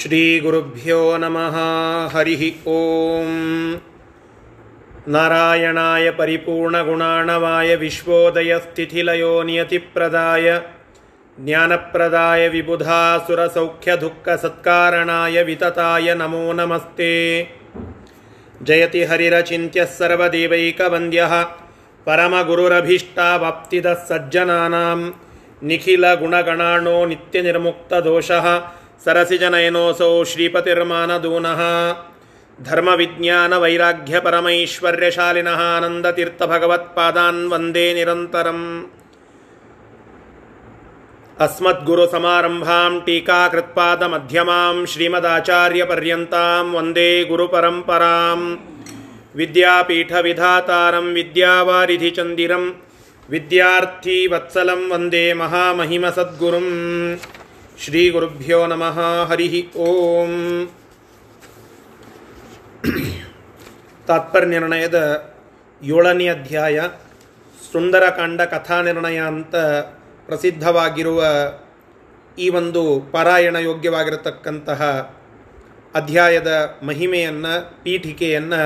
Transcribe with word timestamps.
श्रीगुरुभ्यो 0.00 0.98
नमः 1.22 1.56
हरिः 2.12 2.42
ॐ 2.72 3.32
नारायणाय 5.14 6.06
परिपूर्णगुणाणवाय 6.18 7.70
विश्वोदयस्थितिलयो 7.76 9.32
नियतिप्रदाय 9.48 10.46
ज्ञानप्रदाय 11.46 12.42
विबुधासुरसौख्यदुःखसत्कारणाय 12.54 15.36
वितताय 15.48 16.06
नमो 16.20 16.44
नमस्ते 16.60 17.10
जयति 18.68 19.02
हरिरचिन्त्यः 19.10 19.90
सर्वदेवैकवन्द्यः 19.98 21.34
परमगुरुरभीष्टावाप्तिदः 22.06 23.98
सज्जनानां 24.10 25.00
निखिलगुणगणाणो 25.70 26.94
नित्यनिर्मुक्तदोषः 27.10 28.46
ಸರಸಿಜನಯನೋಸೌ 29.07 30.13
ಶ್ರೀಪತಿರ್ಮಾನದೂನಃ 30.23 31.59
ಧರ್ಮವಿಜ್ಞಾನ 32.59 33.53
ವೈರಾಗ್ಯ 33.57 34.19
ಪರಮೈಶ್ವರ್ಯಶಾಲಿನಃ 34.19 35.59
ಆನಂದತೀರ್ಥಭಗವತ್ಪಾದಾನ್ 35.67 37.41
ವಂದೇ 37.51 37.85
ನಿರಂತರಂ 37.93 38.59
ಅಸ್ಮದ್ಗುರುಸಮಾರಂಭಾಂ 41.37 42.93
ಟೀಕಾಕೃತ್ಪಾದಮಧ್ಯಮಾಂ 43.05 44.77
ಶ್ರೀಮದಾಚಾರ್ಯಪರ್ಯಂತಾಂ 44.85 46.67
ವಂದೇ 46.73 47.09
ಗುರುಪರಂಪರಾಂ 47.23 48.41
ವಿದ್ಯಾಪೀಠವಿಧಾತಾರಂ 49.35 51.07
ವಿದ್ಯಾವಾರಿಧಿಚಂದಿರಂ 51.13 52.65
ವಿದ್ಯಾರ್ಥೀವತ್ಸಲಂ 53.29 54.83
ವಂದೇ 54.91 55.25
ಮಹಾಮಹಿಮಸದ್ಗುರುಂ 55.33 56.67
ಶ್ರೀಗುರುಭ್ಯೋ 57.79 58.67
ನಮಃ 58.67 58.97
ಹರಿ 59.25 59.71
ಓಂ 59.75 60.31
ತಾತ್ಪರ್ಯ 64.07 64.47
ನಿರ್ಣಯದ 64.47 64.99
ಏಳನೇ 65.81 66.27
ಅಧ್ಯಾಯ, 66.27 66.79
ಸುಂದರಕಾಂಡ 67.71 68.41
ಕಥಾ 68.41 68.81
ನಿರ್ಣಯ 68.81 69.19
ಅಂತ 69.19 69.55
ಪ್ರಸಿದ್ಧವಾಗಿರುವ 70.25 71.23
ಈ 72.39 72.49
ಒಂದು 72.49 72.99
ಪಾರಾಯಣ 73.11 73.55
ಯೋಗ್ಯವಾಗಿರತಕ್ಕಂತಹ 73.55 74.81
ಅಧ್ಯಾಯದ 75.95 76.47
ಮಹಿಮೆಯನ್ನು, 76.83 77.83
ಪೀಠಿಕೆಯನ್ನು 77.83 78.61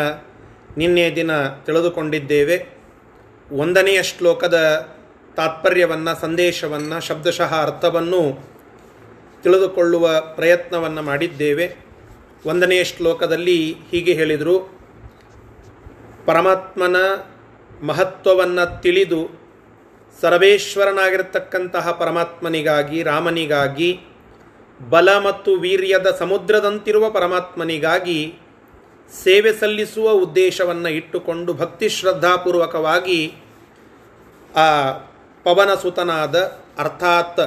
ನಿನ್ನೆ 0.77 1.15
ದಿನ 1.15 1.47
ತಿಳಿದುಕೊಂಡಿದ್ದೇವೆ. 1.47 2.57
ಒಂದನೆಯ 3.51 4.03
ಶ್ಲೋಕದ 4.03 4.57
ತಾತ್ಪರ್ಯವನ್ನು, 5.35 6.21
ಸಂದೇಶವನ್ನು, 6.21 7.01
ಶಬ್ದಶಃ 7.01 7.61
ಅರ್ಥವನ್ನು 7.61 8.50
ತಿಳಿದುಕೊಳ್ಳುವ 9.43 10.07
ಪ್ರಯತ್ನವನ್ನು 10.35 11.01
ಮಾಡಿದ್ದೇವೆ. 11.01 11.65
ಒಂದನೇ 12.45 12.79
ಶ್ಲೋಕದಲ್ಲಿ 12.83 13.57
ಹೀಗೆ 13.91 14.13
ಹೇಳಿದರು, 14.13 14.55
ಪರಮಾತ್ಮನ 16.25 16.97
ಮಹತ್ವವನ್ನು 17.87 18.65
ತಿಳಿದು 18.81 19.21
ಸರ್ವೇಶ್ವರನಾಗಿರ್ತಕ್ಕಂತಹ 20.21 21.91
ಪರಮಾತ್ಮನಿಗಾಗಿ, 21.91 22.97
ರಾಮನಿಗಾಗಿ, 23.03 23.91
ಬಲ 24.89 25.09
ಮತ್ತು 25.27 25.51
ವೀರ್ಯದ 25.55 26.07
ಸಮುದ್ರದಂತಿರುವ 26.19 27.05
ಪರಮಾತ್ಮನಿಗಾಗಿ 27.09 28.19
ಸೇವೆ 29.23 29.51
ಸಲ್ಲಿಸುವ 29.53 30.09
ಉದ್ದೇಶವನ್ನು 30.25 30.89
ಇಟ್ಟುಕೊಂಡು 30.89 31.53
ಭಕ್ತಿ 31.53 31.87
ಶ್ರದ್ಧಾಪೂರ್ವಕವಾಗಿ 31.89 33.19
ಆ 34.55 34.67
ಪವನಸುತನಾದ, 35.45 36.35
ಅರ್ಥಾತ್ 36.77 37.41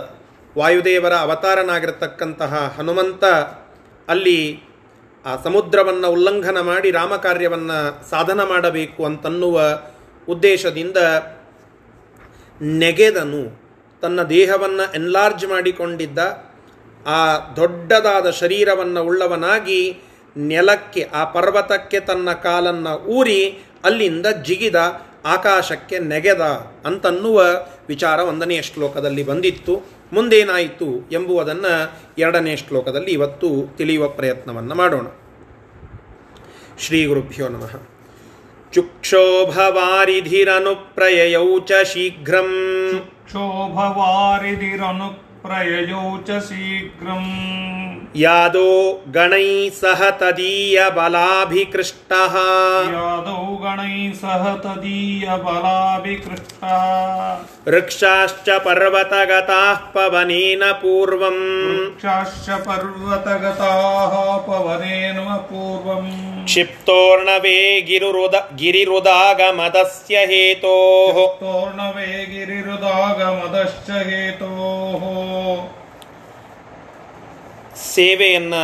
ವಾಯುದೇವರ 0.58 1.12
ಅವತಾರನಾಗಿರತಕ್ಕಂತಹ 1.12 2.74
ಹನುಮಂತ 2.78 3.24
ಅಲ್ಲಿ 4.08 4.62
ಆ 5.27 5.42
ಸಮುದ್ರವನ್ನು 5.42 6.10
ಉಲ್ಲಂಘನ 6.10 6.60
ಮಾಡಿ 6.60 6.91
ರಾಮಕಾರ್ಯವನ್ನು 6.91 8.10
ಸಾಧನ 8.10 8.42
ಮಾಡಬೇಕು 8.42 9.05
ಅಂತನ್ನುವ 9.05 9.60
ಉದ್ದೇಶದಿಂದ 10.28 10.97
ನೆಗೆದನು. 12.62 13.60
ತನ್ನ 14.03 14.22
ದೇಹವನ್ನು 14.22 14.94
ಎನ್ಲಾರ್ಜ್ 14.94 15.47
ಮಾಡಿಕೊಂಡಿದ್ದ 15.47 16.19
ಆ 17.06 17.38
ದೊಡ್ಡದಾದ 17.56 18.31
ಶರೀರವನ್ನು 18.31 19.04
ಉಳ್ಳವನಾಗಿ 19.04 19.97
ನೆಲಕ್ಕೆ, 20.36 21.09
ಆ 21.15 21.25
ಪರ್ವತಕ್ಕೆ 21.25 22.00
ತನ್ನ 22.00 22.32
ಕಾಲನ್ನು 22.32 22.98
ಊರಿ 22.98 23.65
ಅಲ್ಲಿಂದ 23.84 24.26
ಜಿಗಿದ, 24.42 24.75
ಆಕಾಶಕ್ಕೆ 25.25 25.98
ನೆಗೆದ 25.98 26.41
ಅಂತನ್ನುವ 26.86 27.42
ವಿಚಾರ 27.88 28.19
ಒಂದನೆಯ 28.21 28.62
ಶ್ಲೋಕದಲ್ಲಿ 28.62 29.22
ಬಂದಿತ್ತು. 29.22 29.94
ಮುಂದೇನಾಯಿತು 30.12 31.09
ಎಂಬುವುದನ್ನು 31.12 31.92
ಎರಡನೇ 32.19 32.56
ಶ್ಲೋಕದಲ್ಲಿ 32.56 33.10
ಇವತ್ತು 33.10 33.76
ತಿಳಿಯುವ 33.76 34.09
ಪ್ರಯತ್ನವನ್ನು 34.09 34.75
ಮಾಡೋಣ. 34.75 35.06
ಶ್ರೀ 36.78 37.06
ಗುರುಭ್ಯೋ 37.06 37.48
ನಮಃ. 37.48 37.81
ಚುಕ್ಷೋಭವಾರಿಧಿರನುಪ್ರಯಯೌ 38.72 41.59
ಚ 41.59 41.72
ಶೀಘ್ರಂ. 41.84 42.54
ಚುಕ್ಷೋಭವಾರಿಧಿರನು 42.92 45.23
प्रययोच 45.44 46.43
शीघ्रम् 46.43 47.32
यादो 48.16 48.71
गणैः 49.09 49.71
सह 49.71 50.10
तदीयबलाभिकृष्टः 50.10 52.34
यादौ 52.94 53.59
गणैः 53.65 54.12
सह 54.12 54.54
तदीयबलाभिकृष्टः 54.54 55.43
वृक्षाश्च 57.69 58.49
पर्वतगताः 58.50 59.75
पवनेन 59.75 60.72
पूर्वम्। 60.72 61.69
वृक्षाश्च 61.69 62.50
पर्वतगताः 62.50 64.37
पवनेन 64.47 65.19
पूर्वम्। 65.50 66.44
क्षिप्तोर्णवे 66.44 67.83
गिरिरुद 67.83 68.49
गिरिरुदागमदस्य 68.54 70.16
हेतोः। 70.16 71.12
क्षिप्तोर्णवे 71.12 72.27
गिरिरुदागमदश्च 72.33 73.91
हेतोः। 73.91 75.34
ಸೇವೆಯನ್ನು 77.77 78.62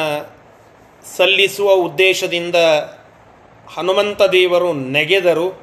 ಸಲ್ಲಿಸುವ 1.16 1.70
ಉದ್ದೇಶದಿಂದ 1.72 2.54
ಹನುಮಂತ 3.76 4.22
ದೇವರು 4.22 4.72
ನೆಗೆದರು, 4.72 5.62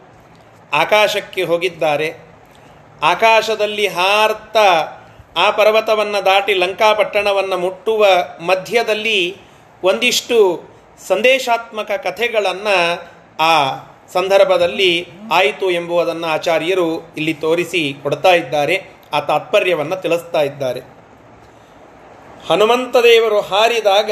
ಆಕಾಶಕ್ಕೆ 0.74 1.44
ಹೋಗಿದ್ದಾರೆ. 1.44 2.18
ಆಕಾಶದಲ್ಲಿ 3.02 3.88
ಹಾರ್ತಾ 3.88 4.70
ಆ 5.38 5.52
ಪರ್ವತವನ್ನು 5.52 6.26
ದಾಟಿ 6.26 6.54
ಲಂಕಾಪಟ್ಟಣವನ್ನು 6.54 7.58
ಮುಟ್ಟುವ 7.58 8.06
ಮಧ್ಯದಲ್ಲಿ 8.40 9.38
ಒಂದಿಷ್ಟು 9.84 10.64
ಸಂದೇಶಾತ್ಮಕ 11.08 11.92
ಕಥೆಗಳನ್ನು 11.92 12.78
ಆ 13.40 13.54
ಸಂದರ್ಭದಲ್ಲಿ 14.14 15.08
ಆಯಿತು 15.32 15.72
ಎಂಬುದನ್ನು 15.72 16.28
ಆಚಾರ್ಯರು 16.28 17.14
ಇಲ್ಲಿ 17.18 17.34
ತೋರಿಸಿ 17.34 17.94
ಕೊಡ್ತಾ 18.04 18.32
ಇದ್ದಾರೆ. 18.32 18.76
ಆ 19.14 19.20
ತಾತ್ಪರ್ಯವನ್ನು 19.20 19.96
ತಿಳಿಸ್ತಾ 19.96 20.42
ಇದ್ದಾರೆ. 20.42 20.97
ಹನುಮಂತ 22.50 22.96
ದೇವರು 22.96 23.42
ಹಾರಿದಾಗ 23.42 24.12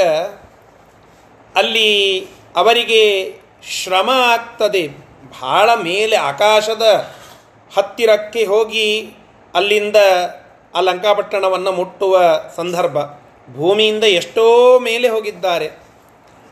ಅಲ್ಲಿ 1.55 2.27
ಅವರಿಗೆ 2.55 3.33
ಶ್ರಮ 3.69 4.09
ಆಗ್ತದೆ. 4.09 4.87
ಭಾಳ 5.41 5.69
ಮೇಲೆ 5.73 6.15
ಆಕಾಶದ 6.15 7.11
ಹತ್ತಿರಕ್ಕೆ 7.77 8.45
ಹೋಗಿ 8.45 9.11
ಅಲ್ಲಿಂದ 9.55 9.95
ಆ 10.75 10.79
ಲಂಕಾಪಟ್ಟಣವನ್ನು 10.79 11.71
ಮುಟ್ಟುವ 11.71 12.21
ಸಂದರ್ಭ. 12.55 12.97
ಭೂಮಿಯಿಂದ 13.55 14.03
ಎಷ್ಟೋ 14.03 14.79
ಮೇಲೆ 14.79 15.09
ಹೋಗಿದ್ದಾರೆ. 15.09 15.69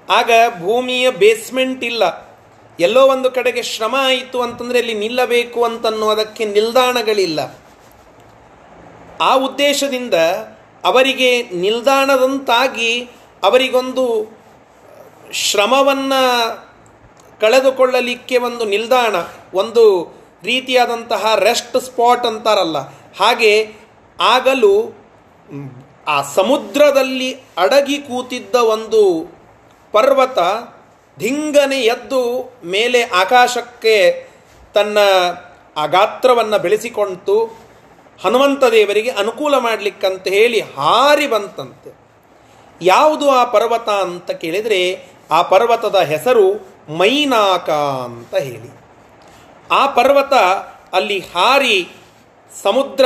ಆಗ 0.10 0.32
ಭೂಮಿಯ 0.60 1.12
ಬೇಸ್ಮೆಂಟ್ 1.12 1.84
ಇಲ್ಲ. 1.84 2.34
ಎಲ್ಲೋ 2.80 3.08
ಒಂದು 3.08 3.32
ಕಡೆಗೆ 3.32 3.64
ಶ್ರಮ 3.64 3.96
ಆಯಿತು 4.00 4.42
ಅಂತಂದರೆ 4.42 4.80
ಅಲ್ಲಿ 4.80 4.94
ನಿಲ್ಲಬೇಕು 4.94 5.64
ಅಂತನ್ನುವುದಕ್ಕೆ 5.64 6.46
ನಿಲ್ದಾಣಗಳಿಲ್ಲ. 6.46 7.40
ಆ 9.22 9.36
ಉದ್ದೇಶದಿಂದ 9.36 10.14
ಅವರಿಗೆ 10.84 11.42
ನಿಲ್ದಾಣದಂತಾಗಿ 11.42 13.10
ಅವರಿಗೊಂದು 13.44 14.06
ಶ್ರಮವನ್ನು 15.32 16.22
ಕಳೆದುಕೊಳ್ಳಲಿಕ್ಕೆ 17.40 18.38
ಒಂದು 18.38 18.66
ನಿಲ್ದಾಣ, 18.66 19.16
ಒಂದು 19.54 20.14
ರೀತಿಯಾದಂತಹ 20.44 21.36
ರೆಸ್ಟ್ 21.36 21.82
ಸ್ಪಾಟ್ 21.82 22.26
ಅಂತಾರಲ್ಲ. 22.26 22.78
ಹಾಗೆ 23.20 23.76
ಆಗಲು 24.20 25.04
ಆ 26.08 26.22
ಸಮುದ್ರದಲ್ಲಿ 26.22 27.34
ಅಡಗಿ 27.34 27.98
ಕೂತಿದ್ದ 27.98 28.56
ಒಂದು 28.56 29.32
ಪರ್ವತ 29.92 30.40
ಧಿಂಗನೆ 31.20 31.82
ಎದ್ದು 31.82 32.22
ಮೇಲೆ 32.66 33.04
ಆಕಾಶಕ್ಕೆ 33.04 34.28
ತನ್ನ 34.74 34.98
ಆ 35.78 35.86
ಗಾತ್ರವನ್ನು 35.86 36.60
ಬೆಳೆಸಿಕೊಂತು. 36.60 37.58
ಹನುಮಂತ 38.22 38.64
ದೇವರಿಗೆ 38.64 39.10
ಅನುಕೂಲ 39.10 39.58
ಮಾಡಲಿಕ್ಕಂತ 39.58 40.28
ಹೇಳಿ 40.28 40.62
ಹಾರಿ 40.62 41.28
ಬಂತಂತೆ. 41.28 42.04
ಯಾವುದು 42.82 43.30
ಆ 43.30 43.44
ಪರ್ವತ 43.44 43.90
ಅಂತ 43.90 44.32
ಕೇಳಿದರೆ 44.32 45.06
ಆ 45.32 45.42
ಪರ್ವತದ 45.42 45.96
ಹೆಸರು 45.96 46.74
ಮೈನಾಕ 46.98 47.70
ಅಂತ 47.70 48.36
ಹೇಳಿ. 48.36 48.70
ಆ 49.72 49.88
ಪರ್ವತ 49.88 50.34
ಅಲ್ಲಿ 50.94 51.20
ಹಾರಿ 51.20 51.90
ಸಮುದ್ರ 52.64 53.06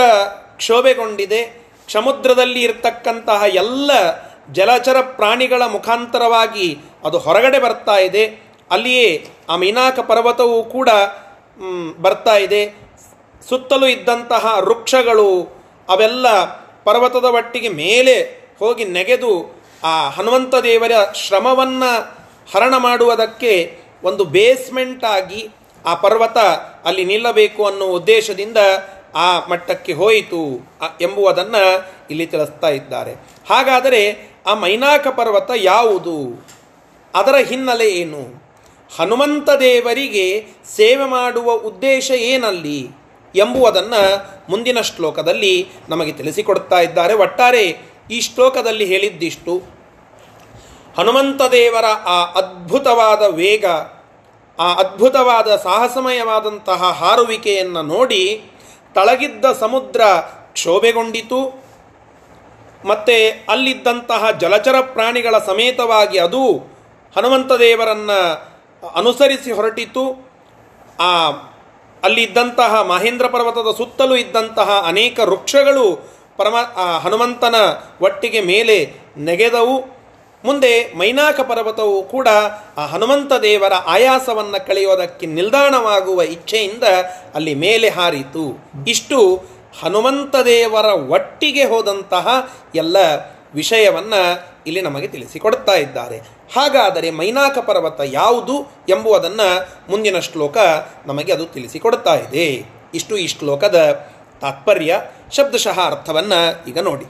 ಕ್ಷೋಭೆಗೊಂಡಿದೆ. 0.57 1.67
ಸಮುದ್ರದಲ್ಲಿ 1.91 2.61
ಇರತಕ್ಕಂತಹ 2.61 3.43
ಎಲ್ಲ 3.47 3.91
ಜಲಚರ 4.51 4.97
ಪ್ರಾಣಿಗಳ 5.01 5.61
ಮುಖಾಂತರವಾಗಿ 5.65 6.77
ಅದು 7.03 7.17
ಹೊರಗಡೆ 7.17 7.59
ಬರ್ತಾ 7.59 7.95
ಇದೆ. 7.95 8.25
ಅಲ್ಲಿಯೇ 8.71 9.27
ಆ 9.49 9.55
ಮೈನಾಕ 9.55 9.99
ಪರ್ವತವು 9.99 10.63
ಕೂಡ 10.63 10.89
ಬರ್ತಾ 11.99 12.35
ಇದೆ. 12.35 12.86
ಸುತ್ತಲೂ 13.49 13.87
ಇದ್ದಂತಹ 13.87 14.57
ವೃಕ್ಷಗಳು 14.61 15.57
ಅವೆಲ್ಲ 15.89 16.43
ಪರ್ವತದ 16.83 17.25
ಒಟ್ಟಿಗೆ 17.25 17.69
ಮೇಲೆ 17.69 18.47
ಹೋಗಿ 18.59 18.85
ನೆಗೆದು 18.85 19.63
ಆ 19.83 20.09
ಹನುಮಂತ 20.09 20.55
ದೇವರ 20.55 20.91
ಶ್ರಮವನ್ನು 21.13 22.17
ಹರಣ 22.55 22.73
ಮಾಡುವುದಕ್ಕೆ 22.77 23.79
ಒಂದು 24.03 24.25
ಬೇಸ್ಮೆಂಟ್ 24.25 25.05
ಆಗಿ 25.05 25.49
ಆ 25.85 25.93
ಪರ್ವತ 25.93 26.37
ಅಲ್ಲಿ 26.85 27.05
ನಿಲ್ಲಬೇಕು 27.05 27.65
ಅನ್ನೋ 27.65 27.85
ಉದ್ದೇಶದಿಂದ 27.85 28.57
ಆ 29.15 29.47
ಮಟ್ಟಕ್ಕೆ 29.47 29.93
ಹೋಯಿತು 29.93 30.69
ಎಂಬುವುದನ್ನು 31.01 31.85
ಇಲ್ಲಿ 32.09 32.25
ತಿಳಿಸ್ತಾ 32.25 32.69
ಇದ್ದಾರೆ. 32.69 33.13
ಹಾಗಾದರೆ 33.49 34.31
ಆ 34.47 34.53
ಮೈನಾಕ 34.53 35.07
ಪರ್ವತ 35.07 35.51
ಯಾವುದು? 35.55 36.45
ಅದರ 37.15 37.35
ಹಿನ್ನೆಲೆ 37.35 37.89
ಏನು? 37.89 38.51
ಹನುಮಂತ 38.97 39.49
ದೇವರಿಗೆ 39.49 40.45
ಸೇವೆ 40.75 41.05
ಮಾಡುವ 41.05 41.53
ಉದ್ದೇಶ 41.53 42.11
ಏನಲ್ಲಿ? 42.11 42.96
ಎಂಬುವುದನ್ನು 43.35 44.25
ಮುಂದಿನ 44.49 44.81
ಶ್ಲೋಕದಲ್ಲಿ 44.81 45.69
ನಮಗೆ 45.89 46.11
ತಿಳಿಸಿಕೊಡ್ತಾ 46.11 46.79
ಇದ್ದಾರೆ. 46.79 47.13
ಒಟ್ಟಾರೆ 47.13 47.81
ಈ 48.11 48.21
ಶ್ಲೋಕದಲ್ಲಿ 48.21 48.85
ಹೇಳಿದ್ದಿಷ್ಟು 48.85 49.63
ಹನುಮಂತ 50.97 51.41
ದೇವರ 51.41 51.85
ಆ 51.85 52.25
ಅದ್ಭುತವಾದ 52.25 53.23
ವೇಗ, 53.23 53.65
ಆ 54.59 54.73
ಅದ್ಭುತವಾದ 54.73 55.55
ಸಾಹಸಮಯವಾದಂತಹ 55.55 56.83
ಹಾರುವಿಕೆಯನ್ನು 56.83 57.81
ನೋಡಿ 57.81 58.51
ತಳಗಿದ್ದ 58.95 59.45
ಸಮುದ್ರ 59.59 60.01
ಕ್ಷೋಭೆಗೊಂಡಿತು. 60.53 61.67
ಮತ್ತು 62.85 63.45
ಅಲ್ಲಿದ್ದಂತಹ 63.51 64.31
ಜಲಚರ 64.31 64.75
ಪ್ರಾಣಿಗಳ 64.81 65.37
ಸಮೇತವಾಗಿ 65.37 66.19
ಅದು 66.19 66.53
ಹನುಮಂತ 67.15 67.51
ದೇವರನ್ನು 67.51 68.47
ಅನುಸರಿಸಿ 68.87 69.51
ಹೊರಟಿತು. 69.51 70.29
ಆ 70.99 71.31
ಅಲ್ಲಿದ್ದಂತಹ 72.03 72.81
ಮಹೇಂದ್ರ 72.81 73.27
ಪರ್ವತದ 73.27 73.77
ಸುತ್ತಲೂ 73.77 74.15
ಇದ್ದಂತಹ 74.15 74.83
ಅನೇಕ 74.87 75.19
ವೃಕ್ಷಗಳು 75.19 76.17
ಪರಮ 76.37 76.55
ಹನುಮಂತನ 77.03 77.55
ಒಟ್ಟಿಗೆ 78.01 78.41
ಮೇಲೆ 78.41 78.93
ನೆಗೆದವು. 79.17 79.97
ಮುಂದೆ 80.45 80.93
ಮೈನಾಕ 80.93 81.39
ಪರ್ವತವು 81.41 82.03
ಕೂಡ 82.03 82.27
ಆ 82.77 82.85
ಹನುಮಂತ 82.85 83.33
ದೇವರ 83.33 83.73
ಆಯಾಸವನ್ನು 83.73 84.67
ಕಳೆಯೋದಕ್ಕೆ 84.67 85.25
ನಿಲ್ದಾಣವಾಗುವ 85.25 86.21
ಇಚ್ಛೆಯಿಂದ 86.21 86.83
ಅಲ್ಲಿ 87.35 87.55
ಮೇಲೆ 87.55 87.89
ಹಾರಿತು. 87.89 88.71
ಇಷ್ಟು 88.87 89.43
ಹನುಮಂತ 89.83 90.35
ದೇವರ 90.35 90.85
ಒಟ್ಟಿಗೆ 90.85 91.63
ಹೋದಂತಹ 91.63 92.51
ಎಲ್ಲ 92.75 92.97
ವಿಷಯವನ್ನು 93.53 94.45
ಇಲ್ಲಿ 94.67 94.81
ನಮಗೆ 94.81 95.07
ತಿಳಿಸಿಕೊಡ್ತಾ 95.07 95.75
ಇದ್ದಾರೆ. 95.75 96.36
ಹಾಗಾದರೆ 96.55 97.11
ಮೈನಾಕ 97.11 97.57
ಪರ್ವತ 97.57 98.01
ಯಾವುದು 98.03 98.85
ಎಂಬುವುದನ್ನು 98.89 99.67
ಮುಂದಿನ 99.89 100.19
ಶ್ಲೋಕ 100.19 100.57
ನಮಗೆ 101.05 101.33
ಅದು 101.33 101.45
ತಿಳಿಸಿಕೊಡ್ತಾ 101.45 102.15
ಇದೆ. 102.15 102.65
ಇಷ್ಟು 102.93 103.17
ಈ 103.17 103.27
ಶ್ಲೋಕದ 103.27 104.07
ತಾತ್ಪರ್ಯ, 104.41 105.01
ಶಬ್ದಶಃ 105.31 105.85
ಅರ್ಥವನ್ನು 105.85 106.69
ಈಗ 106.69 106.79
ನೋಡಿ. 106.79 107.05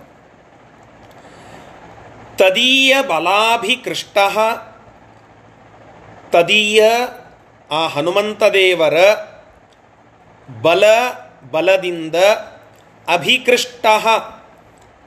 ತದೀಯ 2.38 2.98
ಬಲಾಭಿಕೃಷ್ಟ, 3.08 4.18
ತದೀಯ 6.30 6.84
ಆ 7.72 7.88
ಹನುಮಂತದೇವರ 7.88 8.94
ಬಲ 10.62 10.84
ಬಲದಿಂದ 11.52 12.16
ಅಭಿಕೃಷ್ಟ, 13.14 13.86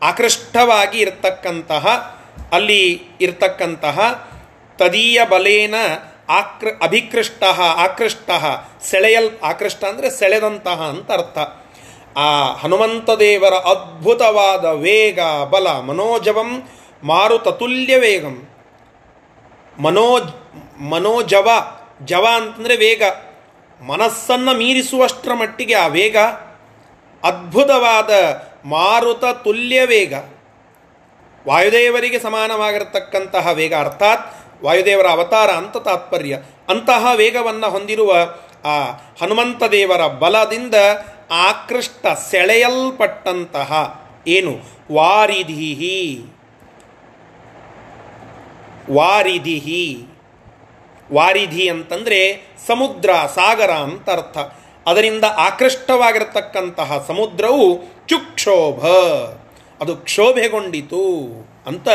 ಆಕೃಷ್ಟವಾಗಿ 0.02 0.98
ಇರತಕ್ಕಂತಹ 0.98 2.16
ಅಲ್ಲಿ 2.52 3.02
ಇರತಕ್ಕಂತಹ 3.20 4.28
ತದೀಯ 4.78 5.20
ಬಲೇನ 5.30 5.74
ಆಕೃ 6.28 6.68
ಅಭಿಕೃಷ್ಟ, 6.82 7.42
ಆಕೃಷ್ಟ, 7.76 8.30
ಸೆಳೆಯಲ್, 8.82 9.30
ಆಕೃಷ್ಟ 9.42 9.84
ಅಂದರೆ 9.84 10.10
ಸೆಳೆದಂತಹ 10.10 10.82
ಅಂತ 10.82 11.10
ಅರ್ಥ. 11.10 11.38
ಆ 12.18 12.52
ಹನುಮಂತ 12.52 13.10
ದೇವರ 13.10 13.54
ಅದ್ಭುತವಾದ 13.54 14.64
ವೇಗ, 14.64 15.20
ಬಲ, 15.50 15.68
ಮನೋಜವಂ 15.68 16.68
ಮಾರುತತುಲ್ಯ 17.02 17.98
ವೇಗಂ. 17.98 18.48
ಮನೋಜ್ 19.78 20.32
ಮನೋಜವ, 20.80 21.50
ಜವ 22.04 22.26
ಅಂತಂದರೆ 22.34 22.76
ವೇಗ. 22.76 23.02
ಮನಸ್ಸನ್ನು 23.80 24.56
ಮೀರಿಸುವಷ್ಟರ 24.56 25.34
ಮಟ್ಟಿಗೆ 25.34 25.74
ಆ 25.74 25.86
ವೇಗ. 25.86 26.16
ಅದ್ಭುತವಾದ 27.22 28.10
ಮಾರುತ 28.64 29.24
ತುಲ್ಯ 29.44 29.84
ವೇಗ. 29.84 30.14
ವಾಯುದೇವರಿಗೆ 31.48 32.18
ಸಮಾನವಾಗಿರತಕ್ಕಂತಹ 32.18 33.48
ವೇಗ, 33.48 33.74
ಅರ್ಥಾತ್ 33.74 34.34
ವಾಯುದೇವರ 34.64 35.06
ಅವತಾರ 35.06 35.50
ಅಂತ 35.50 35.76
ತಾತ್ಪರ್ಯ. 35.76 36.38
ಅಂತಹ 36.68 37.06
ವೇಗವನ್ನು 37.14 37.70
ಹೊಂದಿರುವ 37.70 38.16
ಆ 38.64 38.80
ಹನುಮಂತ 39.22 39.62
ದೇವರ 39.62 40.06
ಬಲದಿಂದ 40.06 40.74
ಆಕೃಷ್ಟ 41.30 42.06
ಸೆಳೆಯಲ್ಪಟ್ಟಂತಹ 42.30 44.00
ಏನು? 44.26 44.56
ವಾರಿಧಿಹಿ. 44.92 46.24
ವಾರಿಧಿಹಿ. 48.90 50.06
ವಾರಿಧಿ 51.12 51.68
ಅಂತಂದರೆ 51.68 52.42
ಸಮುದ್ರ, 52.66 53.10
ಸಾಗರ 53.34 53.70
ಅಂತ 53.70 54.10
ಅರ್ಥ. 54.10 54.38
ಅದರಿಂದ 54.88 55.24
ಆಕೃಷ್ಟವಾಗಿರತಕ್ಕಂತಹ 55.24 57.04
ಸಮುದ್ರವು 57.08 57.82
ಚುಕ್ಷೋಭ. 58.06 58.84
ಅದು 59.80 59.96
ಕ್ಷೋಭೆಗೊಂಡಿತು 59.96 61.04
ಅಂತ 61.66 61.88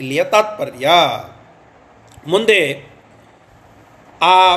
ಇಲ್ಲಿಯ 0.00 0.24
ತಾತ್ಪರ್ಯ. 0.24 0.90
ಮುಂದೆ, 2.26 2.92
ಆ 4.22 4.56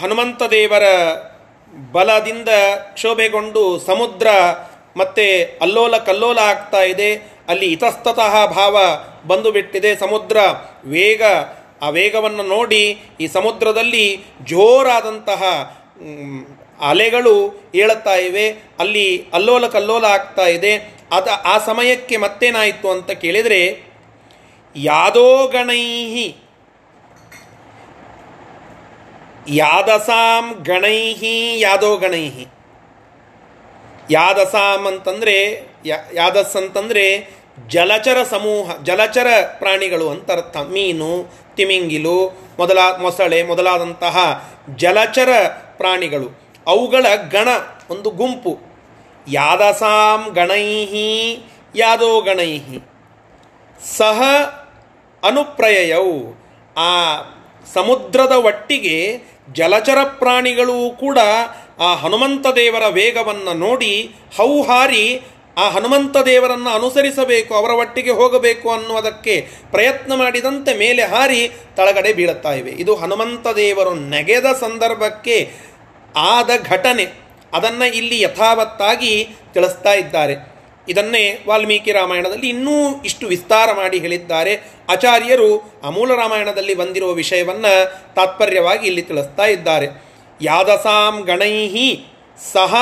ಹನುಮಂತ 0.00 0.42
ದೇವರ 0.42 0.82
ಬಲದಿಂದ 1.92 2.48
ಕ್ಷೋಭೆಗೊಂಡು 2.76 3.78
ಸಮುದ್ರ 3.78 4.26
ಮತ್ತೆ 4.96 5.42
ಅಲ್ಲೋಲ 5.42 5.96
ಕಲ್ಲೋಲ 5.96 6.38
ಆಗ್ತಾ 6.38 6.82
ಇದೆ. 6.82 7.16
ಅಲ್ಲಿ 7.48 7.66
ಇತಸ್ತತಃ 7.66 8.46
ಭಾವ 8.46 8.78
ಬಂದು 9.26 9.52
ಬಿಟ್ಟಿದೆ 9.52 9.96
ಸಮುದ್ರ 9.96 10.36
ವೇಗ, 10.84 11.22
ಆ 11.82 11.88
ವೇಗವನ್ನು 11.88 12.42
ನೋಡಿ 12.42 13.02
ಈ 13.20 13.26
ಸಮುದ್ರದಲ್ಲಿ 13.26 14.24
ಜೋರಾದಂತಹ 14.44 15.42
ಅಲೆಗಳು 16.88 17.62
ಏಳುತ್ತಾ 17.74 18.14
ಇವೆ. 18.14 18.50
ಅಲ್ಲಿ 18.78 19.26
ಅಲ್ಲೋಲ 19.32 19.66
ಕಲ್ಲೋಲ 19.66 20.04
ಆಗ್ತಾ 20.04 20.42
ಇದೆ. 20.42 21.03
ಅದ 21.14 21.28
ಆ 21.44 21.58
ಸಮಯಕ್ಕೆ 21.58 22.16
ಮತ್ತೇನಾಯಿತು 22.16 22.90
ಅಂತ 22.90 23.10
ಕೇಳಿದರೆ, 23.10 23.62
ಯಾದೋಗಣೈಹಿ, 24.76 26.28
ಯಾದಸಾಂ 29.48 30.44
ಗಣೈಹಿ 30.62 31.60
ಯಾದೋಗಣೈಹಿ. 31.60 32.46
ಯಾದಸಾಂ 34.10 34.86
ಅಂತಂದರೆ 34.86 35.36
ಯಾದಸ್ 36.14 36.56
ಅಂತಂದರೆ 36.56 37.06
ಜಲಚರ 37.68 38.22
ಸಮೂಹ, 38.22 38.76
ಜಲಚರ 38.82 39.26
ಪ್ರಾಣಿಗಳು 39.58 40.08
ಅಂತ 40.10 40.30
ಅರ್ಥ. 40.30 40.56
ಮೀನು, 40.56 41.10
ತಿಮಿಂಗಿಲು, 41.56 42.16
ಮೊದಲ, 42.58 42.78
ಮೊಸಳೆ, 43.00 43.42
ಮೊದಲಾದಂತಹ 43.42 44.16
ಜಲಚರ 44.76 45.30
ಪ್ರಾಣಿಗಳು. 45.76 46.28
ಅವುಗಳ 46.66 47.06
ಗಣ, 47.30 47.48
ಒಂದು 47.90 48.10
ಗುಂಪು. 48.10 48.73
ಯಾದಸಾಂ 49.28 50.32
ಗಣೈಹಿ, 50.34 51.38
ಯಾದೋ 51.76 52.20
ಗಣೈಹಿ. 52.20 52.78
ಸಹ 53.96 54.22
ಅನುಪ್ರಯೌ 55.22 56.32
ಆ 56.76 57.16
ಸಮುದ್ರದ 57.74 58.32
ಒಟ್ಟಿಗೆ 58.32 59.22
ಜಲಚರ 59.52 59.98
ಪ್ರಾಣಿಗಳು 60.04 60.96
ಕೂಡ 61.00 61.18
ಆ 61.80 61.94
ಹನುಮಂತ 61.94 62.46
ದೇವರ 62.46 62.82
ವೇಗವನ್ನು 62.88 63.54
ನೋಡಿ 63.54 64.14
ಹೌಹಾರಿ 64.36 65.22
ಆ 65.56 65.70
ಹನುಮಂತ 65.70 66.16
ದೇವರನ್ನು 66.16 66.70
ಅನುಸರಿಸಬೇಕು, 66.70 67.54
ಅವರ 67.54 67.70
ಒಟ್ಟಿಗೆ 67.70 68.10
ಹೋಗಬೇಕು 68.10 68.72
ಅನ್ನುವುದಕ್ಕೆ 68.72 69.48
ಪ್ರಯತ್ನ 69.70 70.14
ಮಾಡಿದಂತೆ 70.14 70.78
ಮೇಲೆ 70.78 71.02
ಹಾರಿ 71.02 71.52
ತಳಗಡೆ 71.76 72.12
ಬೀಳುತ್ತಾ 72.12 72.52
ಇವೆ. 72.52 72.70
ಇದು 72.70 72.94
ಹನುಮಂತ 72.94 73.46
ದೇವರು 73.46 73.94
ನೆಗೆದ 73.94 74.44
ಸಂದರ್ಭಕ್ಕೆ 74.60 75.52
ಆದ 76.16 76.50
ಘಟನೆ. 76.62 77.23
ಅದನ್ನು 77.54 77.86
ಇಲ್ಲಿ 77.94 78.18
ಯಥಾವತ್ತಾಗಿ 78.20 79.12
ತಿಳಿಸ್ತಾ 79.54 79.92
ಇದ್ದಾರೆ. 80.02 80.34
ಇದನ್ನೇ 80.88 81.22
ವಾಲ್ಮೀಕಿ 81.48 81.92
ರಾಮಾಯಣದಲ್ಲಿ 81.92 82.48
ಇನ್ನೂ 82.48 82.74
ಇಷ್ಟು 83.04 83.24
ವಿಸ್ತಾರ 83.26 83.68
ಮಾಡಿ 83.72 83.98
ಹೇಳಿದ್ದಾರೆ. 84.04 84.52
ಆಚಾರ್ಯರು 84.92 85.50
ಅಮೂಲ 85.84 86.10
ರಾಮಾಯಣದಲ್ಲಿ 86.14 86.74
ಬಂದಿರುವ 86.74 87.12
ವಿಷಯವನ್ನು 87.22 87.72
ತಾತ್ಪರ್ಯವಾಗಿ 88.14 88.84
ಇಲ್ಲಿ 88.86 89.04
ತಿಳಿಸ್ತಾ 89.10 89.46
ಇದ್ದಾರೆ. 89.54 89.88
ಯಾದಸಾಂ 90.40 91.16
ಗಣೈಹಿ 91.30 91.88
ಸಹ 92.52 92.74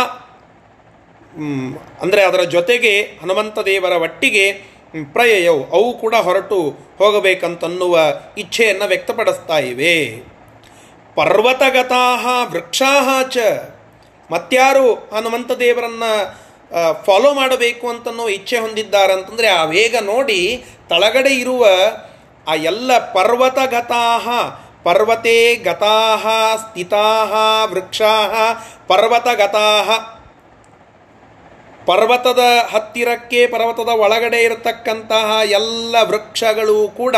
ಅಂದರೆ 2.03 2.23
ಅದರ 2.25 2.43
ಜೊತೆಗೆ 2.57 2.95
ಹನುಮಂತ 3.23 3.59
ದೇವರ 3.69 3.95
ಒಟ್ಟಿಗೆ 4.07 4.47
ಪ್ರಯಯವು 5.13 5.61
ಅವು 5.77 5.91
ಕೂಡ 5.99 6.15
ಹೊರಟು 6.27 6.59
ಹೋಗಬೇಕಂತನ್ನುವ 6.99 7.99
ಇಚ್ಛೆಯನ್ನು 8.39 8.87
ವ್ಯಕ್ತಪಡಿಸ್ತಾ 8.89 9.59
ಇವೆ. 9.71 9.95
ಪರ್ವತಗತಾ 11.17 12.05
ವೃಕ್ಷಾ 12.53 12.93
ಚ 13.23 13.39
ಮತ್ಯಾರು 14.33 14.87
ಹನುಮಂತ 14.95 15.53
ದೇವರನ್ನು 15.53 16.13
ಫಾಲೋ 17.05 17.31
ಮಾಡಬೇಕು 17.35 17.89
ಅಂತನೋ 17.89 18.25
ಇಚ್ಛೆ 18.29 18.59
ಹೊಂದಿದ್ದಾರೆ 18.59 19.13
ಅಂತಂದರೆ 19.13 19.49
ಆ 19.49 19.65
ವೇಗ 19.65 19.97
ನೋಡಿ 20.03 20.41
ತಳಗಡೆ 20.89 21.33
ಇರುವ 21.35 21.65
ಆ 22.49 22.55
ಎಲ್ಲ 22.55 22.91
ಪರ್ವತಗತಾಹ, 23.13 24.29
ಪರ್ವತೆ 24.83 25.37
ಗತಾಹ, 25.57 26.25
ಸ್ಥಿತಾಹ, 26.57 27.33
ವೃಕ್ಷಾಹ, 27.73 28.33
ಪರ್ವತಗತಾಹ. 28.87 29.89
ಪರ್ವತದ 31.87 32.43
ಹತ್ತಿರಕ್ಕೆ, 32.71 33.47
ಪರ್ವತದ 33.47 33.93
ಒಳಗಡೆ 33.97 34.41
ಇರತಕ್ಕಂತಹ 34.43 35.29
ಎಲ್ಲ 35.51 35.97
ವೃಕ್ಷಗಳು 36.03 36.89
ಕೂಡ 36.97 37.17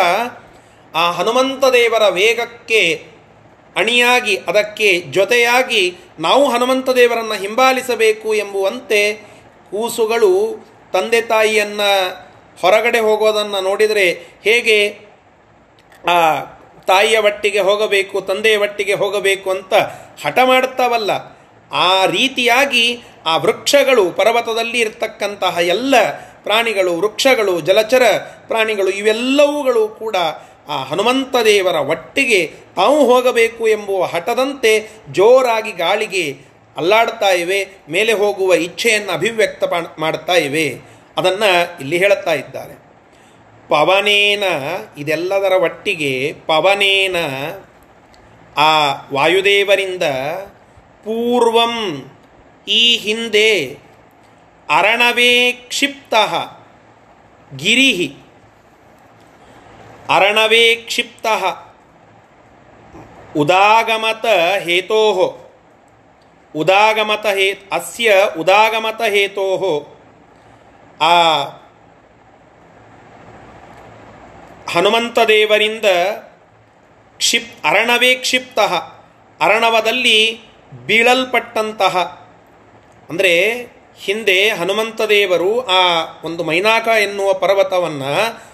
ಆ 0.94 1.04
ಹನುಮಂತ 1.10 1.64
ದೇವರ 1.72 2.04
ವೇಗಕ್ಕೆ 2.08 2.82
ಅಣಿಯಾಗಿ, 3.76 4.36
ಅದಕ್ಕೆ 4.36 5.00
ಜೊತೆಯಾಗಿ 5.00 5.96
ನಾವು 6.18 6.50
ಹನುಮಂತ 6.50 6.90
ದೇವರನ್ನು 6.90 7.34
ಹಿಂಬಾಲಿಸಬೇಕು 7.34 8.34
ಎಂಬುವಂತೆ 8.34 9.12
ಕೂಸುಗಳು 9.70 10.32
ತಂದೆ 10.92 11.22
ತಾಯಿಯನ್ನು 11.22 11.90
ಹೊರಗಡೆ 12.60 12.98
ಹೋಗೋದನ್ನು 12.98 13.60
ನೋಡಿದರೆ 13.60 14.10
ಹೇಗೆ 14.44 14.98
ಆ 16.08 16.40
ತಾಯಿಯ 16.86 17.18
ಒಟ್ಟಿಗೆ 17.18 17.60
ಹೋಗಬೇಕು, 17.60 18.20
ತಂದೆಯ 18.20 18.56
ಒಟ್ಟಿಗೆ 18.56 18.94
ಹೋಗಬೇಕು 18.94 19.50
ಅಂತ 19.50 19.74
ಹಠ 20.26 20.38
ಮಾಡ್ತಾವಲ್ಲ. 20.44 21.10
ಆ 21.72 22.06
ರೀತಿಯಾಗಿ 22.06 23.02
ಆ 23.26 23.36
ವೃಕ್ಷಗಳು, 23.36 24.10
ಪರ್ವತದಲ್ಲಿ 24.10 24.78
ಇರತಕ್ಕಂತಹ 24.78 25.58
ಎಲ್ಲ 25.60 25.94
ಪ್ರಾಣಿಗಳು, 26.42 26.96
ವೃಕ್ಷಗಳು, 26.96 27.60
ಜಲಚರ 27.60 28.02
ಪ್ರಾಣಿಗಳು, 28.46 28.90
ಇವೆಲ್ಲವುಗಳು 28.90 29.88
ಕೂಡ 29.88 30.16
ಆ 30.68 30.84
ಹನುಮಂತ 30.84 31.36
ದೇವರ 31.44 31.74
ಒಟ್ಟಿಗೆ 31.74 32.52
ತಾವು 32.76 33.14
ಹೋಗಬೇಕು 33.14 33.68
ಎಂಬುವ 33.68 34.04
ಹಠದಂತೆ 34.04 34.90
ಜೋರಾಗಿ 35.12 35.72
ಗಾಳಿಗೆ 35.72 36.38
ಅಲ್ಲಾಡ್ತಾ 36.76 37.30
ಇವೆ, 37.30 37.68
ಮೇಲೆ 37.88 38.12
ಹೋಗುವ 38.12 38.54
ಇಚ್ಛೆಯನ್ನು 38.54 39.12
ಅಭಿವ್ಯಕ್ತ 39.12 39.64
ಮಾಡ್ತಾ 39.98 40.32
ಇವೆ. 40.32 40.78
ಅದನ್ನು 41.16 41.78
ಇಲ್ಲಿ 41.80 41.98
ಹೇಳುತ್ತಾ 41.98 42.34
ಇದ್ದಾರೆ. 42.34 42.84
ಪವನೇನ 43.68 44.44
ಇದೆಲ್ಲದರ 44.98 45.52
ಒಟ್ಟಿಗೆ 45.52 46.32
ಪವನೇನ 46.46 47.16
ಆ 48.56 48.92
ವಾಯುದೇವರಿಂದ 49.12 50.02
ಪೂರ್ವಂ 51.04 52.04
ಈ 52.68 52.96
ಹಿಂದೆ 52.96 53.78
ಅರಣವೇ 54.70 55.52
ಕ್ಷಿಪ್ತ 55.52 56.14
ಗಿರಿಹಿ. 57.56 58.23
ಅರಣವೇ 60.08 60.74
ಕ್ಷಿಪ್ತ 60.74 61.26
ಉದಾಗಮತ 63.36 64.26
ಹೇತೋ 64.58 65.40
ಉದಾಗಮತ 66.54 67.26
ಹೇ, 67.26 67.58
ಅಸ್ಯ 67.72 68.14
ಉದಾಗಮತ 68.38 69.02
ಹೇತೋ 69.02 69.46
ಆ 71.00 71.42
ಹನುಮಂತ 74.68 75.18
ದೇವರಿಂದ 75.18 75.84
ಕ್ಷಿಪ್ 77.18 77.66
ಅರಣವೇ 77.66 78.14
ಕ್ಷಿಪ್ತ 78.14 78.58
ಅರಣವದಲ್ಲಿ 79.40 80.40
ಬೀಳಲ್ಪಟ್ಟಂತಹ. 80.86 81.96
ಅಂದರೆ 83.10 83.54
ಹಿಂದೆ 83.98 84.48
ಹನುಮಂತ 84.48 85.02
ದೇವರು 85.02 85.60
ಆ 85.60 85.80
ಒಂದು 86.24 86.44
ಮೈನಾಕ 86.44 86.88
ಎನ್ನುವ 86.88 87.34
ಪರ್ವತವನ್ನು 87.34 88.44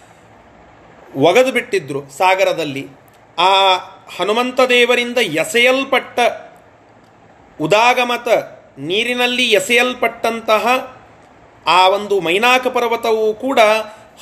ಒಗೆದು 1.16 1.52
ಬಿಟ್ಟಿದ್ದರು 1.52 2.00
ಸಾಗರದಲ್ಲಿ. 2.18 2.86
ಆ 3.38 3.52
ಹನುಮಂತ 4.16 4.60
ದೇವರಿಂದ 4.60 5.18
ಎಸೆಯಲ್ಪಟ್ಟ 5.18 6.20
ಉದಾಗಮತ 7.60 8.28
ನೀರಿನಲ್ಲಿ 8.78 9.46
ಎಸೆಯಲ್ಪಟ್ಟಂತಹ 9.50 10.66
ಆ 11.66 11.88
ಒಂದು 11.88 12.20
ಮೈನಾಕ 12.20 12.66
ಪರ್ವತವು 12.66 13.34
ಕೂಡ 13.34 13.58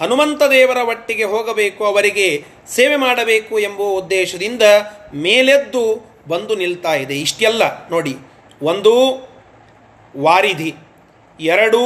ಹನುಮಂತ 0.01 0.43
ದೇವರ 0.43 0.77
ಒಟ್ಟಿಗೆ 0.77 1.25
ಹೋಗಬೇಕು, 1.25 1.85
ಅವರಿಗೆ 1.85 2.45
ಸೇವೆ 2.69 2.97
ಮಾಡಬೇಕು 2.97 3.59
ಎಂಬ 3.59 3.81
ಉದ್ದೇಶದಿಂದ 3.81 4.63
ಮೇಲೆದ್ದು 5.15 5.85
ಬಂದು 6.29 6.55
ನಿಲ್ತಾ 6.55 6.95
ಇದೆ. 6.95 7.17
ಇಷ್ಟೆಲ್ಲ 7.21 7.89
ನೋಡಿ. 7.89 8.15
ಒಂದು 8.63 8.93
ವಾರಿಧಿ, 10.17 10.75
ಎರಡು 11.41 11.83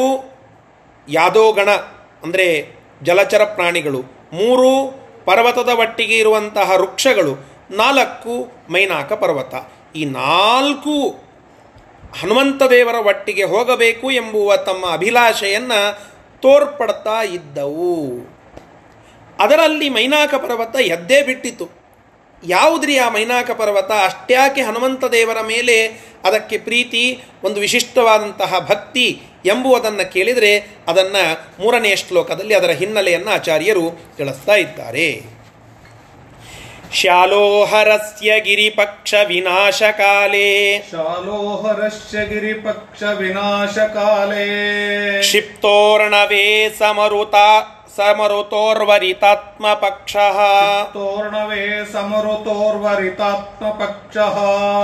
ಯಾದೋಗಣ, 1.09 1.71
ಅಂದರೆ 2.23 2.47
ಜಲಚರ 3.03 3.45
ಪ್ರಾಣಿಗಳು 3.45 4.22
ಮೂರು 4.33 5.03
ಪರ್ವತದ 5.25 5.69
ಒಟ್ಟಿಗೆ 5.69 6.19
ಇರುವಂತಹ 6.19 6.71
ವೃಕ್ಷಗಳು, 6.71 7.33
ನಾಲ್ಕು 7.71 8.53
ಮೈನಾಕ 8.73 9.13
ಪರ್ವತ. 9.13 9.55
ಈ 9.97 10.05
ನಾಲ್ಕು 10.05 11.09
ಹನುಮಂತ 12.21 12.63
ದೇವರ 12.63 13.07
ಒಟ್ಟಿಗೆ 13.07 13.45
ಹೋಗಬೇಕು 13.45 14.11
ಎಂಬುವ 14.11 14.57
ತಮ್ಮ 14.57 14.93
ಅಭಿಲಾಷೆಯನ್ನು 14.93 15.99
ತೋರ್ಪಡ್ತಾ 16.41 17.23
ಇದ್ದವು. 17.23 18.29
ಅದರಲ್ಲಿ 19.39 19.89
ಮೈನಾಕ 19.89 20.35
ಪರ್ವತ 20.35 20.77
ಎದ್ದೇ 20.81 21.23
ಬಿಟ್ಟಿತು. 21.23 21.82
ಯಾವುದ್ರಿ 22.47 22.99
ಆ 22.99 23.09
ಮೈನಾಕ 23.09 23.51
ಪರ್ವತ? 23.51 23.91
ಅಷ್ಟ್ಯಾಕೆ 23.91 24.63
ಹನುಮಂತ 24.63 25.05
ದೇವರ 25.05 25.41
ಮೇಲೆ 25.41 25.87
ಅದಕ್ಕೆ 26.25 26.59
ಪ್ರೀತಿ 26.59 27.23
ಒಂದು 27.45 27.61
ವಿಶಿಷ್ಟವಾದಂತಹ 27.61 28.59
ಭಕ್ತಿ 28.59 29.23
ಎಂಬುವುದನ್ನು 29.45 30.13
ಕೇಳಿದರೆ 30.13 30.77
ಅದನ್ನು 30.89 31.63
ಮೂರನೆಯ 31.63 31.97
ಶ್ಲೋಕದಲ್ಲಿ 31.97 32.55
ಅದರ 32.55 32.71
ಹಿನ್ನೆಲೆಯನ್ನು 32.71 33.31
ಆಚಾರ್ಯರು 33.31 34.15
ತಿಳಿಸ್ತಾ 34.17 34.55
ಇದ್ದಾರೆ. 34.55 35.43
ಶಾಲೋಹರಸ್ಯ 36.95 38.41
ಗಿರಿಪಕ್ಷ 38.41 39.15
ವಿನಾಶಕಾಲೇ. 39.27 40.79
ಶಾಲೋಹರಸ್ಯ 40.93 42.19
ಗಿರಿಪಕ್ಷ 42.29 43.03
ವಿನಾಶಕಾಲೇ. 43.03 44.49
ಕ್ಷಿಪ್ತೋರ್ಣವೇ 45.21 46.71
ಸಮರುತ. 46.79 47.35
समरुतोर्वरितात्मपक्षः 47.98 50.38
तोर्णवे 50.94 51.62
समरुतोर्वरितात्मपक्षः 51.94 54.38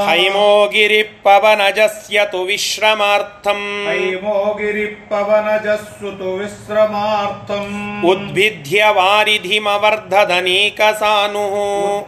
हैमो 0.10 0.50
गिरिः 0.74 1.10
पवनजस्य 1.25 2.17
तु 2.31 2.39
विश्रमार्थम् 2.50 3.65
हैमो 3.88 4.38
गिरिः 4.60 4.93
पवनजस्सु 5.12 6.12
तु 6.22 6.29
विश्रमार्थम् 6.39 7.75
उद्भिद्य 8.12 8.79
वारिधिमवर्धदनेकसानुः 8.98 11.55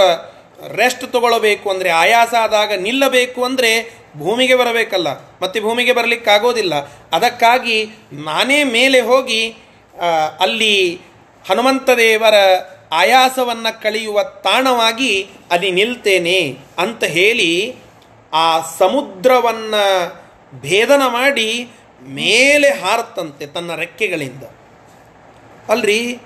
ರೆಸ್ಟ್ 0.76 1.12
ತಗೊಳ್ಳಬೇಕು 1.12 1.70
ಅಂದರೆ 1.70 1.90
ಆಯಾಸ 1.90 2.34
ಆದಾಗ 2.34 2.72
ನಿಲ್ಲಬೇಕು 2.74 3.44
ಅಂದರೆ 3.44 3.72
ಭೂಮಿಗೆ 4.18 4.56
ಬರಬೇಕಲ್ಲ. 4.56 5.08
ಮತ್ತೆ 5.42 5.60
ಭೂಮಿಗೆ 5.60 5.94
ಬರಲಿಕ್ಕಾಗೋದಿಲ್ಲ. 5.94 6.76
ಅದಕ್ಕಾಗಿ 7.12 7.78
ನಾನೇ 8.14 8.64
ಮೇಲೆ 8.64 9.02
ಹೋಗಿ 9.02 9.42
ಅಲ್ಲಿ 10.40 11.02
ಹನುಮಂತ 11.50 11.90
ದೇವರ 11.90 12.34
ಆಯಾಸವನ್ನು 12.92 13.82
ಕಳೆಯುವ 13.82 14.24
ತಾಣವಾಗಿ 14.24 15.30
ಅಲ್ಲಿ 15.52 15.72
ನಿಲ್ತೇನೆ 15.72 16.58
ಅಂತ 16.78 17.04
ಹೇಳಿ 17.04 17.76
ಆ 18.34 18.62
ಸಮುದ್ರವನ್ನು 18.78 19.84
ಭೇದನ 20.62 21.02
ಮಾಡಿ 21.08 21.70
ಮೇಲೆ 22.02 22.70
ಹಾರತ್ತಂತೆ 22.70 23.46
ತನ್ನ 23.46 23.76
ರೆಕ್ಕೆಗಳಿಂದ. 23.76 24.44
ಅಲ್ರಿ? 25.70 26.20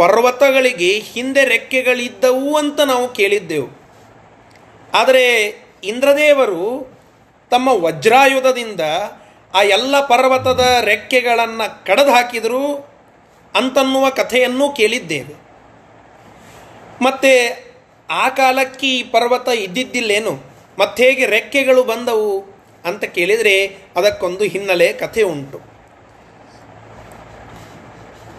ಪರ್ವತಗಳಿಗೆ 0.00 0.98
ಹಿಂದೆ 0.98 1.44
ರೆಕ್ಕೆಗಳಿದ್ದವು 1.44 2.56
ಅಂತ 2.56 2.80
ನಾವು 2.80 3.08
ಕೇಳಿದ್ದೆವು. 3.08 3.68
ಆದರೆ 4.94 5.54
ಇಂದ್ರದೇವರು 5.84 6.86
ತಮ್ಮ 7.50 7.68
ವಜ್ರಾಯುಧದಿಂದ 7.68 8.80
ಆ 9.54 9.62
ಎಲ್ಲ 9.62 10.00
ಪರ್ವತದ 10.00 10.76
ರೆಕ್ಕೆಗಳನ್ನು 10.84 11.86
ಕಡದು 11.86 12.10
ಹಾಕಿದರು 12.10 12.90
ಅಂತನ್ನುವ 13.54 14.08
ಕಥೆಯನ್ನು 14.08 14.72
ಕೇಳಿದ್ದೇವೆ. 14.72 15.34
ಮತ್ತೆ 17.04 17.64
ಆ 18.10 18.28
ಕಾಲಕ್ಕೆ 18.28 18.86
ಈ 18.86 19.02
ಪರ್ವತ 19.02 19.48
ಇದ್ದಿದ್ದಿಲ್ಲೇನು? 19.48 20.44
ಮತ್ತೆ 20.78 21.04
ಹೇಗೆ 21.04 21.26
ರೆಕ್ಕೆಗಳು 21.26 21.84
ಬಂದವು 21.84 22.44
ಅಂತ 22.84 23.04
ಕೇಳಿದರೆ 23.04 23.76
ಅದಕ್ಕೊಂದು 23.96 24.44
ಹಿನ್ನೆಲೆ 24.44 24.92
ಕಥೆ 24.92 25.22
ಉಂಟು. 25.22 25.60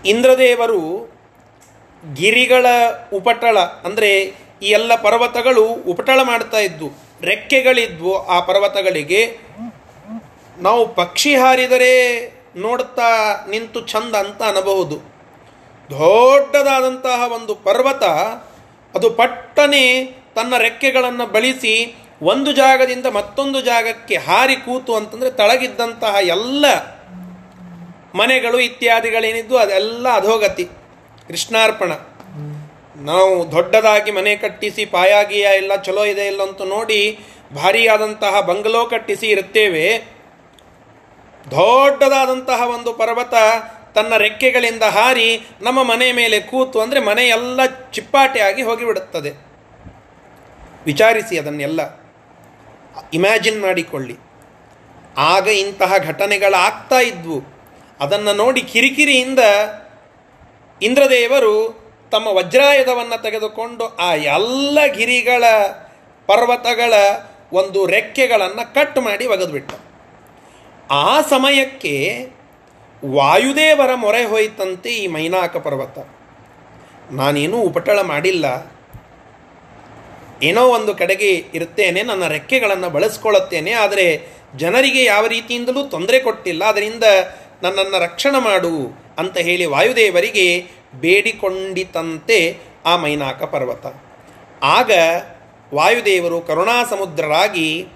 ಇಂದ್ರದೇವರು 0.06 1.11
ಗಿರಿಗಳ 2.14 2.66
ಉಪಟಳ 3.14 3.58
ಅಂದರೆ 3.60 4.12
ಈ 4.62 4.70
ಎಲ್ಲ 4.70 4.96
ಪರ್ವತಗಳು 4.96 5.64
ಉಪಟಳ 5.64 6.20
ಮಾಡ್ತಾ 6.24 6.60
ಇದ್ವು 6.60 6.90
ರೆಕ್ಕೆಗಳಿದ್ವು 7.22 8.26
ಆ 8.26 8.40
ಪರ್ವತಗಳಿಗೆ. 8.40 9.22
ನಾವು 10.58 10.96
ಪಕ್ಷಿ 10.96 11.36
ಹಾರಿದರೆ 11.36 11.94
ನೋಡ್ತಾ 12.56 13.10
ನಿಂತು 13.50 13.82
ಚಂದ 13.82 14.16
ಅಂತ 14.16 14.44
ಅನ್ನಬಹುದು 14.44 14.98
ದೊಡ್ಡದಾದಂತಹ 15.90 17.32
ಒಂದು 17.32 17.56
ಪರ್ವತ, 17.56 18.04
ಅದು 18.96 19.10
ಪಟ್ಟನೆ 19.10 20.06
ತನ್ನ 20.36 20.58
ರೆಕ್ಕೆಗಳನ್ನು 20.58 21.26
ಬಳಸಿ 21.26 21.96
ಒಂದು 22.22 22.52
ಜಾಗದಿಂದ 22.52 23.06
ಮತ್ತೊಂದು 23.06 23.62
ಜಾಗಕ್ಕೆ 23.62 24.16
ಹಾರಿ 24.18 24.56
ಕೂತು 24.56 24.96
ಅಂತಂದರೆ 24.96 25.32
ತಳಗಿದ್ದಂತಹ 25.32 26.16
ಎಲ್ಲ 26.28 26.66
ಮನೆಗಳು 28.16 28.60
ಇತ್ಯಾದಿಗಳೇನಿದ್ದು 28.60 29.58
ಅದೆಲ್ಲ 29.58 30.10
ಅಧೋಗತಿ. 30.16 30.81
ಕೃಷ್ಣಾರ್ಪಣ. 31.28 31.92
ನಾವು 32.96 33.52
ದೊಡ್ಡದಾಗಿ 33.52 34.12
ಮನೆ 34.12 34.36
ಕಟ್ಟಿಸಿ 34.36 34.86
ಪಾಯಾಗಿಯ 34.86 35.42
ಎಲ್ಲ 35.42 35.76
ಚಲೋ 35.76 36.06
ಇದೆ 36.06 36.28
ಇಲ್ಲ 36.28 36.44
ಅಂತ 36.44 36.62
ನೋಡಿ 36.62 37.20
ಭಾರಿಯಾದಂತಹ 37.56 38.40
ಬಂಗಲೋ 38.40 38.86
ಕಟ್ಟಿಸಿ 38.86 39.28
ಇರುತ್ತೇವೆ. 39.28 40.04
ದೊಡ್ಡದಾದಂತಹ 41.52 42.62
ಒಂದು 42.68 42.94
ಪರ್ವತ 42.94 43.34
ತನ್ನ 43.96 44.18
ರೆಕ್ಕೆಗಳಿಂದ 44.18 44.84
ಹಾರಿ 44.84 45.42
ನಮ್ಮ 45.62 45.84
ಮನೆ 45.84 46.12
ಮೇಲೆ 46.12 46.40
ಕೂತು 46.40 46.82
ಅಂದರೆ 46.82 47.00
ಮನೆಯೆಲ್ಲ 47.00 47.66
ಚಿಪ್ಪಾಟೆಯಾಗಿ 47.92 48.62
ಹೋಗಿಬಿಡುತ್ತದೆ. 48.62 49.32
ವಿಚಾರಿಸಿ 50.86 51.40
ಅದನ್ನೆಲ್ಲ. 51.40 51.82
ಇಮ್ಯಾಜಿನ್ 53.14 53.62
ಮಾಡಿಕೊಳ್ಳಿ. 53.62 54.18
ಆಗ 55.18 55.48
ಇಂತಹ 55.48 55.98
ಘಟನೆಗಳಾಗ್ತಾ 55.98 57.00
ಇದ್ವು. 57.00 57.42
ಅದನ್ನು 58.00 58.34
ನೋಡಿ 58.34 58.62
ಕಿರಿಕಿರಿಯಿಂದ 58.62 59.40
ಇಂದ್ರದೇವರು 60.82 61.82
ತಮ್ಮ 62.12 62.28
ವಜ್ರಾಯುಧವನ್ನು 62.28 63.22
ತೆಗೆದುಕೊಂಡು 63.22 63.86
ಆ 63.86 64.14
ಎಲ್ಲ 64.16 64.86
ಗಿರಿಗಳ 64.86 65.44
ಪರ್ವತಗಳ 66.28 66.94
ಒಂದು 67.54 67.86
ರೆಕ್ಕೆಗಳನ್ನು 67.86 68.74
ಕಟ್ 68.74 68.98
ಮಾಡಿ 68.98 69.28
ಒಗೆದುಬಿಟ್ಟ. 69.28 69.72
ಆ 70.92 71.22
ಸಮಯಕ್ಕೆ 71.22 72.28
ವಾಯುದೇವರ 73.06 73.96
ಮೊರೆ 73.96 74.26
ಹೋಯಿತಂತೆ 74.26 74.90
ಈ 74.90 75.08
ಮೈನಾಕ 75.08 75.58
ಪರ್ವತ. 75.58 76.00
ನಾನೇನೂ 77.12 77.58
ಉಪಟಳ 77.58 78.02
ಮಾಡಿಲ್ಲ. 78.02 78.72
ಏನೋ 80.44 80.68
ಒಂದು 80.68 80.96
ಕಡೆಗೆ 80.96 81.30
ಇರುತ್ತೇನೆ, 81.30 82.04
ನನ್ನ 82.04 82.28
ರೆಕ್ಕೆಗಳನ್ನು 82.28 82.90
ಬಳಸ್ಕೊಳ್ಳುತ್ತೇನೆ 82.90 83.72
ಆದರೆ 83.72 84.28
ಜನರಿಗೆ 84.56 85.04
ಯಾವ 85.04 85.28
ರೀತಿಯಿಂದಲೂ 85.28 85.88
ತೊಂದರೆ 85.88 86.20
ಕೊಟ್ಟಿಲ್ಲ. 86.20 86.66
ಅದರಿಂದ 86.66 87.04
ನನ್ನನ್ನು 87.64 88.00
ರಕ್ಷಣೆ 88.00 88.40
ಮಾಡು 88.40 88.98
ಅಂತ 89.18 89.38
ಹೇಳಿ 89.38 89.66
ವಾಯುದೇವರಿಗೆ 89.66 90.66
ಬೇಡಿಕೊಂಡಿತಂತೆ 91.00 92.58
ಆ 92.86 92.96
ಮೈನಾಕ 92.98 93.44
ಪರ್ವತ. 93.44 93.86
ಆಗ 94.64 94.92
ವಾಯುದೇವರು 95.74 96.42
ಕರುಣಾಸಮುದ್ರರಾಗಿ 96.42 97.88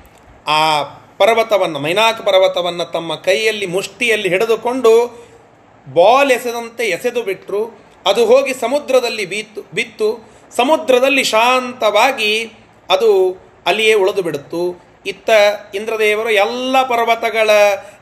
ಆ 0.48 0.84
ಪರ್ವತವನ್ನು, 1.18 1.80
ಮೈನಾಕ 1.80 2.22
ಪರ್ವತವನ್ನು 2.22 2.92
ತಮ್ಮ 2.92 3.16
ಕೈಯಲ್ಲಿ 3.16 3.66
ಮುಷ್ಟಿಯಲ್ಲಿ 3.66 4.30
ಹಿಡಿದುಕೊಂಡು 4.30 5.26
ಬಾಲ್ 5.94 6.32
ಎಸೆದಂತೆ 6.32 6.88
ಎಸೆದು 6.88 7.24
ಬಿಟ್ಟರು 7.24 7.80
ಅದು 8.06 8.26
ಹೋಗಿ 8.26 8.54
ಸಮುದ್ರದಲ್ಲಿ 8.54 9.26
ಬೀತು, 9.26 9.62
ಬಿತ್ತು. 9.74 10.30
ಸಮುದ್ರದಲ್ಲಿ 10.56 11.24
ಶಾಂತವಾಗಿ 11.24 12.52
ಅದು 12.90 13.38
ಅಲ್ಲಿಯೇ 13.66 13.94
ಉಳಿದು 13.94 14.22
ಬಿಡುತ್ತು 14.22 14.85
ಇತ್ತ 15.06 15.30
ಇಂದ್ರದೇವರು 15.76 16.30
ಎಲ್ಲ 16.30 16.82
ಪರ್ವತಗಳ 16.84 17.50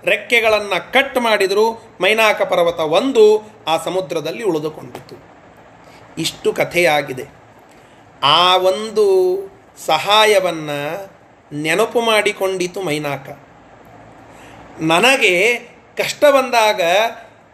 ರೆಕ್ಕೆಗಳನ್ನು 0.06 0.94
ಕಟ್ 0.94 1.18
ಮಾಡಿದರೂ. 1.18 1.98
ಮೈನಾಕ 2.02 2.42
ಪರ್ವತ 2.42 2.80
ಒಂದು 2.80 3.54
ಆ 3.68 3.78
ಸಮುದ್ರದಲ್ಲಿ 3.78 4.44
ಉಳಿದುಕೊಂಡಿತು 4.44 5.16
ಇಷ್ಟು 6.18 6.54
ಕಥೆಯಾಗಿದೆ. 6.54 7.24
ಆ 8.24 8.58
ಒಂದು 8.58 9.06
ಸಹಾಯವನ್ನು 9.86 11.12
ನೆನಪು 11.62 12.02
ಮಾಡಿಕೊಂಡಿತು 12.02 12.82
ಮೈನಾಕ. 12.82 13.30
ನನಗೆ 14.80 15.60
ಕಷ್ಟ 15.98 16.26
ಬಂದಾಗ 16.26 16.82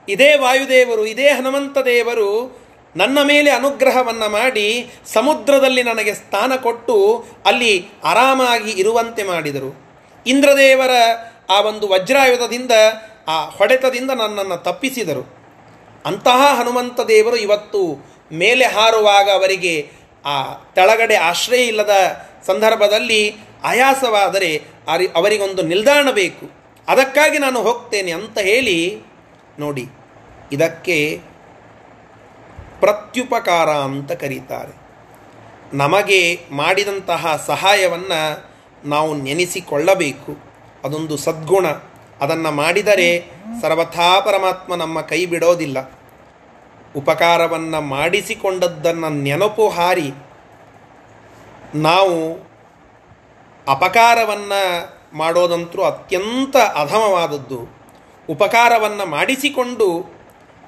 ಇದೇ 0.10 0.36
ವಾಯುದೇವರು, 0.38 1.06
ಇದೇ 1.06 1.30
ಹನುಮಂತ 1.30 1.78
ದೇವರು 1.78 2.60
ನನ್ನ 2.96 3.22
ಮೇಲೆ 3.22 3.52
ಅನುಗ್ರಹವನ್ನು 3.52 4.30
ಮಾಡಿ 4.30 4.90
ಸಮುದ್ರದಲ್ಲಿ 5.06 5.84
ನನಗೆ 5.84 6.14
ಸ್ಥಾನ 6.14 6.56
ಕೊಟ್ಟು 6.56 7.26
ಅಲ್ಲಿ 7.46 7.88
ಆರಾಮಾಗಿ 8.04 8.72
ಇರುವಂತೆ 8.72 9.24
ಮಾಡಿದರು. 9.24 9.90
ಇಂದ್ರದೇವರ 10.28 10.90
ಆ 11.50 11.62
ಒಂದು 11.62 11.88
ವಜ್ರಾಯುಧದಿಂದ, 11.88 12.72
ಆ 13.28 13.46
ಹೊಡೆತದಿಂದ 13.46 14.12
ನನ್ನನ್ನು 14.12 14.64
ತಪ್ಪಿಸಿದರು. 14.64 15.40
ಅಂತಹ 16.06 16.60
ಹನುಮಂತ 16.60 17.00
ದೇವರು 17.00 17.36
ಇವತ್ತು 17.36 18.06
ಮೇಲೆ 18.32 18.66
ಹಾರುವಾಗ 18.66 19.30
ಅವರಿಗೆ 19.30 19.92
ಆ 20.26 20.54
ತೆಳಗಡೆ 20.54 21.16
ಆಶ್ರಯ 21.16 21.64
ಇಲ್ಲದ 21.64 21.92
ಸಂದರ್ಭದಲ್ಲಿ 22.46 23.36
ಆಯಾಸವಾದರೆ 23.64 24.64
ಅರಿ- 24.88 25.10
ಅವರಿಗೊಂದು 25.16 25.62
ನಿಲ್ದಾಣ 25.62 26.12
ಬೇಕು. 26.12 26.52
ಅದಕ್ಕಾಗಿ 26.88 27.38
ನಾನು 27.38 27.62
ಹೋಗ್ತೇನೆ 27.62 28.12
ಅಂತ 28.12 28.40
ಹೇಳಿ 28.40 29.02
ನೋಡಿ, 29.60 29.86
ಇದಕ್ಕೆ 30.52 31.22
ಪ್ರತ್ಯುಪಕಾರ 32.80 33.70
ಅಂತ 33.70 34.12
ಕರೀತಾರೆ. 34.12 34.90
ನಮಗೆ 35.74 36.40
ಮಾಡಿದಂತಹ 36.52 37.44
ಸಹಾಯವನ್ನು 37.48 38.50
ನಾವು 38.86 39.16
ನೆನೆಸಿಕೊಳ್ಳಬೇಕು. 39.16 40.38
ಅದೊಂದು 40.84 41.18
ಸದ್ಗುಣ. 41.18 41.68
ಅದನ್ನು 42.22 42.52
ಮಾಡಿದರೆ 42.52 43.32
ಸರ್ವಥಾ 43.62 44.20
ಪರಮಾತ್ಮ 44.20 44.76
ನಮ್ಮ 44.76 45.02
ಕೈ 45.02 45.26
ಬಿಡೋದಿಲ್ಲ. 45.26 45.92
ಉಪಕಾರವನ್ನು 46.96 47.82
ಮಾಡಿಸಿಕೊಂಡದ್ದನ್ನು 47.82 49.10
ನೆನಪು 49.10 49.70
ಹಾರಿ 49.70 50.14
ನಾವು 51.76 52.50
ಅಪಕಾರವನ್ನು 53.68 54.94
ಮಾಡೋದಂತರೂ 55.18 55.84
ಅತ್ಯಂತ 55.84 56.56
ಅಧಮವಾದದ್ದು. 56.58 57.80
ಉಪಕಾರವನ್ನು 58.30 59.06
ಮಾಡಿಸಿಕೊಂಡು 59.06 60.19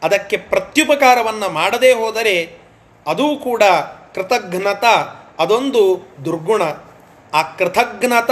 ಅದಕ್ಕೆ 0.04 0.38
ಪ್ರತ್ಯುಪಕಾರವನ್ನು 0.38 1.50
ಮಾಡದೇ 1.50 1.94
ಹೋದರೆ 1.94 2.62
ಅದೂ 3.08 3.36
ಕೂಡ 3.36 3.64
ಕೃತಜ್ಞತ, 4.16 4.86
ಅದೊಂದು 5.40 6.08
ದುರ್ಗುಣ. 6.26 6.62
ಆ 7.34 7.42
ಕೃತಜ್ಞತ 7.42 8.32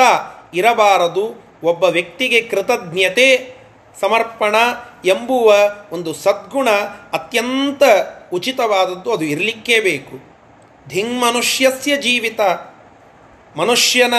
ಇರಬಾರದು. 0.54 1.50
ಒಬ್ಬ 1.64 1.84
ವ್ಯಕ್ತಿಗೆ 1.84 2.42
ಕೃತಜ್ಞತೆ, 2.42 3.56
ಸಮರ್ಪಣ 4.02 4.56
ಎಂಬುವ 5.06 5.56
ಒಂದು 5.92 6.14
ಸದ್ಗುಣ 6.14 6.70
ಅತ್ಯಂತ 7.14 7.84
ಉಚಿತವಾದದ್ದು. 8.34 9.14
ಅದು 9.14 9.26
ಇರಲಿಕ್ಕೇ 9.26 9.80
ಬೇಕು. 9.80 10.40
ಧಿಂಗ್ 10.90 11.22
ಮನುಷ್ಯಸ್ಯ 11.22 11.98
ಜೀವಿತ. 11.98 12.42
ಮನುಷ್ಯನ 13.56 14.14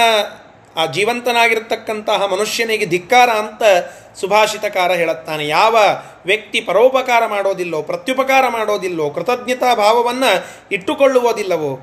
ಆ 0.77 0.87
ಜೀವಂತನಾಗಿರ್ತಕ್ಕಂತಹ 0.87 2.25
ಮನುಷ್ಯನಿಗೆ 2.25 2.87
ಧಿಕ್ಕಾರ 2.87 3.31
ಅಂತ 3.31 3.63
ಸುಭಾಷಿತಕಾರ 4.21 4.93
ಹೇಳುತ್ತಾನೆ. 4.93 5.49
ಯಾವ 5.49 5.79
ವ್ಯಕ್ತಿ 6.27 6.61
ಪರೋಪಕಾರ 6.61 7.27
ಮಾಡೋದಿಲ್ಲೋ, 7.27 7.83
ಪ್ರತ್ಯುಪಕಾರ 7.83 8.49
ಮಾಡೋದಿಲ್ಲೋ, 8.49 9.11
ಕೃತಜ್ಞತಾ 9.11 9.75
ಭಾವವನ್ನು 9.75 10.47
ಇಟ್ಟುಕೊಳ್ಳುವುದಿಲ್ಲವೋ, 10.73 11.81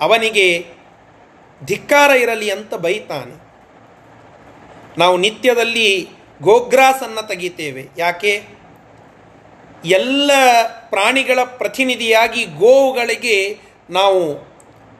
ಅವನಿಗೆ 0.00 0.66
ಧಿಕ್ಕಾರ 1.64 2.10
ಇರಲಿ 2.10 2.50
ಅಂತ 2.50 2.74
ಬೈತಾನೆ. 2.74 3.48
ನಾವು 4.98 5.16
ನಿತ್ಯದಲ್ಲಿ 5.16 6.08
ಗೋಗ್ರಾಸನ್ನು 6.42 7.28
ತೆಗಿತೇವೆ. 7.28 7.88
ಯಾಕೆ? 7.98 8.42
ಎಲ್ಲ 9.84 10.30
ಪ್ರಾಣಿಗಳ 10.90 11.38
ಪ್ರತಿನಿಧಿಯಾಗಿ 11.44 12.44
ಗೋವುಗಳಿಗೆ 12.44 13.58
ನಾವು 13.90 14.48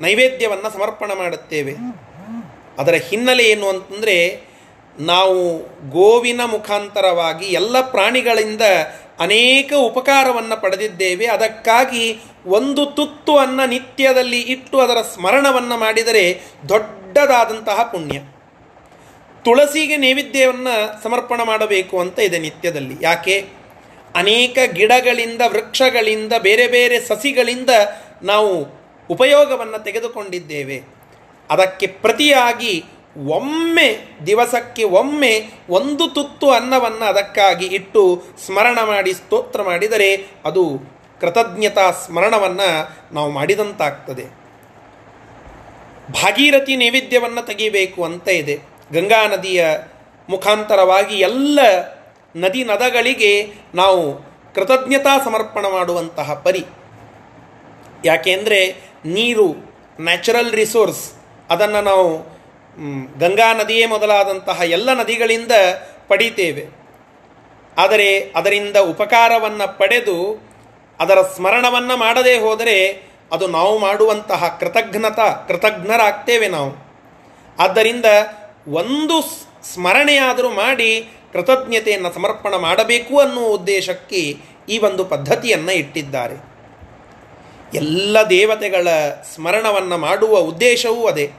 ನೈವೇದ್ಯವನ್ನು 0.00 0.70
ಸಮರ್ಪಣೆ 0.70 1.14
ಮಾಡುತ್ತೇವೆ. 1.14 1.72
ಅದರ 2.78 2.92
ಹಿನ್ನೆಲೆ 2.92 3.44
ಏನು 3.44 3.68
ಅಂತಂದರೆ, 3.68 4.48
ನಾವು 5.00 5.58
ಗೋವಿನ 5.90 6.40
ಮುಖಾಂತರವಾಗಿ 6.44 7.46
ಎಲ್ಲ 7.46 7.80
ಪ್ರಾಣಿಗಳಿಂದ 7.80 8.62
ಅನೇಕ 9.18 9.72
ಉಪಕಾರವನ್ನು 9.78 10.60
ಪಡೆದಿದ್ದೇವೆ. 10.60 11.26
ಅದಕ್ಕಾಗಿ 11.26 12.20
ಒಂದು 12.46 12.86
ತುತ್ತು 12.86 13.38
ಅನ್ನ 13.38 13.60
ನಿತ್ಯದಲ್ಲಿ 13.64 14.40
ಇಟ್ಟು 14.40 14.80
ಅದರ 14.80 15.00
ಸ್ಮರಣವನ್ನು 15.14 15.76
ಮಾಡಿದರೆ 15.76 16.40
ದೊಡ್ಡದಾದಂತಹ 16.68 17.82
ಪುಣ್ಯ. 17.82 18.18
ತುಳಸಿಗೆ 19.44 19.96
ನೈವೇದ್ಯವನ್ನು 19.96 21.02
ಸಮರ್ಪಣ 21.02 21.42
ಮಾಡಬೇಕು 21.42 22.00
ಅಂತ 22.00 22.18
ಇದೆ 22.18 22.38
ನಿತ್ಯದಲ್ಲಿ. 22.38 22.94
ಯಾಕೆ? 23.00 23.46
ಅನೇಕ 24.14 24.58
ಗಿಡಗಳಿಂದ, 24.72 25.40
ವೃಕ್ಷಗಳಿಂದ, 25.48 26.32
ಬೇರೆ 26.38 26.66
ಬೇರೆ 26.66 27.00
ಸಸಿಗಳಿಂದ 27.00 27.70
ನಾವು 28.22 28.66
ಉಪಯೋಗವನ್ನು 29.10 29.84
ತೆಗೆದುಕೊಂಡಿದ್ದೇವೆ. 29.84 30.97
ಅದಕ್ಕೆ 31.50 31.86
ಪ್ರತಿಯಾಗಿ 31.86 32.84
ಒಮ್ಮೆ, 33.26 34.18
ದಿವಸಕ್ಕೆ 34.26 34.84
ಒಮ್ಮೆ 34.84 35.50
ಒಂದು 35.70 36.08
ತುತ್ತು 36.08 36.50
ಅನ್ನವನ್ನು 36.50 37.04
ಅದಕ್ಕಾಗಿ 37.04 37.66
ಇಟ್ಟು 37.66 38.22
ಸ್ಮರಣ 38.46 38.78
ಮಾಡಿ, 38.84 39.12
ಸ್ತೋತ್ರ 39.12 39.62
ಮಾಡಿದರೆ 39.62 40.26
ಅದು 40.44 40.80
ಕೃತಜ್ಞತಾ 41.20 41.90
ಸ್ಮರಣವನ್ನು 41.90 42.96
ನಾವು 43.14 43.30
ಮಾಡಿದಂತಾಗ್ತದೆ. 43.30 44.24
ಭಾಗೀರಥಿ 46.12 46.76
ನೈವೇದ್ಯವನ್ನು 46.76 47.46
ತೆಗೆಯಬೇಕು 47.46 48.04
ಅಂತ 48.04 48.28
ಇದೆ. 48.28 48.58
ಗಂಗಾ 48.92 49.26
ನದಿಯ 49.26 49.66
ಮುಖಾಂತರವಾಗಿ 50.28 51.16
ಎಲ್ಲ 51.16 51.60
ನದಿ 52.36 52.64
ನದಗಳಿಗೆ 52.64 53.52
ನಾವು 53.74 54.14
ಕೃತಜ್ಞತಾ 54.54 55.24
ಸಮರ್ಪಣ 55.24 55.66
ಮಾಡುವಂತಹ 55.66 56.34
ಪರಿ. 56.34 56.64
ಯಾಕೆಂದರೆ 58.04 58.76
ನೀರು 59.04 59.54
ನ್ಯಾಚುರಲ್ 60.00 60.52
ರಿಸೋರ್ಸ್ 60.52 61.17
ಅದನ್ನು 61.50 61.80
ನಾವು 61.80 62.22
ಗಂಗಾ 63.18 63.54
ನದಿಯೇ 63.54 63.86
ಮೊದಲಾದಂತಹ 63.86 64.60
ಎಲ್ಲ 64.64 64.94
ನದಿಗಳಿಂದ 64.94 65.52
ಪಡೀತೇವೆ. 66.08 66.66
ಆದರೆ 67.78 68.32
ಅದರಿಂದ 68.36 68.76
ಉಪಕಾರವನ್ನು 68.76 69.78
ಪಡೆದು 69.78 70.48
ಅದರ 71.00 71.22
ಸ್ಮರಣವನ್ನು 71.22 71.96
ಮಾಡದೇ 71.96 72.38
ಹೋದರೆ 72.38 73.08
ಅದು 73.32 73.46
ನಾವು 73.46 73.78
ಮಾಡುವಂತಹ 73.78 74.56
ಕೃತಜ್ಞತ, 74.60 75.20
ಕೃತಜ್ಞರಾಗ್ತೇವೆ 75.20 76.48
ನಾವು. 76.48 76.88
ಆದ್ದರಿಂದ 77.58 78.04
ಒಂದು 78.68 79.22
ಸ್ಮರಣೆಯಾದರೂ 79.74 80.50
ಮಾಡಿ 80.50 81.08
ಕೃತಜ್ಞತೆಯನ್ನು 81.32 82.12
ಸಮರ್ಪಣ 82.12 82.56
ಮಾಡಬೇಕು 82.56 83.18
ಅನ್ನುವ 83.18 83.46
ಉದ್ದೇಶಕ್ಕೆ 83.46 84.36
ಈ 84.68 84.78
ಒಂದು 84.78 85.04
ಪದ್ಧತಿಯನ್ನು 85.04 85.72
ಇಟ್ಟಿದ್ದಾರೆ. 85.72 86.47
ಎಲ್ಲ 87.74 88.18
ದೇವತೆಗಳ 88.30 88.88
ಸ್ಮರಣವನ್ನು 89.34 89.98
ಮಾಡುವ 89.98 90.38
ಉದ್ದೇಶವೂ 90.38 91.06
ಅದೇ. 91.06 91.30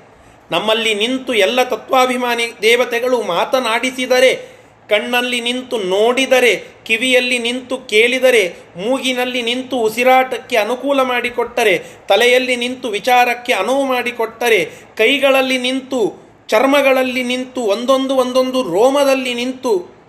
ನಮ್ಮಲ್ಲಿ 0.52 0.94
ನಿಂತು 0.94 1.34
ಎಲ್ಲ 1.34 1.64
ತತ್ವಾಭಿಮಾನಿ 1.64 2.44
ದೇವತೆಗಳು 2.62 3.22
ಮಾತನಾಡಿಸಿದರೆ, 3.22 4.60
ಕಣ್ಣಲ್ಲಿ 4.90 5.42
ನಿಂತು 5.42 5.78
ನೋಡಿದರೆ, 5.78 6.64
ಕಿವಿಯಲ್ಲಿ 6.86 7.40
ನಿಂತು 7.40 7.78
ಕೇಳಿದರೆ, 7.78 8.54
ಮೂಗಿನಲ್ಲಿ 8.78 9.42
ನಿಂತು 9.42 9.80
ಉಸಿರಾಟಕ್ಕೆ 9.80 10.58
ಅನುಕೂಲ 10.58 11.02
ಮಾಡಿಕೊಟ್ಟರೆ, 11.02 11.84
ತಲೆಯಲ್ಲಿ 12.08 12.56
ನಿಂತು 12.56 12.88
ವಿಚಾರಕ್ಕೆ 12.88 13.54
ಅನುವು 13.54 13.86
ಮಾಡಿಕೊಟ್ಟರೆ, 13.86 14.70
ಕೈಗಳಲ್ಲಿ 14.98 15.58
ನಿಂತು 15.58 16.30
ಚರ್ಮಗಳಲ್ಲಿ 16.48 17.24
ನಿಂತು 17.24 17.62
ಒಂದೊಂದು 17.62 18.16
ಒಂದೊಂದು 18.16 18.64
ರೋಮದಲ್ಲಿ 18.64 19.34
ನಿಂತು 19.34 20.00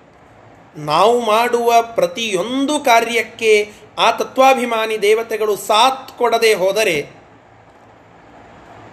ನಾವು 0.77 1.21
ಮಾಡುವ 1.21 1.73
ಪ್ರತಿಯೊಂದು 1.95 2.79
ಕಾರ್ಯಕ್ಕೆ 2.79 3.73
ಆ 3.99 4.11
ತತ್ವಾಭಿಮಾನಿ 4.11 5.03
ದೇವತೆಗಳು 5.03 5.57
ಸಾತ್ 5.57 6.19
ಕೊಡದೆ 6.19 6.55
ಹೋದರೆ 6.55 7.21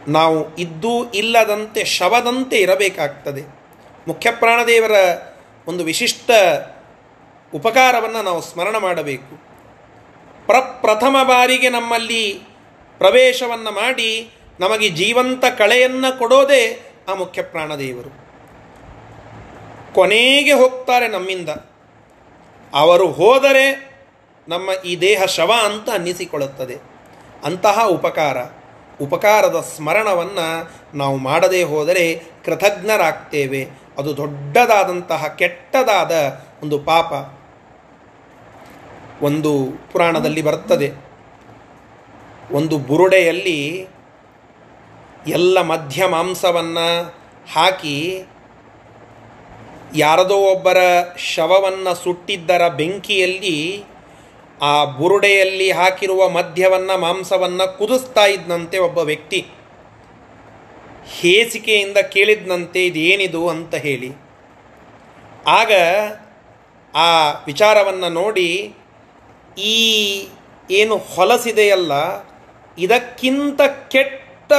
ನಾವು 0.07 0.55
ಇದ್ದೂ 0.55 1.11
ಇಲ್ಲದಂತೆ 1.11 1.85
ಶವದಂತೆ 1.85 2.57
ಇರಬೇಕಾಗ್ತದೆ. 2.57 3.41
ಮುಖ್ಯಪ್ರಾಣದೇವರ 4.07 4.91
ಒಂದು 5.67 5.83
ವಿಶಿಷ್ಟ 5.83 6.31
ಉಪಕಾರವನ್ನು 7.53 8.21
ನಾವು 8.21 8.41
ಸ್ಮರಣ 8.41 8.77
ಮಾಡಬೇಕು. 8.77 9.37
ಪ್ರಪ್ರಥಮ 10.45 11.15
ಬಾರಿಗೆ 11.23 11.69
ನಮ್ಮಲ್ಲಿ 11.69 12.41
ಪ್ರವೇಶವನ್ನು 12.97 13.71
ಮಾಡಿ 13.71 14.31
ನಮಗೆ 14.59 14.89
ಜೀವಂತ 14.89 15.45
ಕಳೆಯನ್ನು 15.45 16.19
ಕೊಡೋದೇ 16.19 16.91
ಆ 17.07 17.13
ಮುಖ್ಯ 17.13 17.41
ಪ್ರಾಣದೇವರು. 17.41 18.27
ಕೊನೆಗೆ 19.93 20.53
ಹೋಗ್ತಾರೆ 20.53 21.07
ನಮ್ಮಿಂದ. 21.07 21.49
ಅವರು 22.73 23.07
ಹೋದರೆ 23.07 23.86
ನಮ್ಮ 24.47 24.69
ಈ 24.85 24.97
ದೇಹ 24.97 25.25
ಶವ 25.25 25.53
ಅಂತ 25.65 25.89
ಅನ್ನಿಸಿಕೊಳ್ಳುತ್ತದೆ. 25.89 26.77
ಅಂತಹ 27.43 27.85
ಉಪಕಾರ, 27.87 28.37
ಉಪಕಾರದ 29.01 29.65
ಸ್ಮರಣವನ್ನು 29.75 30.71
ನಾವು 30.97 31.17
ಮಾಡದೇ 31.17 31.63
ಹೋದರೆ 31.63 32.23
ಕೃತಜ್ಞರಾಗ್ತೇವೆ. 32.45 33.67
ಅದು 33.97 34.17
ದೊಡ್ಡದಾದಂತಹ, 34.17 35.27
ಕೆಟ್ಟದಾದ 35.27 36.11
ಒಂದು 36.63 36.79
ಪಾಪ. 36.79 37.37
ಒಂದು 39.23 39.65
ಪುರಾಣದಲ್ಲಿ 39.91 40.41
ಬರ್ತದೆ 40.41 40.91
ಒಂದು 42.51 42.77
ಬುರುಡೆಯಲ್ಲಿ 42.77 43.87
ಎಲ್ಲ 45.27 45.61
ಮಧ್ಯ 45.61 46.05
ಮಾಂಸವನ್ನು 46.05 47.15
ಹಾಕಿ 47.53 48.25
ಯಾರದೋ 49.95 50.35
ಒಬ್ಬರ 50.35 50.77
ಶವವನ್ನು 51.17 51.95
ಸುಟ್ಟಿದ್ದರ 51.95 52.67
ಬೆಂಕಿಯಲ್ಲಿ 52.67 53.83
ಆ 54.61 54.85
ಬುರುಡೆಯಲ್ಲಿ 54.85 55.71
ಹಾಕಿರುವ 55.71 56.29
ಮದ್ಯವನ್ನು, 56.29 56.97
ಮಾಂಸವನ್ನು 56.97 57.77
ಕುದಿಸ್ತಾ 57.77 58.25
ಇದ್ದಂತೆ 58.25 58.77
ಒಬ್ಬ 58.77 58.97
ವ್ಯಕ್ತಿ. 58.97 59.47
ಹೇಸಿಕೆಯಿಂದ 61.19 61.97
ಕೇಳಿದ್ನಂತೆ 61.97 62.85
ಇದೇನಿದು 62.85 63.49
ಅಂತ 63.49 63.75
ಹೇಳಿ. 63.75 64.11
ಆಗ 65.47 65.71
ಆ 66.95 67.31
ವಿಚಾರವನ್ನು 67.45 68.09
ನೋಡಿ, 68.09 68.73
ಈ 69.57 70.27
ಏನು 70.71 70.97
ಹೊಲಸಿದೆಯಲ್ಲ, 70.97 71.91
ಇದಕ್ಕಿಂತ 72.77 73.61
ಕೆಟ್ಟ 73.87 74.53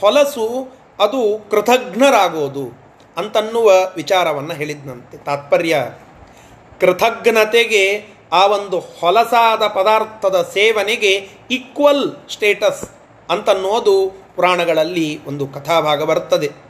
ಹೊಲಸು 0.00 0.78
ಅದು 0.98 1.48
ಕೃತಜ್ಞರಾಗೋದು 1.50 2.88
ಅಂತನ್ನುವ 3.16 3.72
ವಿಚಾರವನ್ನು 3.96 4.54
ಹೇಳಿದ್ನಂತೆ. 4.54 5.16
ತಾತ್ಪರ್ಯ 5.24 5.84
ಕೃತಜ್ಞತೆಗೆ 6.80 8.17
ಆ 8.32 8.46
ಒಂದು 8.46 8.78
ಹೊಲಸಾದ 8.78 9.66
ಪದಾರ್ಥದ 9.66 10.50
ಸೇವನೆಗೆ 10.54 11.28
ಈಕ್ವಲ್ 11.50 12.30
ಸ್ಟೇಟಸ್ 12.32 12.90
ಅಂತನ್ನೋದು 13.30 14.22
ಪುರಾಣಗಳಲ್ಲಿ 14.36 15.20
ಒಂದು 15.26 15.46
ಕಥಾಭಾಗ 15.46 16.02
ಬರ್ತದೆ 16.02 16.68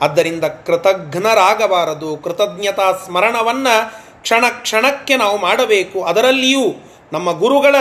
ಆದ್ದರಿಂದ 0.00 0.44
ಕೃತಜ್ಞರಾಗಬಾರದು, 0.44 2.16
ಕೃತಜ್ಞತಾ 2.16 2.92
ಸ್ಮರಣವನ್ನು 2.92 3.92
ಕ್ಷಣ 4.22 4.44
ಕ್ಷಣಕ್ಕೆ 4.48 5.16
ನಾವು 5.16 5.38
ಮಾಡಬೇಕು. 5.38 6.02
ಅದರಲ್ಲಿಯೂ 6.02 6.74
ನಮ್ಮ 7.12 7.38
ಗುರುಗಳ 7.38 7.76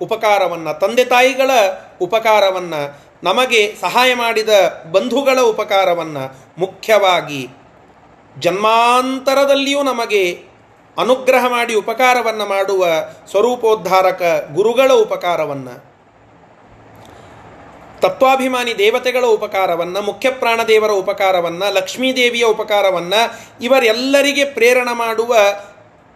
ಉಪಕಾರವನ್ನು, 0.00 0.78
ತಂದೆ 0.78 1.04
ತಾಯಿಗಳ 1.04 1.50
ಉಪಕಾರವನ್ನು, 2.00 3.00
ನಮಗೆ 3.22 3.76
ಸಹಾಯ 3.80 4.14
ಮಾಡಿದ 4.14 4.48
ಬಂಧುಗಳ 4.92 5.40
ಉಪಕಾರವನ್ನು 5.40 6.36
ಮುಖ್ಯವಾಗಿ 6.58 7.48
ಜನ್ಮಾಂತರದಲ್ಲಿಯೂ 8.38 9.82
ನಮಗೆ 9.82 10.51
ಅನುಗ್ರಹ 10.98 11.46
ಮಾಡಿ 11.48 11.74
ಉಪಕಾರವನ್ನು 11.74 12.46
ಮಾಡುವ 12.46 12.86
ಸ್ವರೂಪೋದ್ಧಾರಕ 13.30 14.48
ಗುರುಗಳ 14.54 14.92
ಉಪಕಾರವನ್ನು, 14.92 15.92
ತತ್ವಾಭಿಮಾನಿ 18.00 18.78
ದೇವತೆಗಳ 18.78 19.24
ಉಪಕಾರವನ್ನು, 19.24 20.02
ಮುಖ್ಯ 20.02 20.30
ಪ್ರಾಣದೇವರ 20.30 20.90
ಉಪಕಾರವನ್ನು, 20.90 21.72
ಲಕ್ಷ್ಮೀದೇವಿಯ 21.72 22.44
ಉಪಕಾರವನ್ನು, 22.44 23.40
ಇವರೆಲ್ಲರಿಗೆ 23.64 24.44
ಪ್ರೇರಣ 24.44 24.88
ಮಾಡುವ 24.92 25.36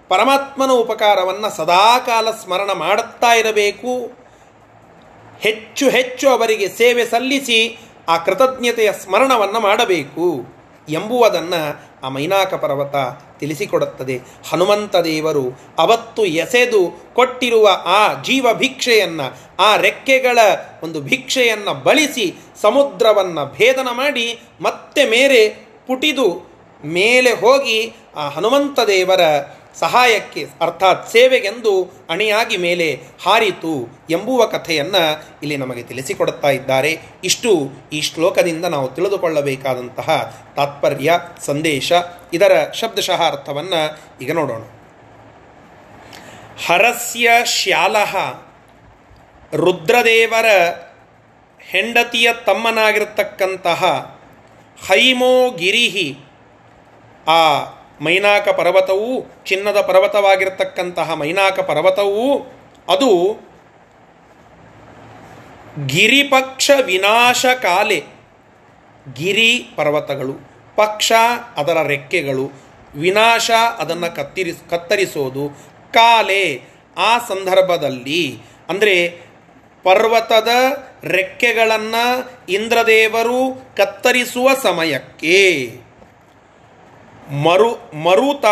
ಪರಮಾತ್ಮನ 0.09 0.71
ಉಪಕಾರವನ್ನು 0.71 1.57
ಸದಾಕಾಲ 1.57 2.31
ಸ್ಮರಣ 2.31 2.73
ಮಾಡುತ್ತಾ 2.73 3.35
ಇರಬೇಕು. 3.35 4.11
ಹೆಚ್ಚು 5.41 5.89
ಹೆಚ್ಚು 5.89 6.29
ಅವರಿಗೆ 6.29 6.69
ಸೇವೆ 6.69 7.07
ಸಲ್ಲಿಸಿ 7.07 7.79
ಆ 8.09 8.17
ಕೃತಜ್ಞತೆಯ 8.17 8.93
ಸ್ಮರಣವನ್ನು 8.93 9.61
ಮಾಡಬೇಕು 9.61 10.57
ಎಂಬುವುದನ್ನು 10.89 11.86
ಆ 12.03 12.09
ಮೈನಾಕ 12.09 12.55
ಪರ್ವತ 12.55 12.97
ತಿಳಿಸಿಕೊಡುತ್ತದೆ. 13.39 14.17
ಹನುಮಂತ 14.51 14.97
ದೇವರು 14.97 15.45
ಅವತ್ತು 15.79 16.25
ಎಸೆದು 16.25 17.13
ಕೊಟ್ಟಿರುವ 17.15 17.69
ಆ 17.85 18.23
ಜೀವ 18.23 18.47
ಭಿಕ್ಷೆಯನ್ನು 18.53 19.37
ಆ 19.59 19.77
ರೆಕ್ಕೆಗಳ 19.77 20.39
ಒಂದು 20.83 21.01
ಭಿಕ್ಷೆಯನ್ನು 21.01 21.75
ಬಳಸಿ 21.83 22.35
ಸಮುದ್ರವನ್ನು 22.63 23.55
ಭೇದನ 23.55 23.89
ಮಾಡಿ 23.93 24.41
ಮತ್ತೆ 24.61 25.05
ಮೇರೆ 25.11 25.49
ಪುಟಿದು 25.87 26.57
ಮೇಲೆ 26.85 27.31
ಹೋಗಿ 27.31 27.93
ಆ 28.17 28.29
ಹನುಮಂತ 28.29 28.81
ದೇವರ 28.81 29.21
ಸಹಾಯಕ್ಕೆ, 29.79 30.47
ಅರ್ಥಾತ್ 30.61 31.11
ಸೇವೆಗೆಂದು 31.11 31.91
ಅಣಿಯಾಗಿ 32.11 32.57
ಮೇಲೆ 32.57 33.01
ಹಾರಿತು 33.25 33.89
ಎಂಬುವ 34.11 34.47
ಕಥೆಯನ್ನು 34.47 35.25
ಇಲ್ಲಿ 35.43 35.57
ನಮಗೆ 35.57 35.83
ತಿಳಿಸಿಕೊಡುತ್ತಾ 35.83 36.51
ಇದ್ದಾರೆ. 36.51 37.01
ಇಷ್ಟು 37.25 37.71
ಈ 37.93 38.01
ಶ್ಲೋಕದಿಂದ 38.01 38.65
ನಾವು 38.65 38.89
ತಿಳಿದುಕೊಳ್ಳಬೇಕಾದಂತಹ 38.89 40.37
ತಾತ್ಪರ್ಯ, 40.57 41.21
ಸಂದೇಶ, 41.47 41.93
ಇದರ 42.33 42.71
ಶಬ್ದಶಃ 42.75 43.23
ಅರ್ಥವನ್ನು 43.23 43.99
ಈಗ 44.23 44.33
ನೋಡೋಣ. 44.33 44.63
ಹರಸ್ಯ 46.67 47.31
ಶ್ಯಾಲಹ, 47.45 48.17
ರುದ್ರದೇವರ 49.55 50.47
ಹೆಂಡತಿಯ 51.61 52.33
ತಮ್ಮನಾಗಿರತಕ್ಕಂತಹ 52.47 53.83
ಹೈಮೋಗಿರಿಹಿ 54.89 56.19
ಆ 57.29 57.43
ಮೈನಾಕ 58.01 58.49
ಪರ್ವತವು 58.49 59.27
ಚಿನ್ನದ 59.45 59.81
ಪರ್ವತವಾಗಿರತಕ್ಕಂತಹ 59.81 61.15
ಮೈನಾಕ 61.15 61.61
ಪರ್ವತವು 61.61 62.39
ಅದು 62.89 63.11
ಗಿರಿಪಕ್ಷ 65.87 66.71
ವಿನಾಶ 66.85 67.47
ಕಾಲೆ 67.47 68.03
ಗಿರಿ 69.15 69.69
ಪರ್ವತಗಳು, 69.77 70.35
ಪಕ್ಷ 70.77 71.13
ಅದರ 71.57 71.87
ರೆಕ್ಕೆಗಳು, 71.87 72.51
ವಿನಾಶ 72.95 73.51
ಅದನ್ನು 73.79 74.17
ಕತ್ತಿರಿಸ್ 74.17 74.71
ಕತ್ತರಿಸೋದು, 74.71 75.49
ಕಾಲೆ 75.93 76.63
ಆ 76.97 77.19
ಸಂದರ್ಭದಲ್ಲಿ 77.19 78.39
ಅಂದರೆ 78.69 79.09
ಪರ್ವತದ 79.83 80.49
ರೆಕ್ಕೆಗಳನ್ನು 81.05 82.05
ಇಂದ್ರದೇವರು 82.49 83.73
ಕತ್ತರಿಸುವ 83.77 84.55
ಸಮಯಕ್ಕೆ 84.63 85.37
ಮರು, 87.31 87.97
ಮರುತ 87.97 88.45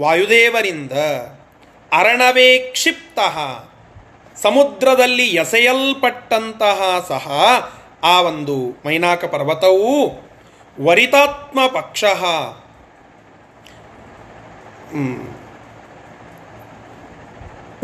ವಾಯುದೇವರಿಂದ 0.00 0.92
ಅರಣವೇ 1.92 2.58
ಕ್ಷಿಪ್ತ. 2.58 3.18
ಸಮುದ್ರದಲ್ಲಿ 4.38 5.28
ಎಸೆಯಲ್ಪಟ್ಟಂತಹ 5.28 7.06
ಸಹ 7.08 7.30
ಆ 8.02 8.20
ಒಂದು 8.20 8.82
ಮೈನಾಕ 8.86 9.24
ಪರ್ವತವು 9.24 10.10
ವರಿತಾತ್ಮ 10.84 11.66
ಪಕ್ಷ. 11.66 12.04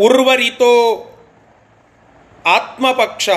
ಉರ್ವರಿತೋ 0.00 1.06
ಆತ್ಮಪಕ್ಷ. 2.46 3.28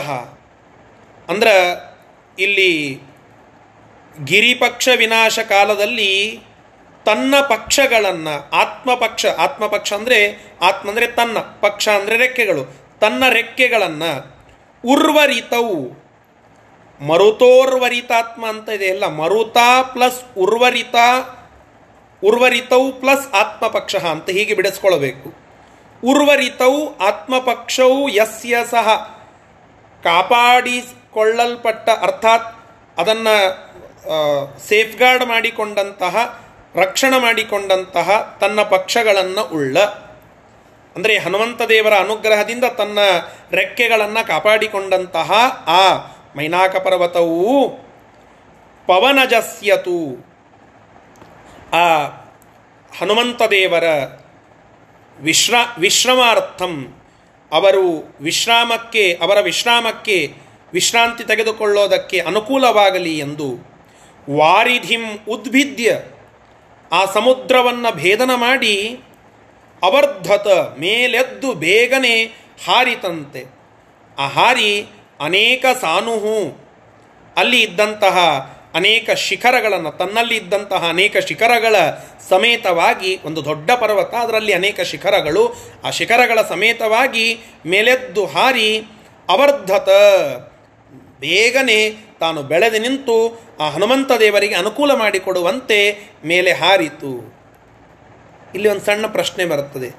ಅಂದ್ರೆ 1.29 1.83
ಇಲ್ಲಿ 2.39 3.01
ಗಿರಿಪಕ್ಷ 4.23 4.89
ವಿನಾಶ 4.97 5.39
ಕಾಲದಲ್ಲಿ 5.39 6.43
ತನ್ನ 7.05 7.35
ಪಕ್ಷಗಳನ್ನು, 7.39 8.49
ಆತ್ಮಪಕ್ಷ 8.49 9.25
ಆತ್ಮಪಕ್ಷ 9.25 9.93
ಅಂದರೆ 9.93 10.19
ಆತ್ಮ 10.61 10.89
ಅಂದರೆ 10.89 11.07
ತನ್ನ, 11.07 11.37
ಪಕ್ಷ 11.39 11.89
ಅಂದರೆ 11.89 12.17
ರೆಕ್ಕೆಗಳು. 12.17 12.63
ತನ್ನ 12.99 13.23
ರೆಕ್ಕೆಗಳನ್ನು 13.29 14.11
ಉರ್ವರಿತವು. 14.85 16.03
ಮರುತೋರ್ವರಿತಾತ್ಮ 17.05 18.47
ಅಂತ 18.47 18.69
ಇದೆ 18.69 18.85
ಎಲ್ಲ. 18.85 19.07
ಮರುತ 19.07 19.57
ಪ್ಲಸ್ 19.93 20.37
ಉರ್ವರಿತ, 20.37 20.95
ಉರ್ವರಿತವು 22.23 22.91
ಪ್ಲಸ್ 22.91 23.33
ಆತ್ಮಪಕ್ಷ 23.33 23.95
ಅಂತ 23.95 24.29
ಹೀಗೆ 24.29 24.53
ಬಿಡಿಸ್ಕೊಳ್ಬೇಕು. 24.53 25.33
ಉರ್ವರಿತವು 26.03 26.97
ಆತ್ಮಪಕ್ಷವು 26.97 28.09
ಯಸ್ಯ 28.09 28.57
ಸಹ 28.71 28.89
ಕಾಪಾಡಿಕೊಳ್ಳಲ್ಪಟ್ಟ, 30.03 31.89
ಅರ್ಥಾತ್ 31.89 32.55
ಅದನ್ನು 32.99 33.35
ಸೇಫ್ಗಾರ್ಡ್ 34.67 35.25
ಮಾಡಿಕೊಂಡಂತಹ, 35.25 36.43
ರಕ್ಷಣೆ 36.75 37.21
ಮಾಡಿಕೊಂಡಂತಹ 37.21 38.37
ತನ್ನ 38.41 38.61
ಪಕ್ಷಗಳನ್ನು 38.61 39.49
ಉಳ್ಳ. 39.49 39.79
ಅಂದರೆ 40.95 41.17
ಹನುಮಂತ 41.17 41.61
ದೇವರ 41.61 41.93
ಅನುಗ್ರಹದಿಂದ 41.93 42.63
ತನ್ನ 42.63 42.99
ರೆಕ್ಕೆಗಳನ್ನು 43.51 44.27
ಕಾಪಾಡಿಕೊಂಡಂತಹ 44.27 45.31
ಆ 45.67 45.93
ಮೈನಾಕ 46.37 46.75
ಪರ್ವತವು 46.75 47.69
ಪವನಜಸ್ಯತು. 48.87 50.25
ಆ 51.73 52.03
ಹನುಮಂತ 52.99 53.41
ದೇವರ 53.41 53.83
ವಿಶ್ರಾ, 55.19 55.75
ವಿಶ್ರಮಾರ್ಥಂ. 55.79 57.01
ಅವರು 57.51 58.15
ವಿಶ್ರಾಮಕ್ಕೆ, 58.21 59.19
ಅವರ 59.21 59.39
ವಿಶ್ರಾಮಕ್ಕೆ 59.39 60.33
ವಿಶ್ರಾಂತಿ 60.73 61.23
ತೆಗೆದುಕೊಳ್ಳೋದಕ್ಕೆ 61.23 62.19
ಅನುಕೂಲವಾಗಲಿ 62.19 63.19
ಎಂದು 63.19 63.72
ವಾರಿಧಿಂ 64.29 65.19
ಉದ್ಭಿದ್ಯ. 65.29 65.99
ಆ 66.91 67.05
ಸಮುದ್ರವನ್ನು 67.05 67.95
ಭೇದನ 67.95 68.31
ಮಾಡಿ 68.35 68.99
ಅವರ್ಧತ 69.83 70.47
ಮೇಲೆದ್ದು 70.79 71.53
ಬೇಗನೆ 71.53 72.23
ಹಾರಿತಂತೆ. 72.65 73.45
ಆ 74.19 74.27
ಹಾರಿ 74.27 74.85
ಅನೇಕ 75.21 75.65
ಸಾನುಹು, 75.81 76.57
ಅಲ್ಲಿ 77.37 77.61
ಇದ್ದಂತಹ 77.61 78.17
ಅನೇಕ 78.73 79.09
ಶಿಖರಗಳನ್ನು, 79.11 79.91
ತನ್ನಲ್ಲಿ 79.91 80.35
ಇದ್ದಂತಹ 80.35 80.89
ಅನೇಕ 80.89 81.17
ಶಿಖರಗಳ 81.17 81.75
ಸಮೇತವಾಗಿ 82.29 83.19
ಒಂದು 83.25 83.45
ದೊಡ್ಡ 83.45 83.71
ಪರ್ವತ, 83.71 84.13
ಅದರಲ್ಲಿ 84.13 84.53
ಅನೇಕ 84.53 84.81
ಶಿಖರಗಳು, 84.81 85.55
ಆ 85.83 85.89
ಶಿಖರಗಳ 85.89 86.41
ಸಮೇತವಾಗಿ 86.41 87.39
ಮೇಲೆದ್ದು 87.65 88.25
ಹಾರಿ 88.25 88.83
ಅವರ್ಧತ. 89.29 89.89
ಬೇಗನೆ 91.23 91.79
ತಾನು 92.19 92.39
ಬೆಳೆದು 92.43 92.79
ನಿಂತು 92.79 93.17
ಆ 93.59 93.65
ಹನುಮಂತ 93.69 94.11
ದೇವರಿಗೆ 94.19 94.55
ಅನುಕೂಲ 94.55 94.91
ಮಾಡಿಕೊಡುವಂತೆ 94.93 95.77
ಮೇಲೆ 96.25 96.51
ಹಾರಿತು. 96.51 97.11
ಇಲ್ಲಿ 98.55 98.69
ಒಂದು 98.69 98.83
ಸಣ್ಣ 98.85 99.05
ಪ್ರಶ್ನೆ 99.07 99.45
ಬರುತ್ತದೆ. 99.45 99.89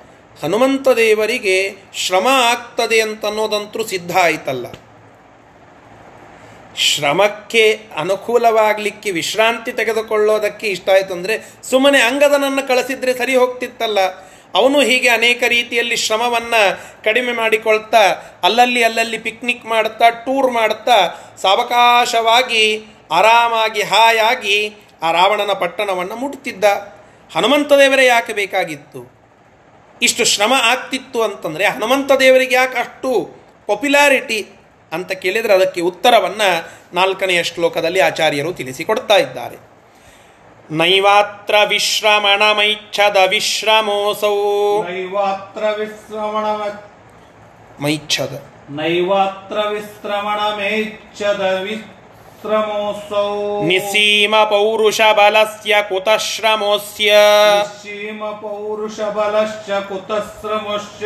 ಹನುಮಂತ 0.42 0.88
ದೇವರಿಗೆ 0.88 1.56
ಶ್ರಮ 1.94 2.26
ಆಗ್ತದೆ 2.50 2.98
ಅಂತನ್ನೋದಂತರೂ 3.00 3.84
ಸಿದ್ಧ 3.84 4.12
ಆಯಿತಲ್ಲ. 4.22 4.66
ಶ್ರಮಕ್ಕೆ 6.76 7.64
ಅನುಕೂಲವಾಗಲಿಕ್ಕೆ 7.96 9.10
ವಿಶ್ರಾಂತಿ 9.10 9.72
ತೆಗೆದುಕೊಳ್ಳೋದಕ್ಕೆ 9.72 10.66
ಇಷ್ಟ 10.66 10.88
ಆಯಿತು 10.90 11.12
ಅಂದರೆ 11.14 11.34
ಸುಮ್ಮನೆ 11.70 12.00
ಅಂಗದನನ್ನು 12.00 12.62
ಕಳಿಸಿದ್ರೆ 12.68 13.12
ಸರಿ 13.14 13.34
ಹೋಗ್ತಿತ್ತಲ್ಲ. 13.36 14.00
ಅವನು 14.54 14.80
ಹೀಗೆ 14.80 15.08
ಅನೇಕ 15.08 15.42
ರೀತಿಯಲ್ಲಿ 15.48 15.96
ಶ್ರಮವನ್ನು 15.96 16.80
ಕಡಿಮೆ 17.04 17.32
ಮಾಡಿಕೊಳ್ತಾ, 17.32 18.02
ಅಲ್ಲಲ್ಲಿ 18.42 18.84
ಅಲ್ಲಲ್ಲಿ 18.84 19.18
ಪಿಕ್ನಿಕ್ 19.18 19.64
ಮಾಡುತ್ತಾ 19.66 20.08
ಟೂರ್ 20.10 20.52
ಮಾಡುತ್ತಾ 20.52 20.98
ಸಾವಕಾಶವಾಗಿ, 21.42 22.84
ಆರಾಮಾಗಿ, 23.10 23.82
ಹಾಯಾಗಿ 23.82 24.74
ಆ 25.02 25.12
ರಾವಣನ 25.12 25.52
ಪಟ್ಟಣವನ್ನು 25.52 26.16
ಮುಟ್ತಿದ್ದ. 26.16 26.64
ಹನುಮಂತ 27.36 27.72
ದೇವರೇ 27.72 28.06
ಯಾಕೆ 28.06 28.32
ಬೇಕಾಗಿತ್ತು? 28.32 29.14
ಇಷ್ಟು 30.02 30.24
ಶ್ರಮ 30.24 30.52
ಆಗ್ತಿತ್ತು 30.56 31.22
ಅಂತಂದರೆ 31.22 31.64
ಹನುಮಂತ 31.66 32.12
ದೇವರಿಗೆ 32.12 32.54
ಯಾಕೆ 32.54 32.78
ಅಷ್ಟು 32.78 33.36
ಪಾಪ್ಯುಲಾರಿಟಿ 33.66 34.46
ಅಂತ 34.92 35.12
ಕೇಳಿದರೆ 35.12 35.52
ಅದಕ್ಕೆ 35.52 35.80
ಉತ್ತರವನ್ನು 35.80 36.70
ನಾಲ್ಕನೆಯ 36.94 37.44
ಶ್ಲೋಕದಲ್ಲಿ 37.44 38.00
ಆಚಾರ್ಯರು 38.00 38.52
ತಿಳಿಸಿಕೊಡ್ತಾ 38.52 39.16
ಇದ್ದಾರೆ. 39.16 39.73
ನೈವಾತ್ರ 40.70 41.54
ವಿಶ್ರಮಣಮೈಚ್ಛದ 41.68 43.16
ವಿಶ್ರಮೋಸೌ 43.28 44.36
ನೈವಾತ್ರ 44.84 45.64
ವಿಶ್ರಮಣ 45.78 46.46
ಮೈಚ್ಛದ 47.80 48.34
ನೈವಾತ್ರ 48.70 49.58
ವಿಶ್ರಮಣಮೇಚ್ಛದ 49.68 51.42
ವಿಶ್ರಮೋತ್ಸೌ 52.46 53.28
ನಿಸೀಮ 53.64 54.34
ಪೌರುಷ 54.44 55.00
ಬಲಸ್ಯ 55.16 55.74
ಕುತಶ್ರಮೋಸ್ಯ 55.88 57.12
ನಿಶ್ಚೀಮ 57.58 58.22
ಪೌರುಷ 58.42 58.98
ಬಲಶ್ಚ 59.16 59.70
ಕುತಶ್ರಮಶ್ಚ 59.88 61.02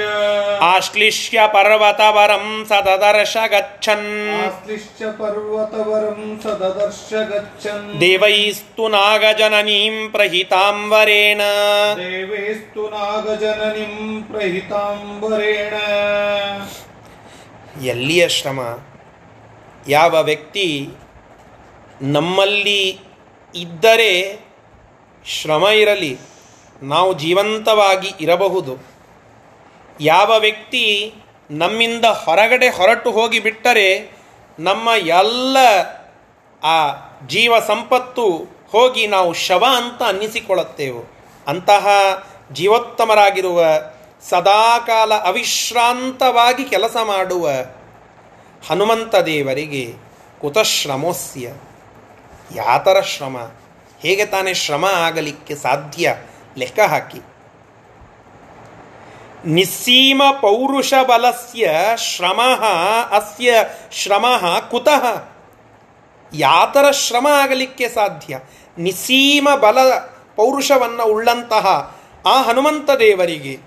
ಆಶ್ಲಿಷ್ಯ 0.69 1.47
ಪರ್ವತವರಂ 1.55 2.47
ಸದದರ್ಶ 2.71 3.37
ಗಚ್ಚನ್ 3.53 4.09
ಆಶ್ಲಿಶ್ಚ 4.41 5.03
ಪರ್ವತವರಂ 5.21 6.21
ಸದದರ್ಶ 6.45 7.13
ಗಚ್ಚನ್ 7.31 7.87
ದೇವೈಸ್ತು 8.01 8.87
ನಾಗಜನನೀಂ 8.89 9.97
ಪ್ರಹಿತಾಂಬರೇಣ 10.11 11.43
ದೇವೇಸ್ತು 12.03 12.85
ನಾಗಜನನಿಂ 12.91 13.97
ಪ್ರಹಿತಾಂಬರೇಣ 14.31 15.75
ಎಲ್ಲಿಯ 17.89 18.23
ಶ್ರಮ 18.35 18.61
ಯಾವ 19.89 20.17
ವ್ಯಕ್ತಿ 20.25 20.69
ನಮ್ಮಲ್ಲಿ 22.03 23.01
ಇದ್ದರೆ 23.55 24.39
ಶ್ರಮ 25.27 25.65
ಇರಲಿ. 25.65 26.19
ನಾವು 26.83 27.13
ಜೀವಂತವಾಗಿ 27.13 28.13
ಇರಬಹುದು. 28.21 28.77
ಯಾವ 30.01 30.39
ವ್ಯಕ್ತಿ 30.39 31.15
ನಮ್ಮಿಂದ 31.51 32.05
ಹೊರಗಡೆ 32.05 32.69
ಹೊರಟು 32.69 33.11
ಹೋಗಿ 33.11 33.41
ಬಿಟ್ಟರೆ 33.41 34.17
ನಮ್ಮ 34.59 34.89
ಎಲ್ಲ 35.07 35.57
ಆ 36.63 36.89
ಜೀವ 37.27 37.55
ಸಂಪತ್ತು 37.67 38.31
ಹೋಗಿ 38.73 39.07
ನಾವು 39.07 39.33
ಶವ 39.33 39.65
ಅಂತ 39.77 40.03
ಅನ್ನಿಸಿಕೊಳ್ಳುತ್ತೇವೆ. 40.03 41.19
ಅಂತಹ 41.49 41.89
ಜೀವೋತ್ತಮರಾಗಿರುವ, 42.53 43.65
ಸದಾಕಾಲ 44.31 45.15
ಅವಿಶ್ರಾಂತವಾಗಿ 45.15 46.65
ಕೆಲಸ 46.65 46.97
ಮಾಡುವ 47.05 47.51
ಹನುಮಂತ 48.69 49.15
ದೇವರಿಗೆ 49.15 49.95
ಕುತಶ್ರಮೋಸ್ಯ. 50.41 51.49
ಯಾತರ 52.55 53.01
ಶ್ರಮ? 53.01 53.37
ಹೇಗೆ 54.01 54.27
ತಾನೇ 54.27 54.55
ಶ್ರಮ 54.55 54.85
ಆಗಲಿಕ್ಕೆ 54.85 55.57
ಸಾಧ್ಯ? 55.57 56.17
ಲೆಕ್ಕ 56.59 56.81
ಹಾಕಿ. 56.81 57.21
ನಿಸ್ಸೀಮ 59.47 60.23
ಪೌರುಷ 60.41 60.95
ಬಲಸ್ಯ 61.03 61.71
ಶ್ರಮ 61.97 62.41
ಅಸ್ಯ 63.11 63.55
ಶ್ರಮ 63.91 64.25
ಕುತಃ. 64.71 65.29
ಯಾತರ 66.33 66.91
ಶ್ರಮ 66.91 67.27
ಆಗಲಿಕ್ಕೆ 67.33 67.89
ಸಾಧ್ಯ? 67.89 68.39
ನಿಸ್ಸೀಮ 68.79 69.49
ಬಲ 69.55 69.79
ಪೌರುಷವನ್ನು 70.37 71.05
ಉಳ್ಳಂತಹ 71.05 71.97
ಆ 72.27 72.43
ಹನುಮಂತ 72.43 72.91
ದೇವರಿಗೆ. 72.91 73.59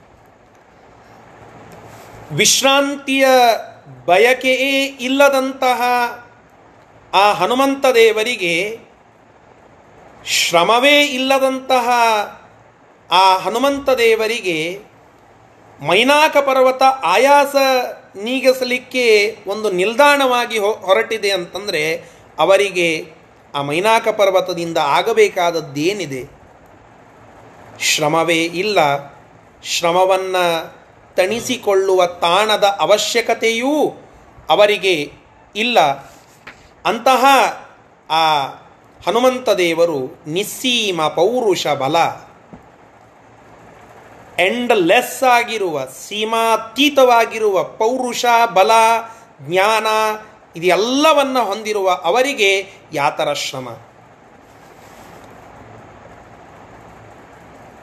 ವಿಶ್ರಾಂತಿಯ 2.31 3.25
ಬಯಕೆಯೇ 4.05 4.85
ಇಲ್ಲದಂತಹ 4.85 5.81
ಆ 7.13 7.33
ಹನುಮಂತ 7.33 7.85
ದೇವರಿಗೆ 7.95 8.79
ಶ್ರಮವೇ 10.25 11.05
ಇಲ್ಲದಂತಹ 11.05 11.89
ಆ 13.11 13.37
ಹನುಮಂತ 13.37 13.89
ದೇವರಿಗೆ 13.89 14.79
ಮೈನಾಕ 15.87 16.37
ಪರ್ವತ 16.37 16.83
ಆಯಾಸ 17.03 17.55
ನೀಗಿಸಲಿಕ್ಕೆ 18.15 19.37
ಒಂದು 19.47 19.71
ನಿಲ್ದಾಣವಾಗಿ 19.71 20.59
ಹೊರಟಿದೆ 20.59 21.31
ಅಂತಂದರೆ 21.31 22.11
ಅವರಿಗೆ 22.39 23.05
ಆ 23.55 23.61
ಮೈನಾಕ 23.61 24.07
ಪರ್ವತದಿಂದ 24.07 24.77
ಆಗಬೇಕಾದದ್ದೇನಿದೆ? 24.77 26.23
ಶ್ರಮವೇ 27.79 28.43
ಇಲ್ಲ. 28.43 28.79
ಶ್ರಮವನ್ನು 29.63 30.73
ತಣಿಸಿಕೊಳ್ಳುವ 31.15 32.05
ತಾಣದ 32.05 32.63
ಅವಶ್ಯಕತೆಯೂ 32.63 33.91
ಅವರಿಗೆ 34.49 35.11
ಇಲ್ಲ. 35.55 36.10
ಅಂತಹ 36.85 37.25
ಆ 38.09 38.45
ಹನುಮಂತ 39.07 39.49
ದೇವರು 39.49 40.23
ನಿಸ್ಸೀಮ 40.27 41.07
ಪೌರುಷ 41.07 41.67
ಬಲ 41.67 41.95
ಎಂಡ್ಲೆಸ್ 44.39 45.23
ಆಗಿರುವ, 45.23 45.85
ಸೀಮಾತೀತವಾಗಿರುವ 45.85 47.63
ಪೌರುಷ, 47.63 48.25
ಬಲ, 48.53 48.71
ಜ್ಞಾನ 49.41 49.87
ಇದೆಲ್ಲವನ್ನ 50.55 51.39
ಹೊಂದಿರುವ 51.39 51.91
ಅವರಿಗೆ 51.91 52.73
ಯಾತರ 52.93 53.33
ಶ್ರಮ? 53.33 53.69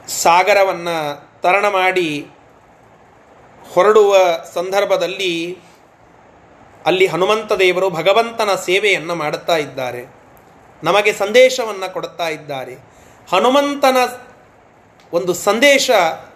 ಸಾಗರವನ್ನು 0.07 1.23
ತರಣ 1.41 1.67
ಮಾಡಿ 1.67 2.27
ಹೊರಡುವ 3.73 4.15
ಸಂದರ್ಭದಲ್ಲಿ 4.53 5.57
ಅಲ್ಲಿ 6.89 7.07
ಹನುಮಂತ 7.07 7.51
ದೇವರು 7.51 7.89
ಭಗವಂತನ 7.89 8.49
ಸೇವೆಯನ್ನು 8.65 9.15
ಮಾಡುತ್ತಾ 9.15 9.57
ಇದ್ದಾರೆ. 9.57 10.15
ನಮಗೆ 10.83 11.13
ಸಂದೇಶವನ್ನು 11.13 11.93
ಕೊಡುತ್ತಾ 11.93 12.27
ಇದ್ದಾರೆ. 12.27 12.73
ಹನುಮಂತನ 13.31 13.97
ಒಂದು 15.13 15.33
ಸಂದೇಶ 15.33 15.91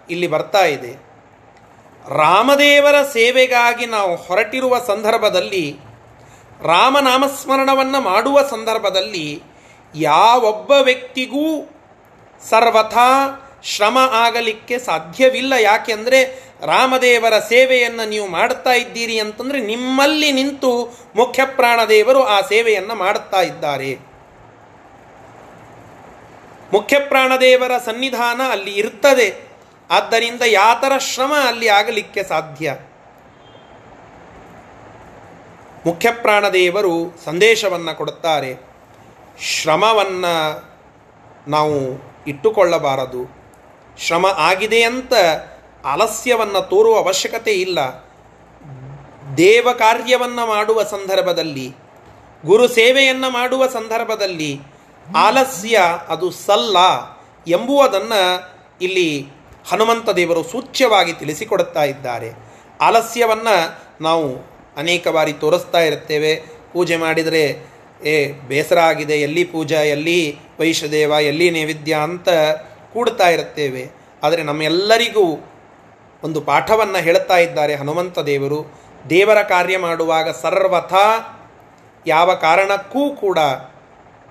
ಇಲ್ಲಿ 0.10 0.28
ಬರ್ತಾ 0.28 0.66
ಇದೆ. 0.66 0.92
ರಾಮದೇವರ 2.16 3.04
ಸೇವೆಗಾಗಿ 3.14 3.86
ನಾವು 3.86 4.16
ಹೊರಟಿರುವ 4.16 4.80
ಸಂದರ್ಭದಲ್ಲಿ, 4.88 5.78
ರಾಮನಾಮಸ್ಮರಣವನ್ನು 6.62 8.02
ಮಾಡುವ 8.02 8.42
ಸಂದರ್ಭದಲ್ಲಿ 8.42 9.44
ಯಾವೊಬ್ಬ 9.96 10.72
ವ್ಯಕ್ತಿಗೂ 10.72 11.70
ಸರ್ವಥಾ 12.50 13.40
ಶ್ರಮ 13.64 13.98
ಆಗಲಿಕ್ಕೆ 14.12 14.80
ಸಾಧ್ಯವಿಲ್ಲ. 14.80 15.54
ಯಾಕೆಂದರೆ 15.54 16.43
ರಾಮದೇವರ 16.66 17.40
ಸೇವೆಯನ್ನು 17.40 18.10
ನೀವು 18.10 18.28
ಮಾಡುತ್ತಾ 18.28 18.70
ಇದ್ದೀರಿ 18.70 19.20
ಅಂತಂದರೆ 19.20 19.62
ನಿಮ್ಮಲ್ಲಿ 19.62 20.32
ನಿಂತು 20.32 20.98
ಮುಖ್ಯ 21.16 21.46
ಪ್ರಾಣದೇವರು 21.46 22.24
ಆ 22.24 22.42
ಸೇವೆಯನ್ನು 22.42 22.96
ಮಾಡುತ್ತಾ 22.96 23.42
ಇದ್ದಾರೆ. 23.42 24.14
ಮುಖ್ಯ 26.74 27.00
ಪ್ರಾಣದೇವರ 27.00 27.78
ಸನ್ನಿಧಾನ 27.78 28.42
ಅಲ್ಲಿ 28.52 28.74
ಇರ್ತದೆ. 28.74 29.48
ಆದ್ದರಿಂದ 29.92 30.42
ಯಾತರ 30.46 30.98
ಶ್ರಮ 30.98 31.34
ಅಲ್ಲಿ 31.48 31.68
ಆಗಲಿಕ್ಕೆ 31.68 32.24
ಸಾಧ್ಯ? 32.24 32.76
ಮುಖ್ಯ 35.86 36.12
ಪ್ರಾಣದೇವರು 36.12 37.22
ಸಂದೇಶವನ್ನು 37.26 37.98
ಕೊಡುತ್ತಾರೆ. 37.98 38.56
ಶ್ರಮವನ್ನು 39.42 40.64
ನಾವು 41.48 42.04
ಇಟ್ಟುಕೊಳ್ಳಬಾರದು. 42.28 43.44
ಶ್ರಮ 43.98 44.26
ಆಗಿದೆ 44.26 44.84
ಅಂತ 44.84 45.14
ಆಲಸ್ಯವನ್ನು 45.86 46.70
ತೋರುವ 46.70 46.98
ಅವಶ್ಯಕತೆ 46.98 47.52
ಇಲ್ಲ. 47.52 47.80
ದೇವ 49.38 49.68
ಕಾರ್ಯವನ್ನು 49.72 50.48
ಮಾಡುವ 50.48 50.84
ಸಂದರ್ಭದಲ್ಲಿ, 50.84 51.74
ಗುರು 52.46 52.68
ಸೇವೆಯನ್ನು 52.68 53.30
ಮಾಡುವ 53.30 53.68
ಸಂದರ್ಭದಲ್ಲಿ 53.68 54.60
ಆಲಸ್ಯ 55.16 55.80
ಅದು 56.10 56.32
ಸಲ್ಲ 56.32 56.78
ಎಂಬುವುದನ್ನು 57.48 58.54
ಇಲ್ಲಿ 58.82 59.28
ಹನುಮಂತ 59.72 60.10
ದೇವರು 60.10 60.44
ಸೂಚ್ಯವಾಗಿ 60.44 61.14
ತಿಳಿಸಿಕೊಡುತ್ತಾ 61.14 61.84
ಇದ್ದಾರೆ. 61.84 62.32
ಆಲಸ್ಯವನ್ನು 62.82 63.80
ನಾವು 64.04 64.36
ಅನೇಕ 64.78 65.08
ಬಾರಿ 65.08 65.34
ತೋರಿಸ್ತಾ 65.34 65.80
ಇರ್ತೇವೆ 65.80 66.36
ಪೂಜೆ 66.74 66.96
ಮಾಡಿದರೆ, 66.96 67.74
ಏ, 68.04 68.32
ಬೇಸರ 68.32 68.80
ಆಗಿದೆ, 68.80 69.14
ಎಲ್ಲಿ 69.14 69.44
ಪೂಜಾ, 69.44 69.80
ಎಲ್ಲಿ 69.80 70.38
ವೈಶ್ಯದೇವ 70.60 71.10
ಎಲ್ಲಿ 71.10 71.52
ನೈವೇದ್ಯ 71.52 71.96
ಅಂತ 72.04 72.30
ಕೂಡ್ತಾ 72.94 73.30
ಇರುತ್ತೇವೆ. 73.30 73.92
ಆದರೆ 74.24 74.44
ನಮ್ಮೆಲ್ಲರಿಗೂ 74.44 75.53
ಒಂದು 76.24 76.42
ಪಾಠವನ್ನು 76.42 76.98
ಹೇಳುತ್ತಾ 76.98 77.38
ಇದ್ದಾರೆ 77.38 77.76
ಹನುಮಂತ 77.76 78.20
ದೇವರು. 78.20 78.84
ದೇವರ 79.10 79.42
ಕಾರ್ಯ 79.42 79.78
ಮಾಡುವಾಗ 79.78 80.30
ಸರ್ವಥಾ 80.30 81.40
ಯಾವ 82.08 82.34
ಕಾರಣಕ್ಕೂ 82.34 83.10
ಕೂಡ 83.10 83.40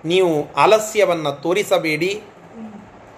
ನೀವು 0.05 0.55
ಆಲಸ್ಯವನ್ನು 0.55 1.43
ತೋರಿಸಬೇಡಿ. 1.43 2.23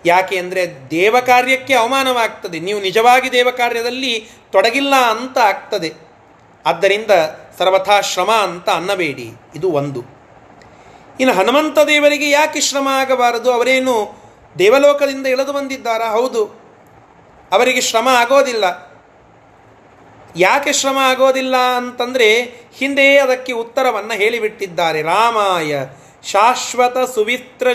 ಯಾಕೆ 0.06 0.38
ಅಂದರೆ 0.38 0.90
ದೇವ 0.90 1.16
ಕಾರ್ಯಕ್ಕೆ 1.26 1.74
ಅವಮಾನವಾಗ್ತದೆ. 1.74 2.58
ನೀವು 2.58 2.80
ನಿಜವಾಗಿ 2.80 3.32
ದೇವ 3.32 3.48
ಕಾರ್ಯದಲ್ಲಿ 3.50 4.28
ತೊಡಗಿಲ್ಲ 4.52 4.94
ಅಂತ 4.94 5.38
ಆಗ್ತದೆ. 5.38 5.92
ಆದ್ದರಿಂದ 6.66 7.10
ಸರ್ವಥಾ 7.58 8.00
ಶ್ರಮ 8.00 8.30
ಅಂತ 8.30 8.70
ಅನ್ನಬೇಡಿ. 8.70 9.32
ಇದು 9.54 9.72
ಒಂದು. 9.72 10.00
ಇನ್ನು 11.20 11.34
ಹನುಮಂತ 11.34 11.78
ದೇವರಿಗೆ 11.78 12.30
ಯಾಕೆ 12.30 12.60
ಶ್ರಮ 12.60 12.88
ಆಗಬಾರದು? 12.92 13.52
ಅವರೇನು 13.52 14.14
ದೇವಲೋಕದಿಂದ 14.58 15.26
ಇಳಿದು 15.26 15.52
ಬಂದಿದ್ದಾರಾ? 15.52 16.06
ಹೌದು. 16.10 16.63
ಅವರಿಗೆ 17.52 17.80
ಶ್ರಮ 17.80 18.08
ಆಗೋದಿಲ್ಲ. 18.08 18.64
ಯಾಕೆ 20.36 20.72
ಶ್ರಮ 20.72 20.98
ಆಗೋದಿಲ್ಲ 21.00 21.56
ಅಂತಂದರೆ 21.56 22.42
ಹಿಂದೆ 22.74 23.18
ಅದಕ್ಕೆ 23.18 23.52
ಉತ್ತರವನ್ನು 23.52 24.12
ಹೇಳಿಬಿಟ್ಟಿದ್ದಾರೆ. 24.12 25.02
ರಾಮಾಯ 25.02 25.84
ಶಾಶ್ವತ 26.22 27.10
ಸುವಿತ್ರ 27.10 27.72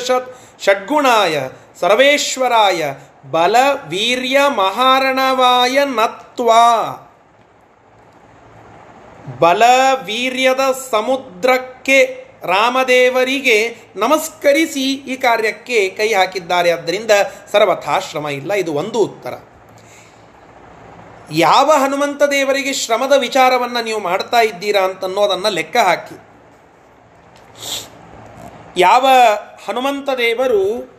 ಷಡ್ಗುಣಾಯ 0.60 1.48
ಸರ್ವೇಶ್ವರಾಯ 1.80 2.94
ಬಲ 3.32 3.56
ವೀರ್ಯ 3.88 4.40
ಮಹಾರಣವಾಯ 4.48 5.86
ನತ್ವ. 5.86 6.52
ಬಲ 9.40 9.64
ವೀರ್ಯದ 10.06 10.60
ಸಮುದ್ರಕ್ಕೆ 10.92 12.26
ರಾಮದೇವರಿಗೆ 12.44 13.78
ನಮಸ್ಕರಿಸಿ 13.96 14.94
ಈ 14.94 15.16
ಕಾರ್ಯಕ್ಕೆ 15.16 15.90
ಕೈ 15.90 16.14
ಹಾಕಿದ್ದಾರೆ. 16.14 16.72
ಆದ್ದರಿಂದ 16.72 17.12
ಸರ್ವಥಾಶ್ರಮ 17.52 18.28
ಇಲ್ಲ, 18.28 18.54
ಇದು 18.54 18.74
ಒಂದು 18.74 19.00
ಉತ್ತರ. 19.00 19.34
ಯಾವ 21.32 21.72
ಹನುಮಂತ 21.72 22.24
ದೇವರಿಗೆ 22.24 22.74
ಶ್ರಮದ 22.74 23.12
ವಿಚಾರವನ್ನು 23.20 23.84
ನೀವು 23.84 24.00
ಮಾಡ್ತಾ 24.00 24.42
ಇದ್ದೀರಾ 24.42 24.82
ಅಂತನ್ನೋದನ್ನು 24.82 25.50
ಲೆಕ್ಕ 25.50 25.78
ಹಾಕಿ. 25.78 26.16
ಯಾವ 28.78 29.08
ಹನುಮಂತ 29.66 30.10
ದೇವರು 30.18 30.94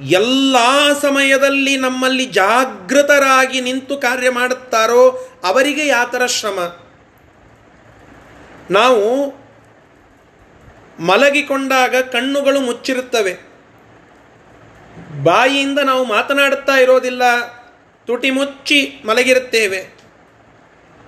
ಎಲ್ಲ 0.00 0.56
ಸಮಯದಲ್ಲಿ 1.00 1.76
ನಮ್ಮಲ್ಲಿ 1.76 2.24
ಜಾಗೃತರಾಗಿ 2.24 3.60
ನಿಂತು 3.60 3.96
ಕಾರ್ಯ 3.96 4.30
ಮಾಡುತ್ತಾರೋ 4.30 5.28
ಅವರಿಗೆ 5.44 5.86
ಯಾತರ 5.86 6.26
ಶ್ರಮ? 6.26 6.58
ನಾವು 8.70 9.34
ಮಲಗಿಕೊಂಡಾಗ 11.00 11.96
ಕಣ್ಣುಗಳು 11.96 12.60
ಮುಚ್ಚಿರುತ್ತವೆ. 12.60 13.34
ಬಾಯಿಯಿಂದ 15.22 15.78
ನಾವು 15.78 16.04
ಮಾತನಾಡುತ್ತಾ 16.04 16.72
ಇರೋದಿಲ್ಲ. 16.72 17.22
ತುಟಿ 18.06 18.30
ಮುಚ್ಚಿ 18.30 19.02
ಮಲಗಿರುತ್ತೇವೆ. 19.04 20.02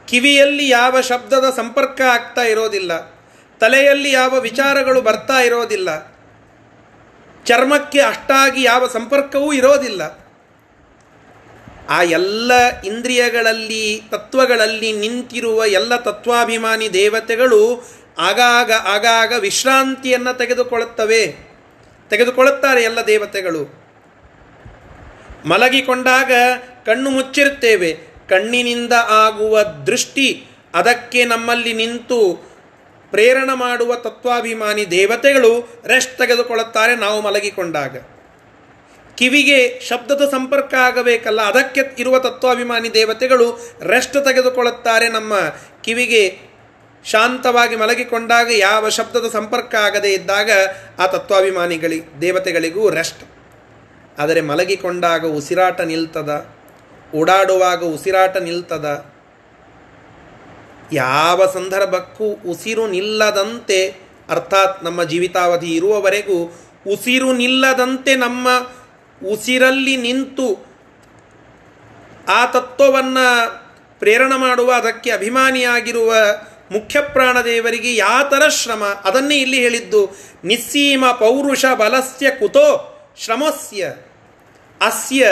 ಕಿವಿಯಲ್ಲಿ 0.06 0.68
ಯಾವ 0.68 1.00
ಶಬ್ದದ 1.00 1.52
ಸಂಪರ್ಕ 1.56 2.00
ಆಗ್ತಾ 2.00 2.42
ಇರೋದಿಲ್ಲ. 2.42 3.14
ತಲೆಯಲ್ಲಿ 3.60 4.12
ಯಾವ 4.12 4.38
ವಿಚಾರಗಳು 4.38 5.02
ಬರ್ತಾ 5.02 5.40
ಇರೋದಿಲ್ಲ. 5.40 6.14
ಚರ್ಮಕ್ಕೆ 7.44 8.00
ಅಷ್ಟಾಗಿ 8.00 8.62
ಯಾವ 8.62 8.88
ಸಂಪರ್ಕವೂ 8.88 9.52
ಇರೋದಿಲ್ಲ. 9.52 10.24
ಆ 11.88 12.02
ಎಲ್ಲ 12.02 12.80
ಇಂದ್ರಿಯಗಳಲ್ಲಿ, 12.80 14.02
ತತ್ವಗಳಲ್ಲಿ 14.10 14.92
ನಿಂತಿರುವ 14.92 15.64
ಎಲ್ಲ 15.66 15.96
ತತ್ವಾಭಿಮಾನಿ 15.96 16.92
ದೇವತೆಗಳು 16.92 17.90
ಆಗಾಗ 18.18 18.72
ಆಗಾಗ 18.72 19.32
ವಿಶ್ರಾಂತಿಯನ್ನು 19.38 20.38
ತೆಗೆದುಕೊಳ್ಳುತ್ತವೆ. 20.38 21.36
ತೆಗೆದುಕೊಳ್ಳುತ್ತಾರೆ 22.10 22.82
ಎಲ್ಲ 22.82 23.00
ದೇವತೆಗಳು. 23.06 23.83
ಮಲಗಿಕೊಂಡಾಗ 25.44 26.32
ಕಣ್ಣು 26.86 27.10
ಮುಚ್ಚಿರುತ್ತೇವೆ. 27.10 27.90
ಕಣ್ಣಿನಿಂದ 28.28 28.94
ಆಗುವ 29.24 29.62
ದೃಷ್ಟಿ 29.86 30.28
ಅದಕ್ಕೆ 30.74 31.24
ನಮ್ಮಲ್ಲಿ 31.24 31.72
ನಿಂತು 31.72 32.18
ಪ್ರೇರಣ 33.12 33.50
ಮಾಡುವ 33.54 33.94
ತತ್ವಾಭಿಮಾನಿ 33.94 34.84
ದೇವತೆಗಳು 34.90 35.50
ರೆಸ್ಟ್ 35.86 36.14
ತೆಗೆದುಕೊಳ್ಳುತ್ತಾರೆ 36.18 36.94
ನಾವು 36.96 37.18
ಮಲಗಿಕೊಂಡಾಗ. 37.20 37.94
ಕಿವಿಗೆ 39.18 39.58
ಶಬ್ದದ 39.88 40.22
ಸಂಪರ್ಕ 40.30 40.74
ಆಗಬೇಕಲ್ಲ, 40.74 41.40
ಅದಕ್ಕೆ 41.40 41.82
ಇರುವ 41.98 42.18
ತತ್ವಾಭಿಮಾನಿ 42.18 42.88
ದೇವತೆಗಳು 42.94 43.46
ರೆಸ್ಟ್ 43.92 44.18
ತೆಗೆದುಕೊಳ್ಳುತ್ತಾರೆ. 44.24 45.08
ನಮ್ಮ 45.08 45.34
ಕಿವಿಗೆ 45.84 46.24
ಶಾಂತವಾಗಿ 47.04 47.76
ಮಲಗಿಕೊಂಡಾಗ 47.76 48.48
ಯಾವ 48.58 48.88
ಶಬ್ದದ 48.88 49.28
ಸಂಪರ್ಕ 49.32 49.74
ಆಗದೇ 49.74 50.10
ಇದ್ದಾಗ 50.12 50.50
ಆ 50.98 51.06
ತತ್ವಾಭಿಮಾನಿಗಳಿ, 51.06 52.00
ದೇವತೆಗಳಿಗೂ 52.20 52.84
ರೆಸ್ಟ್ 52.90 53.22
ಆದರೆ 54.18 54.40
ಮಲಗಿಕೊಂಡಾಗ 54.40 55.24
ಉಸಿರಾಟ 55.24 55.80
ನಿಲ್ತದ, 55.80 56.46
ಓಡಾಡುವಾಗ 57.14 57.82
ಉಸಿರಾಟ 57.84 58.36
ನಿಲ್ತದ. 58.36 59.06
ಯಾವ 60.92 61.46
ಸಂದರ್ಭಕ್ಕೂ 61.46 62.24
ಉಸಿರು 62.50 62.86
ನಿಲ್ಲದಂತೆ, 62.86 63.94
ಅರ್ಥಾತ್ 64.28 64.84
ನಮ್ಮ 64.84 65.04
ಜೀವಿತಾವಧಿ 65.04 65.74
ಇರುವವರೆಗೂ 65.74 66.38
ಉಸಿರು 66.92 67.32
ನಿಲ್ಲದಂತೆ 67.32 68.14
ನಮ್ಮ 68.14 68.48
ಉಸಿರಲ್ಲಿ 69.30 69.96
ನಿಂತು 69.96 70.66
ಆ 72.28 72.46
ತತ್ವವನ್ನು 72.46 73.26
ಪ್ರೇರಣೆ 73.98 74.36
ಮಾಡುವ, 74.36 74.72
ಅದಕ್ಕೆ 74.72 75.10
ಅಭಿಮಾನಿಯಾಗಿರುವ 75.10 76.14
ಮುಖ್ಯ 76.70 77.00
ಪ್ರಾಣದೇವರಿಗೆ 77.00 77.96
ಯಾತರ 77.96 78.48
ಶ್ರಮ. 78.48 78.84
ಅದನ್ನೇ 78.84 79.36
ಇಲ್ಲಿ 79.36 79.58
ಹೇಳಿದ್ದು, 79.58 80.16
ನಿಸ್ಸೀಮ 80.44 81.04
ಪೌರುಷ 81.12 81.64
ಬಲಸ್ಯ 81.74 82.30
ಕುತೋ. 82.30 82.93
ಶ್ರಮಸ್ಯ 83.16 83.94
ಅಸ್ಯ 84.80 85.30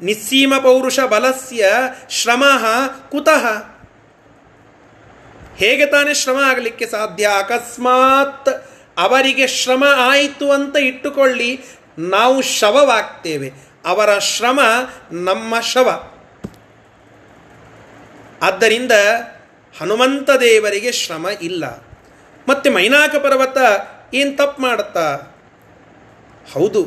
ನಿಸ್ಸೀಮ 0.00 0.54
ಪೌರುಷ 0.62 1.00
ಬಲಸ್ಯ 1.00 1.68
ಶ್ರಮ 2.10 2.44
ಕುತಃ 3.10 3.46
ಹೇಗೆ 5.56 5.86
ತಾನೇ 5.86 6.14
ಶ್ರಮ 6.14 6.36
ಆಗಲಿಕ್ಕೆ 6.44 6.86
ಸಾಧ್ಯ? 6.86 7.28
ಅಕಸ್ಮಾತ್ 7.38 8.48
ಅವರಿಗೆ 8.98 9.46
ಶ್ರಮ 9.46 9.84
ಆಯಿತು 9.96 10.52
ಅಂತ 10.52 10.76
ಇಟ್ಟುಕೊಳ್ಳಿ. 10.76 11.60
ನಾವು 11.98 12.42
ಶವವಾಗ್ತೇವೆ. 12.42 13.52
ಅವರ 13.84 14.18
ಶ್ರಮ 14.18 14.60
ನಮ್ಮ 15.12 15.60
ಶವ. 15.60 16.10
ಆದ್ದರಿಂದ 18.42 18.92
ಹನುಮಂತ 19.80 20.30
ದೇವರಿಗೆ 20.30 20.92
ಶ್ರಮ 20.92 21.26
ಇಲ್ಲ. 21.42 21.64
ಮತ್ತು 22.48 22.70
ಮೈನಾಕ 22.70 23.16
ಪರ್ವತ 23.16 23.58
ಏನು 24.14 24.36
ತಪ್ಪು 24.36 24.62
ಮಾಡುತ್ತಾ? 24.62 25.35
ಹೌದು. 26.52 26.84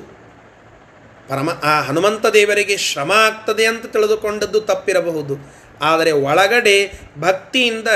ಪರಮ, 1.29 1.49
ಆ 1.63 1.81
ಹನುಮಂತ 1.81 2.25
ದೇವರಿಗೆ 2.25 2.77
ಶ್ರಮ 2.77 3.11
ಆಗ್ತದೆ 3.11 3.65
ಅಂತ 3.65 3.85
ತಿಳಿದುಕೊಂಡದ್ದು 3.85 4.61
ತಪ್ಪಿರಬಹುದು. 4.61 5.59
ಆದರೆ 5.81 6.11
ಒಳಗಡೆ 6.11 6.91
ಭಕ್ತಿಯಿಂದ 7.19 7.87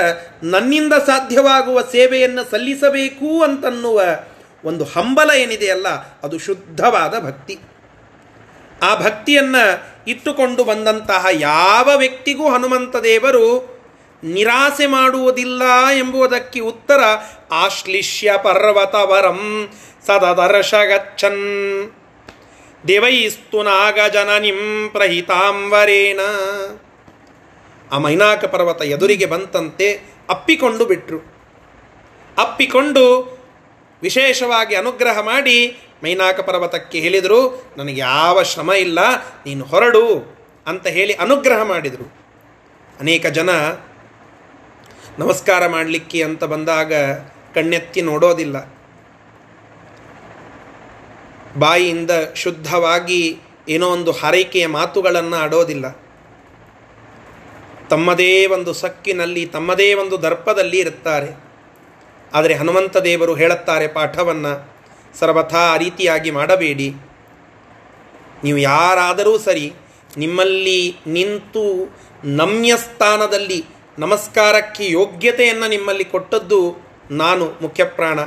ನನ್ನಿಂದ 0.42 0.92
ಸಾಧ್ಯವಾಗುವ 0.92 1.82
ಸೇವೆಯನ್ನು 1.82 2.50
ಸಲ್ಲಿಸಬೇಕು 2.50 3.42
ಅಂತನ್ನುವ 3.42 4.02
ಒಂದು 4.64 4.84
ಹಂಬಲ 4.84 5.30
ಏನಿದೆಯಲ್ಲ 5.30 5.88
ಅದು 6.22 6.38
ಶುದ್ಧವಾದ 6.38 7.18
ಭಕ್ತಿ. 7.18 7.58
ಆ 8.82 8.94
ಭಕ್ತಿಯನ್ನು 8.94 9.84
ಇಟ್ಟುಕೊಂಡು 10.08 10.64
ಬಂದಂತಹ 10.64 11.26
ಯಾವ 11.32 11.90
ವ್ಯಕ್ತಿಗೂ 11.96 12.48
ಹನುಮಂತ 12.48 12.96
ದೇವರು 12.96 13.73
ನಿರಾಸೆ 14.24 14.86
ಮಾಡುವುದಿಲ್ಲ 14.86 15.62
ಎಂಬುದಕ್ಕೆ 15.98 16.60
ಉತ್ತರ 16.60 17.00
ಆಶ್ಲಿಷ್ಯ 17.52 18.32
ಪರ್ವತವರಂ 18.42 19.68
ಸದದರ್ಶಗಚ್ಚನ್. 20.06 21.92
ದೇವೈಸ್ತು 22.88 23.62
ನಾಗಜನನಿಂ 23.62 24.88
ಪ್ರಹಿತಾಂಬರೇಣ 24.92 26.20
ಆ 27.92 27.98
ಮೈನಾಕ 27.98 28.44
ಪರ್ವತ 28.44 28.82
ಎದುರಿಗೆ 28.82 29.26
ಬಂತಂತೆ 29.26 30.00
ಅಪ್ಪಿಕೊಂಡು 30.30 30.84
ಬಿಟ್ರು. 30.84 31.18
ಅಪ್ಪಿಕೊಂಡು 32.38 33.04
ವಿಶೇಷವಾಗಿ 34.02 34.74
ಅನುಗ್ರಹ 34.74 35.20
ಮಾಡಿ 35.20 35.76
ಮೈನಾಕ 36.02 36.40
ಪರ್ವತಕ್ಕೆ 36.40 37.00
ಹೇಳಿದರು, 37.00 37.72
ನನಗೆ 37.76 38.00
ಯಾವ 38.00 38.42
ಶ್ರಮ 38.42 38.72
ಇಲ್ಲ, 38.72 39.00
ನೀನು 39.22 39.64
ಹೊರಡು 39.64 40.34
ಅಂತ 40.66 40.86
ಹೇಳಿ 40.86 41.12
ಅನುಗ್ರಹ 41.12 41.62
ಮಾಡಿದರು. 41.62 42.06
ಅನೇಕ 43.00 43.26
ಜನ 43.26 43.50
ನಮಸ್ಕಾರ 45.18 45.66
ಮಾಡಲಿಕ್ಕೆ 45.66 46.22
ಅಂತ 46.22 46.44
ಬಂದಾಗ 46.44 46.92
ಕಣ್ಣೆತ್ತಿ 47.54 48.02
ನೋಡೋದಿಲ್ಲ. 48.02 48.74
ಬಾಯಿಯಿಂದ 51.58 52.10
ಶುದ್ಧವಾಗಿ 52.34 53.38
ಏನೋ 53.68 53.88
ಒಂದು 53.88 54.12
ಹಾರೈಕೆಯ 54.12 54.66
ಮಾತುಗಳನ್ನು 54.66 55.36
ಆಡೋದಿಲ್ಲ. 55.36 55.90
ತಮ್ಮದೇ 57.90 58.46
ಒಂದು 58.46 58.72
ಸಕ್ಕಿನಲ್ಲಿ, 58.72 59.46
ತಮ್ಮದೇ 59.46 59.94
ಒಂದು 59.94 60.22
ದರ್ಪದಲ್ಲಿ 60.22 60.78
ಇರುತ್ತಾರೆ. 60.78 61.44
ಆದರೆ 62.34 62.54
ಹನುಮಂತ 62.54 62.96
ದೇವರು 62.96 63.34
ಹೇಳುತ್ತಾರೆ 63.34 63.88
ಪಾಠವನ್ನು 63.88 64.72
ಸರ್ವಥಾ 65.18 65.58
ಆ 65.58 65.76
ರೀತಿಯಾಗಿ 65.76 66.30
ಮಾಡಬೇಡಿ. 66.30 66.94
ನೀವು 68.44 68.58
ಯಾರಾದರೂ 68.58 69.38
ಸರಿ 69.38 69.72
ನಿಮ್ಮಲ್ಲಿ 70.16 70.96
ನಿಂತು 71.06 71.96
ನಮ್ಯ 72.24 72.76
ಸ್ಥಾನದಲ್ಲಿ 72.76 73.73
ನಮಸ್ಕಾರಕ್ಕೆ 73.98 74.90
ಯೋಗ್ಯತೆಯನ್ನು 74.90 75.68
ನಿಮ್ಮಲ್ಲಿ 75.68 76.04
ಕೊಟ್ಟದ್ದು 76.04 76.76
ನಾನು, 77.10 77.52
ಮುಖ್ಯಪ್ರಾಣ. 77.62 78.20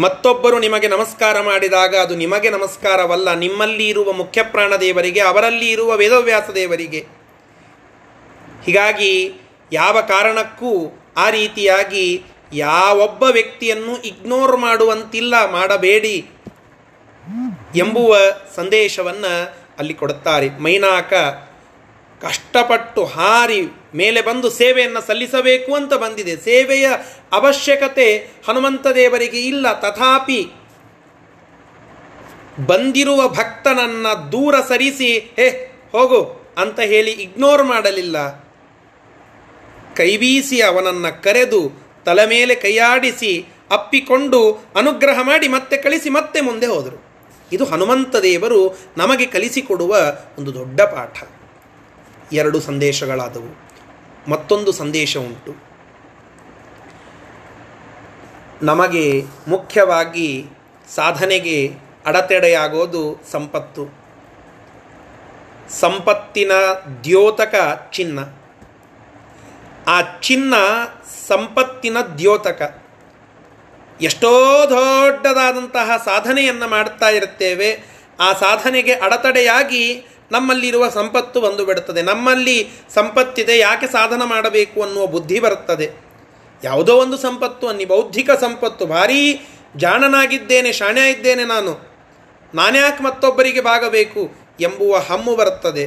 ಮತ್ತೊಬ್ಬರು 0.00 0.58
ನಿಮಗೆ 0.58 0.88
ನಮಸ್ಕಾರ 0.88 1.40
ಮಾಡಿದಾಗ 1.40 1.96
ಅದು 1.96 2.14
ನಿಮಗೆ 2.14 2.50
ನಮಸ್ಕಾರವಲ್ಲ. 2.50 3.34
ನಿಮ್ಮಲ್ಲಿ 3.34 3.88
ಇರುವ 3.88 4.12
ಮುಖ್ಯಪ್ರಾಣ 4.12 4.72
ದೇವರಿಗೆ, 4.80 5.20
ಅವರಲ್ಲಿ 5.20 5.70
ಇರುವ 5.70 5.96
ವೇದವ್ಯಾಸ 5.96 6.50
ದೇವರಿಗೆ. 6.50 7.06
ಹೀಗಾಗಿ, 8.64 9.34
ಯಾವ 9.72 10.00
ಕಾರಣಕ್ಕೂ 10.00 10.98
ಆ 11.16 11.30
ರೀತಿಯಾಗಿ 11.30 12.24
ಯಾವೊಬ್ಬ 12.52 13.22
ವ್ಯಕ್ತಿಯನ್ನು 13.22 14.02
ಇಗ್ನೋರ್ 14.02 14.56
ಮಾಡುವಂತಿಲ್ಲ, 14.56 15.50
ಮಾಡಬೇಡಿ 15.50 16.30
ಎಂಬುವ 17.76 18.16
ಸಂದೇಶವನ್ನು 18.56 19.56
ಅಲ್ಲಿ 19.78 19.94
ಕೊಡುತ್ತಾರೆ. 19.94 20.48
ಮೈನಾಕ 20.58 21.12
ಕಷ್ಟಪಟ್ಟು 22.22 23.04
ಹಾರಿ 23.04 23.62
ಮೇಲೆ 23.94 24.22
ಬಂದು 24.22 24.50
ಸೇವೆಯನ್ನು 24.50 25.06
ಸಲ್ಲಿಸಬೇಕು 25.06 25.74
ಅಂತ 25.74 25.94
ಬಂದಿದೆ. 25.94 26.36
ಸೇವೆಯ 26.36 26.88
ಅವಶ್ಯಕತೆ 27.32 28.16
ಹನುಮಂತ 28.48 28.86
ದೇವರಿಗೆ 28.86 29.40
ಇಲ್ಲ. 29.40 29.80
ತಥಾಪಿ 29.80 30.50
ಬಂದಿರುವ 32.66 33.28
ಭಕ್ತನನ್ನ 33.28 34.06
ದೂರ 34.32 34.54
ಸರಿಸಿ, 34.68 35.18
ಹೇ, 35.18 35.72
ಹೋಗು 35.92 36.52
ಅಂತ 36.58 36.80
ಹೇಳಿ 36.80 37.10
ಇಗ್ನೋರ್ 37.10 37.64
ಮಾಡಲಿಲ್ಲ. 37.64 38.28
ಕೈಬೀಸಿ 39.96 40.60
ಅವನನ್ನು 40.60 41.22
ಕರೆದು 41.22 41.72
ತಲೆ 42.04 42.26
ಮೇಲೆ 42.26 42.54
ಕೈಯಾಡಿಸಿ 42.54 43.46
ಅಪ್ಪಿಕೊಂಡು 43.70 44.52
ಅನುಗ್ರಹ 44.76 45.20
ಮಾಡಿ 45.22 45.48
ಮತ್ತೆ 45.48 45.76
ಕಳಿಸಿ, 45.76 46.10
ಮತ್ತೆ 46.10 46.40
ಮುಂದೆ 46.40 46.66
ಹೋದರು. 46.66 47.08
ಇದು 47.52 47.64
ಹನುಮಂತ 47.64 48.16
ದೇವರು 48.16 48.78
ನಮಗೆ 48.96 49.26
ಕಲಿಸಿಕೊಡುವ 49.26 49.96
ಒಂದು 50.38 50.54
ದೊಡ್ಡ 50.54 50.80
ಪಾಠ. 50.80 51.37
ಎರಡು 52.32 52.60
ಸಂದೇಶಗಳಾದವು. 52.60 53.68
ಮತ್ತೊಂದು 54.30 54.72
ಸಂದೇಶ 54.72 55.16
ಉಂಟು 55.16 55.68
ನಮಗೆ 58.62 59.24
ಮುಖ್ಯವಾಗಿ 59.48 60.46
ಸಾಧನೆಗೆ 60.94 61.74
ಅಡೆತಡೆಯಾಗೋದು 62.06 63.20
ಸಂಪತ್ತು. 63.30 64.08
ಸಂಪತ್ತಿನ 65.70 66.52
ದ್ಯೋತಕ 67.04 67.54
ಚಿನ್ನ. 67.92 68.18
ಆ 69.86 70.00
ಚಿನ್ನ 70.20 70.54
ಸಂಪತ್ತಿನ 71.28 71.96
ದ್ಯೋತಕ. 72.18 72.82
ಎಷ್ಟೋ 74.00 74.30
ದೊಡ್ಡದಾದಂತಹ 74.70 75.90
ಸಾಧನೆಯನ್ನು 76.04 76.68
ಮಾಡ್ತಾ 76.68 77.08
ಇರುತ್ತೇವೆ. 77.08 77.82
ಆ 78.20 78.32
ಸಾಧನೆಗೆ 78.32 78.92
ಅಡೆತಡೆಯಾಗಿ 78.92 80.06
ನಮ್ಮಲ್ಲಿರುವ 80.32 80.88
ಸಂಪತ್ತು 80.88 81.40
ಬಂದು 81.40 81.66
ಬಿಡುತ್ತದೆ 81.66 82.02
ನಮ್ಮಲ್ಲಿ 82.02 82.70
ಸಂಪತ್ತಿದೆ, 82.94 83.58
ಯಾಕೆ 83.58 83.86
ಸಾಧನ 83.86 84.22
ಮಾಡಬೇಕು 84.24 84.82
ಅನ್ನುವ 84.82 85.06
ಬುದ್ಧಿ 85.06 85.40
ಬರುತ್ತದೆ. 85.40 85.90
ಯಾವುದೋ 86.64 86.96
ಒಂದು 86.96 87.16
ಸಂಪತ್ತು, 87.16 87.68
ಅನ್ನಿ 87.68 87.84
ಬೌದ್ಧಿಕ 87.84 88.30
ಸಂಪತ್ತು. 88.30 88.86
ಭಾರೀ 88.86 89.40
ಜಾಣನಾಗಿದ್ದೇನೆ 89.76 90.72
ಶಾಣ್ಯ 90.72 91.10
ಇದ್ದೇನೆ 91.10 91.44
ನಾನು 91.44 91.72
ನಾನ್ಯಾಕೆ 92.54 93.04
ಮತ್ತೊಬ್ಬರಿಗೆ 93.04 93.60
ಬಾಗಬೇಕು 93.60 94.34
ಎಂಬುವ 94.60 94.96
ಹಮ್ಮು 94.96 95.36
ಬರುತ್ತದೆ. 95.36 95.86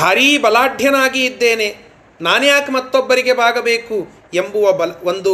ಭಾರೀ 0.00 0.38
ಬಲಾಢ್ಯನಾಗಿ 0.38 1.24
ಇದ್ದೇನೆ 1.24 1.76
ನಾನ್ಯಾಕೆ 2.20 2.72
ಮತ್ತೊಬ್ಬರಿಗೆ 2.72 3.32
ಬಾಗಬೇಕು 3.32 4.08
ಎಂಬುವ 4.34 4.72
ಬಲ, 4.72 4.90
ಒಂದು 5.02 5.32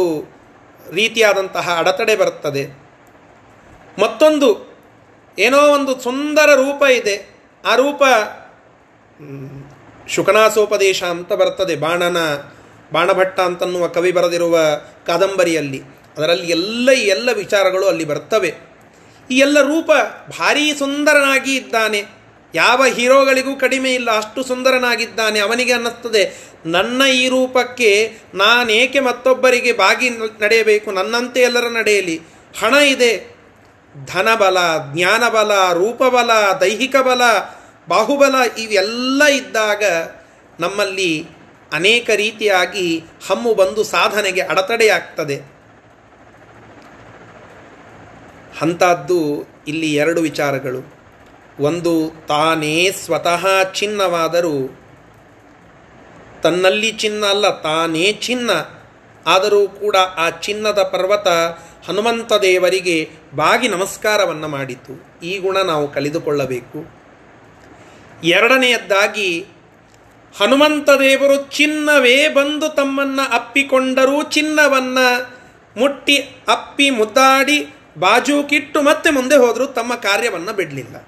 ರೀತಿಯಾದಂತಹ 0.91 1.75
ಅಡೆತಡೆ 1.79 2.15
ಬರುತ್ತದೆ. 2.15 2.63
ಮತ್ತೊಂದು 4.01 4.68
ಏನೋ 5.37 5.57
ಒಂದು 5.57 5.99
ಸುಂದರ 5.99 6.55
ರೂಪ 6.55 6.83
ಇದೆ. 6.83 7.29
ಆ 7.65 7.75
ರೂಪ 7.75 8.03
ಶುಕನಾಸೋಪದೇಶ 10.09 11.03
ಅಂತ 11.03 11.33
ಬರ್ತದೆ. 11.33 11.75
ಬಾಣನ, 11.75 12.17
ಬಾಣಭಟ್ಟ 12.93 13.39
ಅಂತನ್ನುವ 13.39 13.87
ಕವಿ 13.87 14.11
ಬರೆದಿರುವ 14.11 14.59
ಕಾದಂಬರಿಯಲ್ಲಿ. 15.07 15.81
ಅದರಲ್ಲಿ 16.17 16.47
ಎಲ್ಲ 16.47 16.91
ಎಲ್ಲ 16.91 17.31
ವಿಚಾರಗಳು 17.31 17.87
ಅಲ್ಲಿ 17.87 18.03
ಬರ್ತವೆ. 18.03 18.53
ಈ 19.31 19.37
ಎಲ್ಲ 19.37 19.61
ರೂಪ 19.61 19.91
ಭಾರೀ 20.39 20.73
ಸುಂದರನಾಗಿ 20.73 21.55
ಇದ್ದಾನೆ. 21.55 22.03
ಯಾವ 22.55 22.85
ಹೀರೋಗಳಿಗೂ 22.85 23.55
ಕಡಿಮೆ 23.55 23.93
ಇಲ್ಲ. 23.93 24.17
ಅಷ್ಟು 24.17 24.43
ಸುಂದರನಾಗಿದ್ದಾನೆ. 24.43 25.39
ಅವನಿಗೆ 25.39 25.73
ಅನ್ನಿಸ್ತದೆ, 25.73 26.37
ನನ್ನ 26.65 27.01
ಈ 27.13 27.29
ರೂಪಕ್ಕೆ 27.29 28.17
ನಾನೇಕೆ 28.33 28.99
ಮತ್ತೊಬ್ಬರಿಗೆ 28.99 29.73
ಬಾಗಿ 29.73 30.09
ನಡೆಯಬೇಕು? 30.41 30.91
ನನ್ನಂತೆ 30.91 31.41
ಎಲ್ಲರ 31.41 31.67
ನಡೆಯಲಿ. 31.67 32.21
ಹಣ 32.59 32.73
ಇದೆ. 32.73 33.38
ಧನಬಲ, 34.05 34.57
ಜ್ಞಾನಬಲ, 34.93 35.73
ರೂಪಬಲ 35.73 36.57
ದೈಹಿಕ 36.61 36.95
ಬಲ 36.95 37.21
ಬಾಹುಬಲ 37.87 38.35
ಇವೆಲ್ಲ 38.57 39.23
ಇದ್ದಾಗ 39.23 39.83
ನಮ್ಮಲ್ಲಿ 40.59 41.27
ಅನೇಕ 41.73 42.09
ರೀತಿಯಾಗಿ 42.15 43.03
ಹಮ್ಮು 43.29 43.53
ಬಂದು 43.53 43.83
ಸಾಧನೆಗೆ 43.83 44.41
ಅಡೆತಡೆಯಾಗ್ತದೆ. 44.41 45.41
ಅಂಥದ್ದು 48.61 49.47
ಇಲ್ಲಿ 49.67 49.93
ಎರಡು 49.93 50.21
ವಿಚಾರಗಳು. 50.21 50.93
ಒಂದು, 51.59 52.11
ತಾನೇ 52.27 52.91
ಸ್ವತಃ 52.91 53.45
ಚಿನ್ನವಾದರೂ, 53.73 54.79
ತನ್ನಲ್ಲಿ 56.43 56.91
ಚಿನ್ನ 56.91 57.25
ಅಲ್ಲ, 57.25 57.49
ತಾನೇ 57.49 58.11
ಚಿನ್ನ. 58.11 58.51
ಆದರೂ 59.27 59.67
ಕೂಡ 59.67 59.95
ಆ 59.95 60.29
ಚಿನ್ನದ 60.29 60.83
ಪರ್ವತ 60.83 61.27
ಹನುಮಂತ 61.87 62.33
ದೇವರಿಗೆ 62.33 63.09
ಬಾಗಿ 63.35 63.67
ನಮಸ್ಕಾರವನ್ನು 63.67 64.47
ಮಾಡಿತು. 64.47 65.19
ಈ 65.23 65.37
ಗುಣ 65.37 65.57
ನಾವು 65.57 65.93
ಕಳೆದುಕೊಳ್ಳಬೇಕು. 65.93 66.99
ಎರಡನೆಯದ್ದಾಗಿ, 68.23 69.45
ಹನುಮಂತ 70.37 70.89
ದೇವರು 70.89 71.51
ಚಿನ್ನವೇ 71.51 72.27
ಬಂದು 72.27 72.69
ತಮ್ಮನ್ನು 72.69 73.33
ಅಪ್ಪಿಕೊಂಡರೂ 73.33 74.23
ಚಿನ್ನವನ್ನು 74.23 75.39
ಮುಟ್ಟಿ 75.77 76.17
ಅಪ್ಪಿ 76.47 76.89
ಮುದ್ದಾಡಿ 76.89 77.73
ಬಾಜೂಕಿಟ್ಟು 77.97 78.81
ಮತ್ತೆ 78.81 79.09
ಮುಂದೆ 79.09 79.35
ಹೋದರೂ 79.35 79.65
ತಮ್ಮ 79.65 79.95
ಕಾರ್ಯವನ್ನು 79.95 80.53
ಬಿಡಲಿಲ್ಲ. 80.53 81.07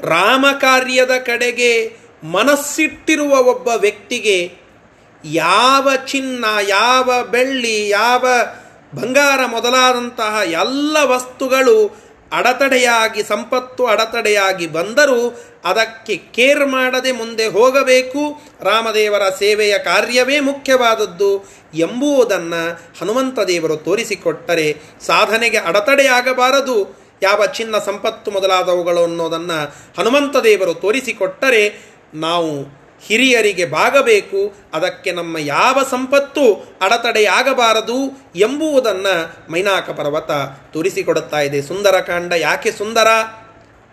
ರಾಮ 0.00 0.46
ಕಾರ್ಯದ 0.60 1.10
ಕಡೆಗೆ 1.10 1.96
ಮನಸ್ಸಿಟ್ಟಿರುವ 2.24 3.32
ಒಬ್ಬ 3.38 3.68
ವ್ಯಕ್ತಿಗೆ 3.76 4.52
ಯಾವ 5.24 5.88
ಚಿನ್ನ, 6.06 6.44
ಯಾವ 6.68 7.24
ಬೆಳ್ಳಿ, 7.30 7.88
ಯಾವ 7.88 8.26
ಬಂಗಾರ 8.94 9.46
ಮೊದಲಾದಂತಹ 9.46 10.40
ಎಲ್ಲ 10.50 10.96
ವಸ್ತುಗಳು 11.04 12.02
ಅಡತಡೆಯಾಗಿ, 12.32 13.22
ಸಂಪತ್ತು 13.22 13.86
ಅಡತಡೆಯಾಗಿ 13.86 14.66
ಬಂದರೂ 14.66 15.40
ಅದಕ್ಕೆ 15.64 16.16
ಕೇರ್ 16.16 16.66
ಮಾಡದೆ 16.66 17.12
ಮುಂದೆ 17.12 17.46
ಹೋಗಬೇಕು. 17.46 18.42
ರಾಮದೇವರ 18.62 19.22
ಸೇವೆಯ 19.38 19.78
ಕಾರ್ಯವೇ 19.78 20.40
ಮುಖ್ಯವಾದದ್ದು 20.40 21.48
ಎಂಬುವುದನ್ನು 21.74 22.80
ಹನುಮಂತ 23.00 23.38
ದೇವರು 23.40 23.76
ತೋರಿಸಿಕೊಟ್ಟರೆ 23.76 24.76
ಸಾಧನೆಗೆ 25.06 25.56
ಅಡತಡೆಯಾಗಬಾರದು. 25.56 27.02
ಯಾವ 27.22 27.46
ಚಿನ್ನ 27.46 27.78
ಸಂಪತ್ತು 27.78 28.30
ಮೊದಲಾದವುಗಳು 28.30 29.02
ಅನ್ನೋದನ್ನು 29.02 29.74
ಹನುಮಂತ 29.98 30.36
ದೇವರು 30.36 30.74
ತೋರಿಸಿಕೊಟ್ಟರೆ 30.74 31.92
ನಾವು 32.14 32.81
ಹಿರಿಯರಿಗೆ 33.02 33.64
ಬಾಗಬೇಕು, 33.64 34.40
ಅದಕ್ಕೆ 34.74 35.10
ನಮ್ಮ 35.12 35.36
ಯಾವ 35.38 35.78
ಸಂಪತ್ತು 35.90 36.44
ಅಡತಡೆಯಾಗಬಾರದು 36.82 37.98
ಎಂಬುವುದನ್ನು 38.36 39.14
ಮೈನಾಕ 39.52 39.90
ಪರ್ವತ 39.90 40.30
ತೋರಿಸಿಕೊಡುತ್ತಾ 40.72 41.40
ಇದೆ. 41.40 41.62
ಸುಂದರಕಾಂಡ 41.62 42.32
ಯಾಕೆ 42.38 42.72
ಸುಂದರ? 42.72 43.08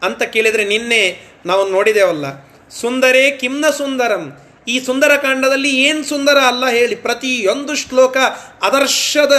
ಅಂತ 0.01 0.22
ಕೇಳಿದರೆ 0.24 0.66
ನಿನ್ನೆ 0.66 1.03
ನಾವು 1.45 1.64
ನೋಡಿದೆವಲ್ಲ, 1.70 2.26
ಸುಂದರೇ 2.72 3.24
ಕಿಮ್ನ 3.32 3.66
ಸುಂದರಂ. 3.78 4.24
ಈ 4.68 4.76
ಸುಂದರಕಾಂಡದಲ್ಲಿ 4.80 5.72
ಏನು 5.78 6.03
ಸುಂದರ 6.03 6.38
ಅಲ್ಲ 6.47 6.66
ಹೇಳಿ, 6.70 6.95
ಪ್ರತಿಯೊಂದು 6.95 7.76
ಶ್ಲೋಕ 7.76 8.18
ಆದರ್ಶದ 8.64 9.36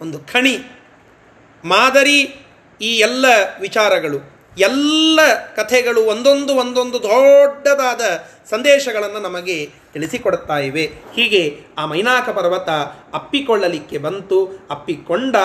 ಒಂದು 0.00 0.18
ಖಣಿ, 0.32 0.56
ಮಾದರಿ 1.64 2.20
ಈ 2.80 2.90
ಎಲ್ಲ 2.98 3.26
ವಿಚಾರಗಳು. 3.60 4.35
ಎಲ್ಲ 4.58 5.20
ಕಥೆಗಳು 5.56 6.00
ಒಂದೊಂದು 6.00 6.54
ಒಂದೊಂದು 6.54 7.02
ದೊಡ್ಡದಾದ 7.02 8.00
ಸಂದೇಶಗಳನ್ನು 8.50 9.18
ನಮಗೆ 9.18 9.70
ತಿಳಿಸಿಕೊಡುತ್ತಾ 9.92 10.58
ಇವೆ. 10.58 10.92
ಹೀಗೆ 11.14 11.60
ಆ 11.78 11.86
ಮೈನಾಕ 11.86 12.28
ಪರ್ವತ 12.28 12.68
ಅಪ್ಪಿಕೊಳ್ಳಲಿಕ್ಕೆ 13.14 13.98
ಬಂತು. 13.98 14.66
ಅಪ್ಪಿಕೊಂಡ 14.70 15.36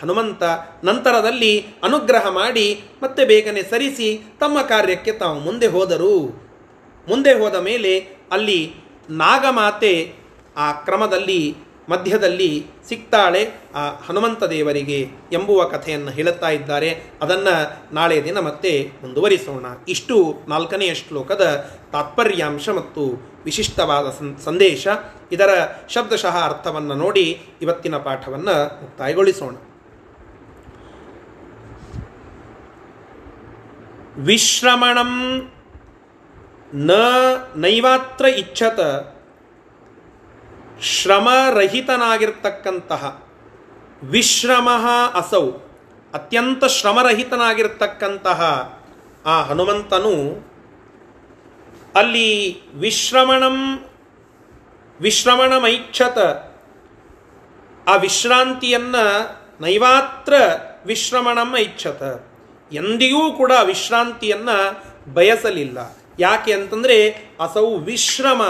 ಹನುಮಂತ 0.00 0.42
ನಂತರದಲ್ಲಿ 0.84 1.66
ಅನುಗ್ರಹ 1.82 2.28
ಮಾಡಿ 2.28 2.80
ಮತ್ತೆ 3.02 3.24
ಬೇಗನೆ 3.24 3.62
ಸರಿಸಿ 3.62 4.34
ತಮ್ಮ 4.40 4.62
ಕಾರ್ಯಕ್ಕೆ 4.62 5.12
ತಾವು 5.12 5.40
ಮುಂದೆ 5.40 5.66
ಹೋದರು. 5.66 6.50
ಮುಂದೆ 7.08 7.32
ಹೋದ 7.32 7.54
ಮೇಲೆ 7.54 8.08
ಅಲ್ಲಿ 8.32 8.74
ನಾಗಮಾತೆ 9.10 10.12
ಆ 10.56 10.72
ಕ್ರಮದಲ್ಲಿ 10.72 11.56
ಮಧ್ಯದಲ್ಲಿ 11.88 12.66
ಸಿಗ್ತಾಳೆ 12.88 13.50
ಆ 13.74 13.90
ಹನುಮಂತ 13.94 14.44
ದೇವರಿಗೆ 14.44 15.08
ಎಂಬುವ 15.32 15.64
ಕಥೆಯನ್ನು 15.64 16.10
ಹೇಳುತ್ತಾ 16.10 16.48
ಇದ್ದಾರೆ. 16.48 17.02
ಅದನ್ನು 17.22 17.94
ನಾಳೆ 17.94 18.24
ದಿನ 18.24 18.38
ಮತ್ತೆ 18.38 18.90
ಮುಂದುವರಿಸೋಣ. 19.02 19.66
ಇಷ್ಟು 19.88 20.36
ನಾಲ್ಕನೆಯ 20.48 20.94
ಶ್ಲೋಕದ 20.94 21.70
ತಾತ್ಪರ್ಯಾಂಶ 21.92 22.68
ಮತ್ತು 22.68 23.30
ವಿಶಿಷ್ಟವಾದ 23.44 24.06
ಸಂದೇಶ. 24.44 24.88
ಇದರ 25.32 25.48
ಶಬ್ದಶಃ 25.88 26.36
ಅರ್ಥವನ್ನು 26.44 26.94
ನೋಡಿ 26.94 27.42
ಇವತ್ತಿನ 27.62 27.96
ಪಾಠವನ್ನು 27.96 28.82
ಮುಕ್ತಾಯಗೊಳಿಸೋಣ. 28.82 29.54
ವಿಶ್ರಮಣಂ 34.18 35.42
ನ 36.74 36.90
ನೈವಾತ್ರ 37.56 38.24
ಇಚ್ಛತ 38.24 38.80
ಶ್ರಮರಹಿತನಾಗಿರ್ತಕ್ಕಂತಹ 40.82 43.30
ವಿಶ್ರಮ 44.02 44.68
ಅಸೌ, 45.14 45.50
ಅತ್ಯಂತ 46.14 46.64
ಶ್ರಮರಹಿತನಾಗಿರ್ತಕ್ಕಂತಹ 46.64 48.72
ಆ 49.26 49.42
ಹನುಮಂತನು 49.42 50.44
ಅಲ್ಲಿ 51.94 52.62
ವಿಶ್ರಮಣಂ, 52.74 53.86
ವಿಶ್ರಮಣಮೈಕ್ಷತ, 55.00 56.18
ಆ 57.88 57.96
ವಿಶ್ರಾಂತಿಯನ್ನು 57.96 59.40
ನೈವಾತ್ರ 59.60 60.34
ವಿಶ್ರಮಣಂ 60.86 61.56
ಐಚ್ಛತ 61.56 62.30
ಎಂದಿಗೂ 62.72 63.32
ಕೂಡ 63.32 63.52
ವಿಶ್ರಾಂತಿಯನ್ನು 63.64 64.84
ಬಯಸಲಿಲ್ಲ. 65.14 65.96
ಯಾಕೆ 66.18 66.52
ಅಂತಂದರೆ 66.52 67.28
ಅಸೌ 67.40 67.76
ವಿಶ್ರಮ, 67.76 68.42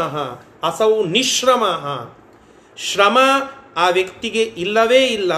ಅಸೌ 0.66 1.04
ನಿಶ್ರಮ. 1.04 1.64
ಶ್ರಮ 2.80 3.18
ಆ 3.76 3.88
ವ್ಯಕ್ತಿಗೆ 3.88 4.42
ಇಲ್ಲವೇ 4.42 5.06
ಇಲ್ಲ. 5.06 5.34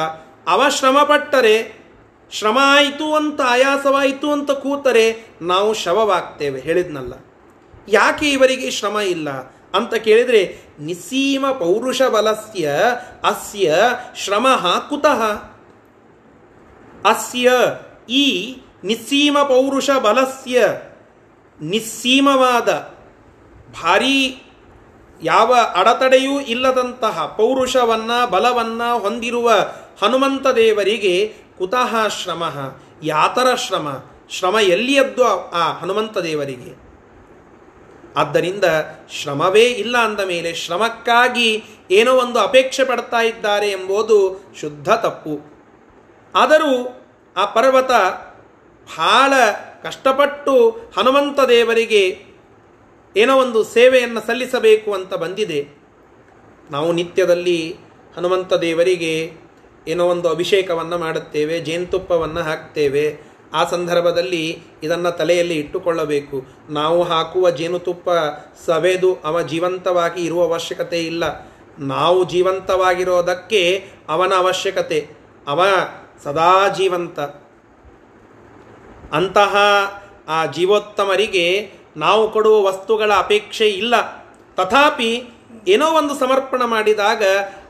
ಅವ 0.47 0.69
ಶ್ರಮ 0.69 0.99
ಪಟ್ಟರೆ 1.03 1.83
ಶ್ರಮ 2.33 2.59
ಆಯಿತು 2.63 3.15
ಅಂತ, 3.15 3.41
ಆಯಾಸವಾಯಿತು 3.41 4.33
ಅಂತ 4.33 4.51
ಕೂತರೆ 4.51 5.27
ನಾವು 5.41 5.75
ಶವವಾಗ್ತೇವೆ, 5.75 6.61
ಹೇಳಿದ್ನಲ್ಲ. 6.61 7.13
ಯಾಕೆ 7.89 8.31
ಇವರಿಗೆ 8.31 8.71
ಶ್ರಮ 8.71 8.97
ಇಲ್ಲ? 8.97 9.31
ಅಂತ 9.75 9.95
ಕೇಳಿದರೆ 9.95 10.59
ನಿಸೀಮ 10.81 11.51
ಪೌರುಷ 11.51 12.03
ಬಲಸ್ಯ 12.03 12.71
ಅಸ್ಯ 13.25 13.75
ಶ್ರಮ 14.17 14.47
ಕುತಃ 14.89 15.23
ಅಸ್ಯ 17.05 17.53
ಈ 18.11 18.57
ನಿಸ್ಸೀಮ 18.85 19.39
ಪೌರುಷ 19.39 19.91
ಬಲಸ್ಯ 19.91 20.69
ನಿಸ್ಸೀಮವಾದ 21.61 22.69
ಭಾರೀ 23.73 24.43
ಯಾವ 25.23 25.55
ಅಡತಡೆಯೂ 25.75 26.41
ಇಲ್ಲದಂತಹ 26.41 27.35
ಪೌರುಷವನ್ನ, 27.39 28.11
ಬಲವನ್ನ 28.31 28.83
ಹೊಂದಿರುವ 28.85 29.53
ಹನುಮಂತ 30.03 30.47
ದೇವರಿಗೆ 30.47 31.35
ಕುತಃ 31.59 32.09
ಶ್ರಮ 32.09 32.43
ಯಾತರ 33.03 33.55
ಶ್ರಮ? 33.55 33.89
ಶ್ರಮ 34.31 34.57
ಎಲ್ಲಿಯದ್ದು 34.63 35.51
ಆ 35.51 35.73
ಹನುಮಂತ 35.73 36.19
ದೇವರಿಗೆ? 36.19 36.83
ಆದ್ದರಿಂದ 38.17 38.65
ಶ್ರಮವೇ 39.11 39.65
ಇಲ್ಲ 39.65 39.99
ಅಂದ 39.99 40.21
ಮೇಲೆ 40.21 40.55
ಶ್ರಮಕ್ಕಾಗಿ 40.55 41.65
ಏನೋ 41.91 42.15
ಒಂದು 42.15 42.39
ಅಪೇಕ್ಷೆ 42.39 42.85
ಪಡ್ತಾ 42.85 43.21
ಇದ್ದಾರೆ 43.21 43.71
ಎಂಬುದು 43.71 44.45
ಶುದ್ಧ 44.61 44.89
ತಪ್ಪು. 44.89 45.53
ಆದರೂ 46.35 47.03
ಆ 47.37 47.45
ಪರ್ವತ 47.45 47.91
ಬಹಳ 48.85 49.33
ಕಷ್ಟಪಟ್ಟು 49.83 50.71
ಹನುಮಂತ 50.71 51.41
ದೇವರಿಗೆ 51.41 52.32
ಏನೋ 53.17 53.37
ಒಂದು 53.37 53.65
ಸೇವೆಯನ್ನು 53.65 54.27
ಸಲ್ಲಿಸಬೇಕು 54.27 54.93
ಅಂತ 54.93 55.15
ಬಂದಿದೆ. 55.15 55.69
ನಾವು 56.71 56.93
ನಿತ್ಯದಲ್ಲಿ 56.93 57.77
ಹನುಮಂತ 58.17 58.53
ದೇವರಿಗೆ 58.53 59.33
ಏನೋ 59.89 60.07
ಒಂದು 60.07 60.29
ಅಭಿಷೇಕವನ್ನು 60.29 60.99
ಮಾಡುತ್ತೇವೆ, 60.99 61.61
ಜೇನುತುಪ್ಪವನ್ನು 61.61 62.41
ಹಾಕ್ತೇವೆ. 62.41 63.33
ಆ 63.55 63.65
ಸಂದರ್ಭದಲ್ಲಿ 63.65 64.63
ಇದನ್ನು 64.83 65.17
ತಲೆಯಲ್ಲಿ 65.17 65.57
ಇಟ್ಟುಕೊಳ್ಳಬೇಕು. 65.57 66.45
ನಾವು 66.71 67.03
ಹಾಕುವ 67.03 67.51
ಜೇನುತುಪ್ಪ 67.51 68.09
ಸವೆದು 68.67 69.19
ಅವ 69.25 69.43
ಜೀವಂತವಾಗಿ 69.43 70.25
ಇರುವ 70.25 70.43
ಅವಶ್ಯಕತೆ 70.43 71.01
ಇಲ್ಲ. 71.07 71.53
ನಾವು 71.79 72.25
ಜೀವಂತವಾಗಿರೋದಕ್ಕೆ 72.25 73.85
ಅವನ 74.09 74.33
ಅವಶ್ಯಕತೆ. 74.37 75.09
ಅವ 75.47 75.65
ಸದಾ 76.25 76.69
ಜೀವಂತ. 76.69 77.21
ಅಂತಹ 79.13 79.57
ಆ 80.29 80.47
ಜೀವೋತ್ತಮರಿಗೆ 80.47 81.71
ನಾವು 81.97 82.31
ಕೊಡುವ 82.31 82.63
ವಸ್ತುಗಳ 82.63 83.13
ಅಪೇಕ್ಷೆ 83.17 83.71
ಇಲ್ಲ. 83.71 84.25
ತಥಾಪಿ 84.57 85.25
ಏನೋ 85.69 85.87
ಒಂದು 85.91 86.15
ಸಮರ್ಪಣ 86.15 86.65
ಮಾಡಿದಾಗ 86.65 87.23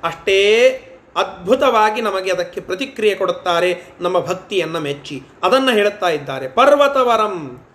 ಅಷ್ಟೇ 0.02 0.68
ಅದ್ಭುತವಾಗಿ 1.16 2.00
ನಮಗೆ 2.00 2.32
ಅದಕ್ಕೆ 2.32 2.60
ಪ್ರತಿಕ್ರಿಯೆ 2.60 3.14
ಕೊಡುತ್ತಾರೆ 3.14 3.82
ನಮ್ಮ 4.00 4.18
ಭಕ್ತಿಯನ್ನು 4.18 4.80
ಮೆಚ್ಚಿ. 4.80 5.22
ಅದನ್ನು 5.42 5.72
ಹೇಳುತ್ತಾ 5.72 6.08
ಇದ್ದಾರೆ. 6.08 6.48
ಪರ್ವತವರಂ. 6.48 7.66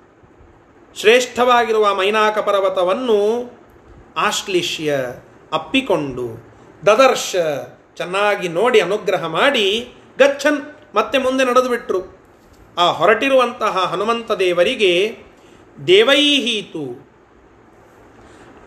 ಶ್ರೇಷ್ಠವಾಗಿರುವ 0.95 1.95
ಮೈನಾಕ 1.95 2.39
ಪರ್ವತವನ್ನು 2.39 3.51
ಆಶ್ಲಿಷ್ಯ 4.17 5.05
ಅಪ್ಪಿಕೊಂಡು 5.53 6.47
ದದರ್ಶ 6.85 7.35
ಚೆನ್ನಾಗಿ 7.97 8.47
ನೋಡಿ 8.47 8.79
ಅನುಗ್ರಹ 8.79 9.25
ಮಾಡಿ 9.25 9.93
ಗಚ್ಚನ್ 10.19 10.61
ಮತ್ತೆ 10.95 11.17
ಮುಂದೆ 11.17 11.43
ನಡೆದುಬಿಟ್ರು. 11.43 12.17
ಆ 12.77 12.91
ಹೊರಟಿರುವಂತಹ 12.91 13.77
ಹನುಮಂತ 13.77 14.31
ದೇವರಿಗೆ 14.31 15.17
ದೇವೈಹೀತು. 15.87 17.07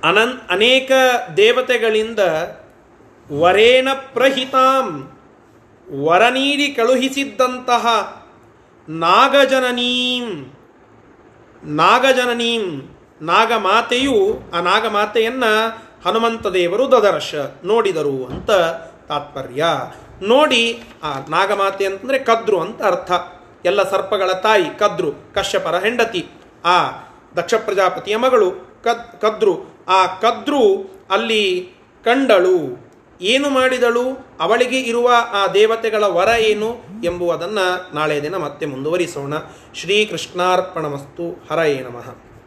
ಅನನ್ 0.04 0.50
ಅನೇಕ 0.50 0.92
ದೇವತೆಗಳಿಂದ 1.36 2.18
ವರೇಣ 3.32 3.88
ಪ್ರಹಿತಾಂ, 4.12 5.12
ವರ 6.00 6.28
ನೀಡಿ 6.28 6.68
ಕಳುಹಿಸಿದ್ದಂತಹ 6.68 7.86
ನಾಗಜನನೀಂ. 8.88 10.54
ನಾಗಜನನೀಂ, 11.64 12.94
ನಾಗಮಾತೆಯು 13.22 14.40
ಆ 14.54 14.60
ನಾಗಮಾತೆಯನ್ನು 14.60 15.52
ಹನುಮಂತ 16.04 16.46
ದೇವರು 16.46 16.92
ದದರ್ಶ 16.92 17.34
ನೋಡಿದರು 17.64 18.26
ಅಂತ 18.26 18.50
ತಾತ್ಪರ್ಯ. 19.08 19.64
ನೋಡಿ, 20.22 20.82
ಆ 21.02 21.18
ನಾಗಮಾತೆ 21.28 21.86
ಅಂತಂದರೆ 21.86 22.18
ಕದ್ರು 22.18 22.60
ಅಂತ 22.60 22.82
ಅರ್ಥ. 22.82 23.12
ಎಲ್ಲ 23.64 23.90
ಸರ್ಪಗಳ 23.90 24.32
ತಾಯಿ 24.32 24.78
ಕದ್ರು, 24.78 25.12
ಕಶ್ಯಪರ 25.34 25.78
ಹೆಂಡತಿ. 25.78 26.26
ಆ 26.64 26.90
ದಕ್ಷ 27.36 27.54
ಪ್ರಜಾಪತಿಯ 27.54 28.16
ಮಗಳು 28.16 28.50
ಕದ್, 28.84 29.20
ಕದ್ರು. 29.20 29.58
ಆ 29.88 30.06
ಕದ್ರು 30.06 30.90
ಅಲ್ಲಿ 31.10 31.72
ಕಂಡಳು. 32.04 32.90
ಏನು 33.20 33.50
ಮಾಡಿದಳು? 33.50 34.36
ಅವಳಿಗೆ 34.40 34.80
ಇರುವ 34.80 35.12
ಆ 35.32 35.46
ದೇವತೆಗಳ 35.46 36.04
ವರ 36.04 36.28
ಏನು 36.38 36.76
ಎಂಬುವುದನ್ನು 37.04 37.94
ನಾಳೆ 37.94 38.22
ದಿನ 38.22 38.36
ಮತ್ತೆ 38.36 38.66
ಮುಂದುವರಿಸೋಣ. 38.66 39.34
ಶ್ರೀಕೃಷ್ಣಾರ್ಪಣಮಸ್ತು. 39.74 41.46
ಹರಯೇ 41.50 41.80
ನಮಃ. 41.80 42.29